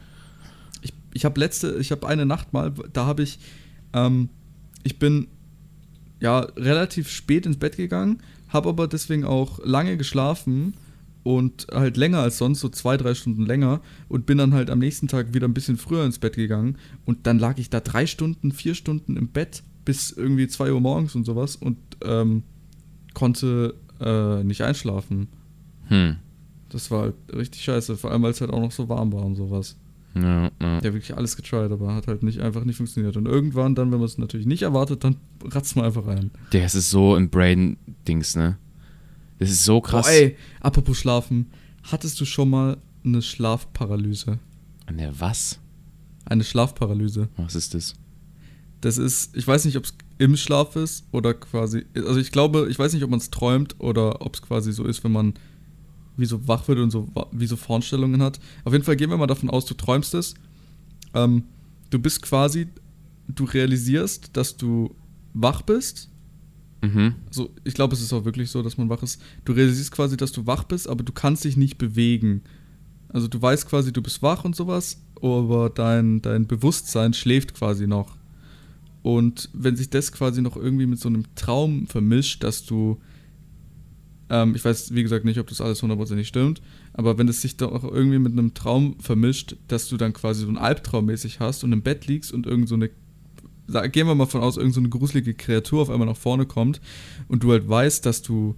Ich, 0.83 0.93
ich 1.15 1.25
habe 1.25 1.41
letzte, 1.41 1.77
ich 1.81 1.91
habe 1.91 2.07
eine 2.07 2.27
Nacht 2.27 2.53
mal, 2.53 2.73
da 2.93 3.07
habe 3.07 3.23
ich, 3.23 3.39
ähm, 3.95 4.29
ich 4.85 4.99
bin 4.99 5.27
ja 6.21 6.41
relativ 6.57 7.11
spät 7.11 7.47
ins 7.47 7.57
Bett 7.57 7.77
gegangen, 7.77 8.23
habe 8.49 8.69
aber 8.69 8.87
deswegen 8.87 9.25
auch 9.25 9.59
lange 9.65 9.97
geschlafen 9.97 10.75
und 11.23 11.67
halt 11.73 11.97
länger 11.97 12.19
als 12.19 12.37
sonst, 12.37 12.61
so 12.61 12.69
zwei, 12.69 12.99
drei 12.99 13.15
Stunden 13.15 13.47
länger 13.47 13.81
und 14.09 14.27
bin 14.27 14.37
dann 14.37 14.53
halt 14.53 14.69
am 14.69 14.79
nächsten 14.79 15.09
Tag 15.09 15.33
wieder 15.33 15.49
ein 15.49 15.55
bisschen 15.55 15.79
früher 15.79 16.05
ins 16.05 16.19
Bett 16.19 16.37
gegangen 16.37 16.77
und 17.07 17.27
dann 17.27 17.39
lag 17.39 17.59
ich 17.59 17.71
da 17.71 17.81
drei 17.81 18.07
Stunden, 18.07 18.53
vier 18.53 18.75
Stunden 18.75 19.17
im 19.17 19.29
Bett 19.29 19.63
bis 19.87 20.11
irgendwie 20.11 20.49
zwei 20.49 20.71
Uhr 20.71 20.81
morgens 20.81 21.15
und 21.15 21.25
sowas 21.25 21.57
und 21.57 21.79
ähm, 22.05 22.43
konnte 23.15 23.75
äh, 24.01 24.45
nicht 24.45 24.63
einschlafen. 24.63 25.29
Hm. 25.89 26.17
Das 26.69 26.91
war 26.91 27.03
halt 27.03 27.15
richtig 27.33 27.63
scheiße, 27.63 27.97
vor 27.97 28.11
allem 28.11 28.23
weil 28.23 28.33
es 28.33 28.41
halt 28.41 28.51
auch 28.51 28.61
noch 28.61 28.73
so 28.73 28.89
warm 28.89 29.13
war 29.13 29.25
und 29.25 29.37
sowas. 29.37 29.77
Ja, 30.15 30.51
ja. 30.61 30.81
Der 30.81 30.95
wirklich 30.95 31.17
alles 31.17 31.37
getried, 31.37 31.73
aber 31.73 31.95
hat 31.95 32.07
halt 32.07 32.23
nicht 32.23 32.41
einfach 32.41 32.65
nicht 32.65 32.77
funktioniert. 32.77 33.17
Und 33.17 33.27
irgendwann 33.27 33.75
dann, 33.75 33.91
wenn 33.91 33.99
man 33.99 34.07
es 34.07 34.19
natürlich 34.19 34.47
nicht 34.47 34.63
erwartet, 34.63 35.03
dann 35.03 35.17
ratzt 35.45 35.77
man 35.77 35.85
einfach 35.85 36.07
rein. 36.07 36.31
Es 36.53 36.75
ist 36.75 36.91
so 36.91 37.15
ein 37.15 37.31
Brain-Dings, 37.31 38.37
ne? 38.37 38.59
Das 39.39 39.51
ist 39.51 39.65
so 39.65 39.81
krass. 39.81 40.07
Oh, 40.09 40.13
ey, 40.13 40.37
apropos 40.61 40.99
Schlafen. 40.99 41.51
Hattest 41.83 42.21
du 42.21 42.25
schon 42.25 42.51
mal 42.51 42.77
eine 43.05 43.23
Schlafparalyse? 43.23 44.39
Ne, 44.93 45.13
was? 45.19 45.59
Eine 46.25 46.45
Schlafparalyse. 46.45 47.29
Was 47.37 47.55
ist 47.55 47.75
das? 47.75 47.95
Das 48.81 48.99
ist, 48.99 49.37
ich 49.37 49.47
weiß 49.47 49.65
nicht, 49.65 49.77
ob 49.77 49.85
es 49.85 49.95
im 50.19 50.37
Schlaf 50.37 50.77
ist 50.77 51.05
oder 51.11 51.35
quasi, 51.35 51.87
also 51.95 52.21
ich 52.21 52.31
glaube, 52.31 52.69
ich 52.71 52.79
weiß 52.79 52.93
nicht, 52.93 53.03
ob 53.03 53.11
man 53.11 53.19
es 53.19 53.31
träumt 53.31 53.77
oder 53.81 54.23
ob 54.23 54.35
es 54.35 54.43
quasi 54.43 54.73
so 54.73 54.85
ist, 54.85 55.03
wenn 55.05 55.13
man 55.13 55.35
wie 56.17 56.27
so 56.27 56.47
wach 56.49 56.69
wird 56.69 56.79
und 56.79 56.91
so 56.91 57.09
wie 57.33 57.47
so 57.47 57.57
Vorstellungen 57.57 58.23
hat. 58.23 58.41
Auf 58.65 58.73
jeden 58.73 58.85
Fall 58.85 58.97
gehen 58.97 59.11
wir 59.11 59.17
mal 59.17 59.27
davon 59.27 59.51
aus, 59.51 59.67
du 59.67 59.75
träumst 59.75 60.15
es. 60.15 60.35
Ähm, 61.15 61.45
du 61.91 61.99
bist 61.99 62.23
quasi, 62.23 62.69
du 63.29 63.45
realisierst, 63.45 64.37
dass 64.37 64.57
du 64.57 64.95
wach 65.33 65.63
bist 65.63 66.11
Mhm. 66.85 67.15
so, 67.31 67.51
ich 67.65 67.73
glaube, 67.73 67.95
es 67.95 68.03
ist 68.03 68.13
auch 68.13 68.25
wirklich 68.25 68.51
so, 68.51 68.63
dass 68.63 68.77
man 68.77 68.91
wach 68.91 69.03
ist. 69.03 69.21
Du 69.45 69.53
realisierst 69.53 69.91
quasi, 69.91 70.17
dass 70.17 70.33
du 70.33 70.47
wach 70.47 70.65
bist, 70.65 70.89
aber 70.89 71.03
du 71.03 71.13
kannst 71.13 71.45
dich 71.45 71.57
nicht 71.57 71.79
bewegen. 71.79 72.43
Also 73.09 73.27
du 73.27 73.41
weißt 73.41 73.67
quasi, 73.69 73.93
du 73.93 74.03
bist 74.03 74.23
wach 74.23 74.45
und 74.45 74.55
sowas, 74.55 75.01
aber 75.23 75.71
dein, 75.71 76.21
dein 76.21 76.47
Bewusstsein 76.47 77.15
schläft 77.15 77.55
quasi 77.55 77.87
noch. 77.87 78.17
Und 79.03 79.49
wenn 79.55 79.77
sich 79.77 79.89
das 79.89 80.13
quasi 80.13 80.43
noch 80.43 80.57
irgendwie 80.57 80.87
mit 80.87 80.99
so 80.99 81.09
einem 81.09 81.25
Traum 81.37 81.87
vermischt, 81.87 82.45
dass 82.45 82.67
du, 82.67 83.01
ähm, 84.31 84.55
ich 84.55 84.65
weiß, 84.65 84.95
wie 84.95 85.03
gesagt, 85.03 85.25
nicht, 85.25 85.39
ob 85.39 85.49
das 85.49 85.61
alles 85.61 85.83
hundertprozentig 85.83 86.29
stimmt, 86.29 86.63
aber 86.93 87.19
wenn 87.19 87.29
es 87.29 87.43
sich 87.43 87.57
doch 87.57 87.85
irgendwie 87.85 88.19
mit 88.19 88.33
einem 88.33 88.55
Traum 88.55 88.97
vermischt, 89.01 89.57
dass 89.69 89.89
du 89.89 89.97
dann 89.97 90.13
quasi 90.13 90.43
so 90.43 90.49
einen 90.49 90.59
Albtraum 90.59 91.07
mäßig 91.07 91.41
hast 91.41 91.65
und 91.65 91.73
im 91.73 91.83
Bett 91.83 92.07
liegst 92.07 92.33
und 92.33 92.47
irgend 92.47 92.69
so 92.69 92.75
eine 92.75 92.91
gehen 93.67 94.07
wir 94.07 94.15
mal 94.15 94.27
von 94.27 94.43
aus, 94.43 94.59
irgendeine 94.59 94.75
so 94.75 94.81
eine 94.81 94.89
gruselige 94.91 95.33
Kreatur 95.33 95.81
auf 95.81 95.91
einmal 95.91 96.07
nach 96.07 96.19
vorne 96.19 96.45
kommt 96.45 96.83
und 97.29 97.43
du 97.43 97.51
halt 97.51 97.67
weißt, 97.67 98.05
dass 98.05 98.21
du 98.21 98.57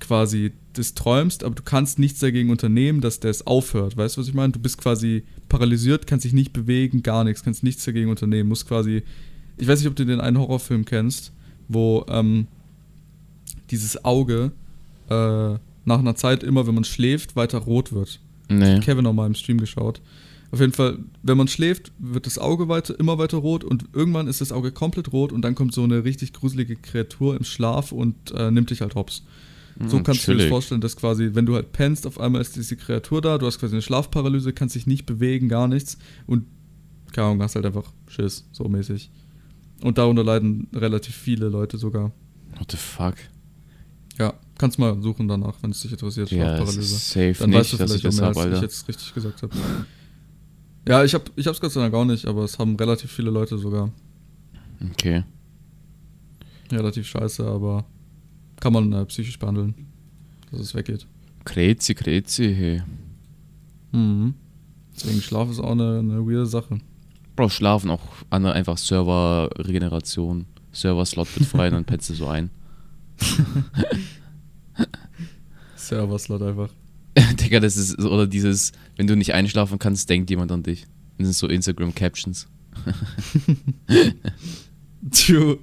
quasi 0.00 0.52
das 0.72 0.94
träumst, 0.94 1.44
aber 1.44 1.54
du 1.54 1.62
kannst 1.62 1.98
nichts 1.98 2.20
dagegen 2.20 2.50
unternehmen, 2.50 3.00
dass 3.00 3.20
das 3.20 3.46
aufhört. 3.46 3.96
Weißt 3.96 4.16
du, 4.16 4.20
was 4.20 4.28
ich 4.28 4.34
meine? 4.34 4.52
Du 4.52 4.58
bist 4.58 4.78
quasi 4.78 5.24
paralysiert, 5.48 6.06
kannst 6.06 6.24
dich 6.24 6.32
nicht 6.32 6.52
bewegen, 6.52 7.02
gar 7.02 7.24
nichts, 7.24 7.42
kannst 7.42 7.62
nichts 7.62 7.84
dagegen 7.84 8.10
unternehmen, 8.10 8.48
musst 8.48 8.66
quasi. 8.66 9.02
Ich 9.56 9.68
weiß 9.68 9.78
nicht, 9.78 9.88
ob 9.88 9.94
du 9.94 10.04
den 10.04 10.20
einen 10.20 10.38
Horrorfilm 10.38 10.84
kennst, 10.84 11.32
wo 11.68 12.04
ähm, 12.08 12.46
dieses 13.70 14.04
Auge 14.04 14.52
äh, 15.14 15.58
nach 15.84 15.98
einer 15.98 16.14
Zeit 16.14 16.42
immer, 16.42 16.66
wenn 16.66 16.74
man 16.74 16.84
schläft, 16.84 17.36
weiter 17.36 17.58
rot 17.58 17.92
wird. 17.92 18.20
Nee. 18.48 18.80
Kevin 18.80 19.06
auch 19.06 19.12
mal 19.12 19.26
im 19.26 19.34
Stream 19.34 19.58
geschaut. 19.58 20.00
Auf 20.50 20.60
jeden 20.60 20.72
Fall, 20.72 20.98
wenn 21.22 21.36
man 21.36 21.48
schläft, 21.48 21.90
wird 21.98 22.26
das 22.26 22.38
Auge 22.38 22.68
weiter, 22.68 22.98
immer 23.00 23.18
weiter 23.18 23.38
rot 23.38 23.64
und 23.64 23.86
irgendwann 23.92 24.28
ist 24.28 24.40
das 24.40 24.52
Auge 24.52 24.70
komplett 24.70 25.12
rot 25.12 25.32
und 25.32 25.42
dann 25.42 25.54
kommt 25.54 25.74
so 25.74 25.82
eine 25.82 26.04
richtig 26.04 26.32
gruselige 26.32 26.76
Kreatur 26.76 27.36
im 27.36 27.42
Schlaf 27.44 27.90
und 27.90 28.30
äh, 28.32 28.50
nimmt 28.50 28.70
dich 28.70 28.80
halt 28.80 28.94
hops. 28.94 29.24
So 29.88 29.96
Hm, 29.96 30.04
kannst 30.04 30.22
du 30.28 30.30
dir 30.30 30.34
das 30.36 30.42
chillig. 30.42 30.48
vorstellen, 30.50 30.80
dass 30.80 30.96
quasi, 30.96 31.30
wenn 31.32 31.46
du 31.46 31.54
halt 31.56 31.72
pennst, 31.72 32.06
auf 32.06 32.20
einmal 32.20 32.40
ist 32.40 32.54
diese 32.54 32.76
Kreatur 32.76 33.20
da, 33.20 33.38
du 33.38 33.46
hast 33.46 33.58
quasi 33.58 33.74
eine 33.74 33.82
Schlafparalyse, 33.82 34.52
kannst 34.52 34.76
dich 34.76 34.86
nicht 34.86 35.04
bewegen, 35.06 35.48
gar 35.48 35.66
nichts 35.66 35.98
und 36.26 36.44
keine 37.10 37.28
Ahnung, 37.28 37.42
hast 37.42 37.56
halt 37.56 37.66
einfach 37.66 37.90
Schiss, 38.06 38.46
so 38.52 38.68
mäßig. 38.68 39.10
Und 39.82 39.98
darunter 39.98 40.22
leiden 40.22 40.68
relativ 40.72 41.16
viele 41.16 41.48
Leute 41.48 41.78
sogar. 41.78 42.12
What 42.58 42.70
the 42.70 42.76
fuck? 42.76 43.14
Ja, 44.18 44.34
kannst 44.64 44.78
mal 44.78 44.98
suchen 45.02 45.28
danach, 45.28 45.52
wenn 45.60 45.72
es 45.72 45.82
dich 45.82 45.92
interessiert, 45.92 46.30
Ja, 46.30 46.64
safe 46.64 47.34
Dann 47.38 47.50
nicht, 47.50 47.58
weißt 47.58 47.72
du 47.74 47.76
dass 47.76 47.94
ich 47.96 48.00
vielleicht 48.00 48.04
das 48.04 48.16
auch 48.16 48.20
mehr, 48.20 48.28
als 48.28 48.36
ich 48.38 48.44
Alter. 48.44 48.62
jetzt 48.62 48.88
richtig 48.88 49.12
gesagt 49.12 49.42
habe. 49.42 49.54
Ja, 50.88 51.04
ich 51.04 51.12
habe 51.12 51.24
ich 51.36 51.46
hab's 51.46 51.60
Gott 51.60 51.70
sei 51.70 51.82
Dank 51.82 51.92
auch 51.92 52.06
nicht, 52.06 52.24
aber 52.24 52.44
es 52.44 52.58
haben 52.58 52.74
relativ 52.76 53.12
viele 53.12 53.30
Leute 53.30 53.58
sogar. 53.58 53.92
Okay. 54.92 55.22
Relativ 56.72 57.06
scheiße, 57.06 57.44
aber 57.46 57.84
kann 58.58 58.72
man 58.72 58.90
äh, 58.94 59.04
psychisch 59.04 59.38
behandeln, 59.38 59.74
dass 60.50 60.60
es 60.60 60.74
weggeht. 60.74 61.06
Krezi, 61.44 61.94
Krezi, 61.94 62.54
hey. 62.54 62.82
Mhm. 63.92 64.32
Deswegen 64.94 65.20
Schlaf 65.20 65.50
ist 65.50 65.60
auch 65.60 65.72
eine, 65.72 65.98
eine 65.98 66.26
weirde 66.26 66.46
Sache. 66.46 66.78
Bro, 67.36 67.50
schlafen 67.50 67.90
auch 67.90 68.00
andere 68.30 68.54
einfach 68.54 68.78
Server-Regeneration. 68.78 70.46
Server-Slot 70.72 71.36
wird 71.36 71.48
frei, 71.50 71.68
dann 71.68 71.84
pennst 71.84 72.08
du 72.08 72.14
so 72.14 72.28
ein. 72.28 72.48
Server-Slot 75.76 76.42
einfach. 76.42 76.70
Digga, 77.40 77.60
das 77.60 77.76
ist, 77.76 77.98
oder 77.98 78.26
dieses, 78.26 78.72
wenn 78.96 79.06
du 79.06 79.16
nicht 79.16 79.34
einschlafen 79.34 79.78
kannst, 79.78 80.10
denkt 80.10 80.30
jemand 80.30 80.50
an 80.52 80.62
dich. 80.62 80.86
Das 81.18 81.26
sind 81.26 81.36
so 81.36 81.46
Instagram-Captions. 81.46 82.48
True. 85.10 85.58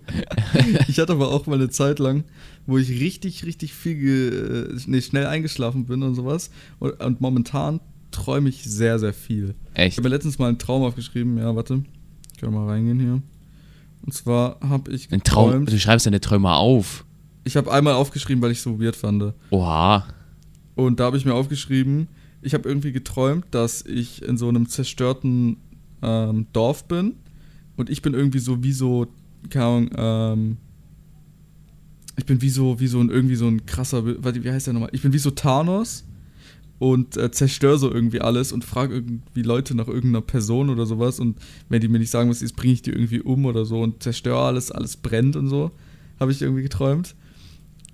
Ich 0.88 1.00
hatte 1.00 1.14
aber 1.14 1.30
auch 1.30 1.48
mal 1.48 1.56
eine 1.56 1.70
Zeit 1.70 2.00
lang, 2.00 2.24
wo 2.68 2.78
ich 2.78 2.90
richtig, 2.90 3.44
richtig 3.44 3.74
viel 3.74 4.70
äh, 4.72 4.80
nee, 4.86 5.02
schnell 5.02 5.26
eingeschlafen 5.26 5.86
bin 5.86 6.04
und 6.04 6.16
sowas. 6.16 6.52
Und, 6.80 7.00
und 7.02 7.22
momentan 7.22 7.82
träume 8.12 8.50
ich 8.50 8.64
sehr, 8.64 9.00
sehr 9.00 9.14
viel. 9.14 9.56
Ich 9.74 9.80
Echt? 9.80 9.98
habe 9.98 10.08
mir 10.10 10.16
letztens 10.16 10.38
mal 10.38 10.48
einen 10.48 10.60
Traum 10.60 10.84
aufgeschrieben. 10.84 11.38
Ja, 11.38 11.56
warte. 11.56 11.84
Können 12.40 12.54
wir 12.54 12.60
mal 12.60 12.68
reingehen 12.68 13.00
hier. 13.00 13.22
Und 14.04 14.14
zwar 14.14 14.60
habe 14.62 14.92
ich 14.92 15.12
Ein 15.12 15.24
Traum, 15.24 15.50
geträumt. 15.50 15.72
du 15.72 15.80
schreibst 15.80 16.06
deine 16.06 16.22
Träume 16.22 16.54
auf. 16.54 17.06
Ich 17.44 17.58
habe 17.58 17.72
einmal 17.72 17.94
aufgeschrieben, 17.94 18.42
weil 18.42 18.52
ich 18.52 18.62
so 18.62 18.80
weird 18.80 18.96
fand. 18.96 19.34
Oha. 19.50 20.06
Und 20.76 21.00
da 21.00 21.06
habe 21.06 21.18
ich 21.18 21.26
mir 21.26 21.34
aufgeschrieben, 21.34 22.08
ich 22.42 22.54
habe 22.54 22.68
irgendwie 22.68 22.92
geträumt, 22.92 23.46
dass 23.52 23.86
ich 23.86 24.24
in 24.24 24.38
so 24.38 24.48
einem 24.48 24.68
zerstörten 24.68 25.58
ähm, 26.02 26.48
Dorf 26.54 26.86
bin. 26.86 27.16
Und 27.78 27.90
ich 27.90 28.02
bin 28.02 28.14
irgendwie 28.14 28.40
so 28.40 28.64
wie 28.64 28.74
so, 28.74 29.08
keine 29.50 29.66
Ahnung, 29.66 29.90
ähm, 29.96 30.58
ich 32.18 32.26
bin 32.26 32.42
wie 32.42 32.50
so, 32.50 32.80
wie 32.80 32.88
so 32.88 33.00
ein, 33.00 33.10
irgendwie 33.10 33.36
so 33.36 33.48
ein 33.48 33.66
krasser, 33.66 34.04
warte, 34.24 34.44
wie 34.44 34.52
heißt 34.52 34.68
der 34.68 34.74
nochmal? 34.74 34.90
Ich 34.92 35.02
bin 35.02 35.14
wie 35.14 35.18
so 35.18 35.32
Thanos 35.32 36.06
und 36.78 37.16
äh, 37.18 37.32
zerstöre 37.32 37.78
so 37.78 37.92
irgendwie 37.92 38.22
alles 38.22 38.52
und 38.52 38.66
frage 38.66 38.96
irgendwie 38.96 39.44
Leute 39.44 39.76
nach 39.76 39.88
irgendeiner 39.88 40.22
Person 40.22 40.70
oder 40.70 40.86
sowas 40.86 41.20
und 41.20 41.38
wenn 41.70 41.80
die 41.80 41.88
mir 41.88 42.00
nicht 42.00 42.10
sagen, 42.10 42.30
was 42.30 42.42
ist, 42.42 42.56
bringe 42.56 42.74
ich 42.74 42.82
die 42.82 42.92
irgendwie 42.92 43.22
um 43.22 43.46
oder 43.46 43.66
so 43.66 43.82
und 43.82 44.04
zerstöre 44.04 44.42
alles, 44.42 44.72
alles 44.72 44.98
brennt 44.98 45.36
und 45.36 45.48
so, 45.48 45.72
habe 46.20 46.32
ich 46.32 46.42
irgendwie 46.42 46.64
geträumt. 46.64 47.16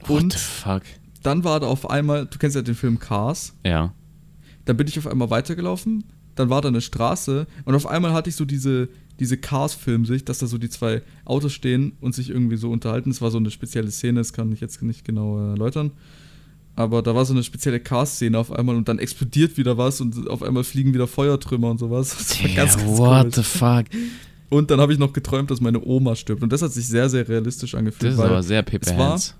What 0.05 0.21
Und 0.23 0.33
the 0.33 0.39
fuck? 0.39 0.83
dann 1.23 1.43
war 1.43 1.59
da 1.59 1.67
auf 1.67 1.89
einmal, 1.89 2.25
du 2.25 2.37
kennst 2.37 2.55
ja 2.55 2.61
den 2.61 2.75
Film 2.75 2.99
Cars, 2.99 3.53
Ja. 3.65 3.93
dann 4.65 4.77
bin 4.77 4.87
ich 4.87 4.97
auf 4.99 5.07
einmal 5.07 5.29
weitergelaufen, 5.29 6.03
dann 6.35 6.49
war 6.49 6.61
da 6.61 6.67
eine 6.67 6.81
Straße 6.81 7.47
und 7.65 7.75
auf 7.75 7.87
einmal 7.87 8.13
hatte 8.13 8.29
ich 8.29 8.35
so 8.35 8.45
diese, 8.45 8.89
diese 9.19 9.37
Cars-Filmsicht, 9.37 10.29
dass 10.29 10.39
da 10.39 10.45
so 10.45 10.57
die 10.59 10.69
zwei 10.69 11.01
Autos 11.25 11.51
stehen 11.53 11.93
und 12.01 12.13
sich 12.13 12.29
irgendwie 12.29 12.57
so 12.57 12.69
unterhalten. 12.69 13.09
Es 13.09 13.21
war 13.21 13.31
so 13.31 13.37
eine 13.39 13.49
spezielle 13.49 13.89
Szene, 13.89 14.19
das 14.19 14.31
kann 14.33 14.51
ich 14.51 14.61
jetzt 14.61 14.81
nicht 14.83 15.03
genau 15.03 15.39
erläutern. 15.39 15.91
Aber 16.75 17.01
da 17.01 17.15
war 17.15 17.25
so 17.25 17.33
eine 17.33 17.41
spezielle 17.43 17.79
Cars-Szene 17.79 18.37
auf 18.37 18.51
einmal 18.51 18.75
und 18.75 18.87
dann 18.87 18.99
explodiert 18.99 19.57
wieder 19.57 19.79
was 19.79 19.99
und 19.99 20.27
auf 20.29 20.43
einmal 20.43 20.63
fliegen 20.63 20.93
wieder 20.93 21.07
Feuertrümmer 21.07 21.71
und 21.71 21.79
sowas. 21.79 22.15
Das 22.55 22.77
war 22.77 22.83
Yeah, 22.83 22.97
what 22.99 23.21
komisch. 23.21 23.35
the 23.35 23.43
fuck? 23.43 23.85
Und 24.49 24.69
dann 24.69 24.79
habe 24.79 24.93
ich 24.93 24.99
noch 24.99 25.11
geträumt, 25.11 25.49
dass 25.49 25.59
meine 25.59 25.83
Oma 25.83 26.15
stirbt. 26.15 26.43
Und 26.43 26.53
das 26.53 26.61
hat 26.61 26.71
sich 26.71 26.87
sehr, 26.87 27.09
sehr 27.09 27.27
realistisch 27.27 27.73
angefühlt. 27.73 28.11
Das 28.13 28.19
ist 28.19 28.23
aber 28.25 28.43
sehr 28.43 28.61
Paper 28.61 28.91
es 28.91 28.95
war- 28.97 29.09
Hands. 29.13 29.35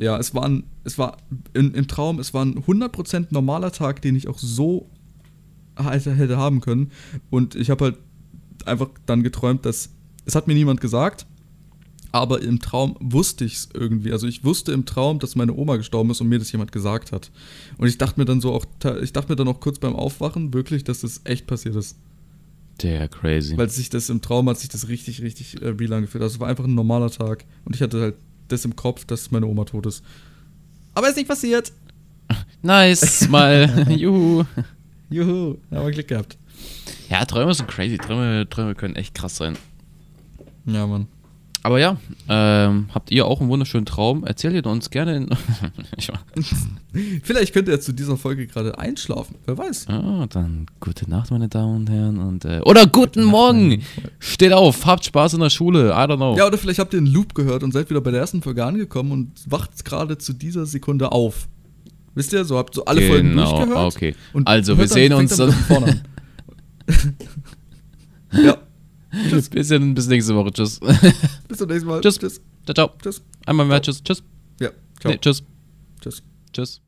Ja, 0.00 0.16
es 0.16 0.34
war, 0.34 0.44
ein, 0.44 0.64
es 0.84 0.96
war 0.96 1.18
in, 1.52 1.74
im 1.74 1.86
Traum, 1.86 2.18
es 2.20 2.32
war 2.32 2.42
ein 2.42 2.58
100% 2.64 3.26
normaler 3.30 3.70
Tag, 3.70 4.00
den 4.00 4.16
ich 4.16 4.28
auch 4.28 4.38
so 4.38 4.88
hätte, 5.76 6.14
hätte 6.14 6.38
haben 6.38 6.62
können. 6.62 6.90
Und 7.28 7.54
ich 7.54 7.68
habe 7.68 7.84
halt 7.84 7.98
einfach 8.64 8.88
dann 9.04 9.22
geträumt, 9.22 9.66
dass, 9.66 9.90
es 10.24 10.34
hat 10.34 10.46
mir 10.46 10.54
niemand 10.54 10.80
gesagt, 10.80 11.26
aber 12.12 12.40
im 12.40 12.60
Traum 12.60 12.96
wusste 12.98 13.44
ich 13.44 13.56
es 13.56 13.68
irgendwie. 13.74 14.10
Also 14.10 14.26
ich 14.26 14.42
wusste 14.42 14.72
im 14.72 14.86
Traum, 14.86 15.18
dass 15.18 15.36
meine 15.36 15.52
Oma 15.54 15.76
gestorben 15.76 16.10
ist 16.10 16.22
und 16.22 16.28
mir 16.28 16.38
das 16.38 16.50
jemand 16.50 16.72
gesagt 16.72 17.12
hat. 17.12 17.30
Und 17.76 17.86
ich 17.86 17.98
dachte 17.98 18.18
mir 18.18 18.24
dann 18.24 18.40
so 18.40 18.54
auch, 18.54 18.64
ich 19.02 19.12
dachte 19.12 19.30
mir 19.30 19.36
dann 19.36 19.48
auch 19.48 19.60
kurz 19.60 19.78
beim 19.78 19.94
Aufwachen 19.94 20.54
wirklich, 20.54 20.82
dass 20.82 21.02
das 21.02 21.20
echt 21.24 21.46
passiert 21.46 21.76
ist. 21.76 21.98
Der 22.82 23.06
crazy. 23.08 23.58
Weil 23.58 23.68
sich 23.68 23.90
das 23.90 24.08
im 24.08 24.22
Traum 24.22 24.48
hat 24.48 24.58
sich 24.58 24.70
das 24.70 24.88
richtig, 24.88 25.20
richtig 25.20 25.60
äh, 25.60 25.68
real 25.68 25.92
angefühlt. 25.92 26.22
Also 26.22 26.36
es 26.36 26.40
war 26.40 26.48
einfach 26.48 26.64
ein 26.64 26.74
normaler 26.74 27.10
Tag. 27.10 27.44
Und 27.66 27.76
ich 27.76 27.82
hatte 27.82 28.00
halt 28.00 28.14
das 28.52 28.64
im 28.64 28.76
Kopf, 28.76 29.04
dass 29.04 29.30
meine 29.30 29.46
Oma 29.46 29.64
tot 29.64 29.86
ist. 29.86 30.04
Aber 30.94 31.08
ist 31.08 31.16
nicht 31.16 31.28
passiert. 31.28 31.72
Nice, 32.62 33.28
mal. 33.28 33.86
Juhu. 33.96 34.44
Juhu, 35.08 35.56
haben 35.70 35.86
wir 35.86 35.90
Glück 35.92 36.08
gehabt. 36.08 36.36
Ja, 37.08 37.24
Träume 37.24 37.54
sind 37.54 37.68
crazy. 37.68 37.96
Träume, 37.96 38.48
Träume 38.48 38.74
können 38.74 38.96
echt 38.96 39.14
krass 39.14 39.36
sein. 39.36 39.56
Ja, 40.66 40.86
Mann. 40.86 41.08
Aber 41.62 41.78
ja, 41.78 41.98
ähm, 42.28 42.86
habt 42.94 43.10
ihr 43.10 43.26
auch 43.26 43.40
einen 43.40 43.50
wunderschönen 43.50 43.84
Traum? 43.84 44.24
Erzählt 44.24 44.54
ihr 44.54 44.64
uns 44.70 44.88
gerne 44.88 45.16
in. 45.16 45.28
Vielleicht 47.22 47.52
könnt 47.52 47.68
ihr 47.68 47.78
zu 47.80 47.92
dieser 47.92 48.16
Folge 48.16 48.46
gerade 48.46 48.78
einschlafen. 48.78 49.36
Wer 49.44 49.58
weiß. 49.58 49.88
ah, 49.88 50.26
dann 50.30 50.66
gute 50.80 51.08
Nacht, 51.10 51.30
meine 51.30 51.48
Damen 51.48 51.76
und 51.76 51.90
Herren. 51.90 52.18
Und, 52.18 52.44
äh, 52.46 52.60
oder 52.64 52.86
guten 52.86 53.24
Morgen! 53.24 53.82
Steht 54.18 54.52
auf, 54.54 54.86
habt 54.86 55.04
Spaß 55.04 55.34
in 55.34 55.40
der 55.40 55.50
Schule. 55.50 55.90
I 55.90 55.92
don't 55.92 56.16
know. 56.16 56.36
Ja, 56.36 56.46
oder 56.46 56.56
vielleicht 56.56 56.78
habt 56.78 56.94
ihr 56.94 56.98
einen 56.98 57.08
Loop 57.12 57.34
gehört 57.34 57.62
und 57.62 57.72
seid 57.72 57.90
wieder 57.90 58.00
bei 58.00 58.10
der 58.10 58.20
ersten 58.20 58.40
Folge 58.42 58.64
angekommen 58.64 59.12
und 59.12 59.30
wacht 59.46 59.84
gerade 59.84 60.16
zu 60.16 60.32
dieser 60.32 60.64
Sekunde 60.66 61.12
auf. 61.12 61.46
Wisst 62.14 62.32
ihr, 62.32 62.44
so 62.44 62.56
habt 62.58 62.74
so 62.74 62.84
alle 62.86 63.02
Folgen 63.02 63.30
Genau, 63.30 63.50
durchgehört. 63.56 63.94
okay. 63.96 64.14
Und 64.32 64.48
Also, 64.48 64.76
wir 64.78 64.88
sehen 64.88 65.10
fängt 65.12 65.30
uns 65.30 65.36
dann- 65.36 65.52
vorne 65.52 65.86
an. 65.86 66.02
ja, 68.44 68.56
Bis, 69.30 69.50
bis 69.50 70.08
nächste 70.08 70.34
Woche. 70.34 70.52
Tschüss. 70.52 70.80
bis 71.48 71.58
zum 71.58 71.68
nächsten 71.68 71.88
Mal. 71.88 72.00
Tschüss. 72.00 72.18
Tschüss. 72.18 72.40
Ciao, 72.64 72.74
ciao. 72.74 72.90
Tschüss. 73.02 73.22
Einmal 73.46 73.66
mehr. 73.66 73.82
Tschüss. 73.82 74.02
Tschüss. 74.02 74.22
Ja, 74.60 74.70
ciao. 75.00 75.12
Nee, 75.12 75.18
tschüss. 75.18 75.42
Tschüss. 76.00 76.22
Tschüss. 76.52 76.80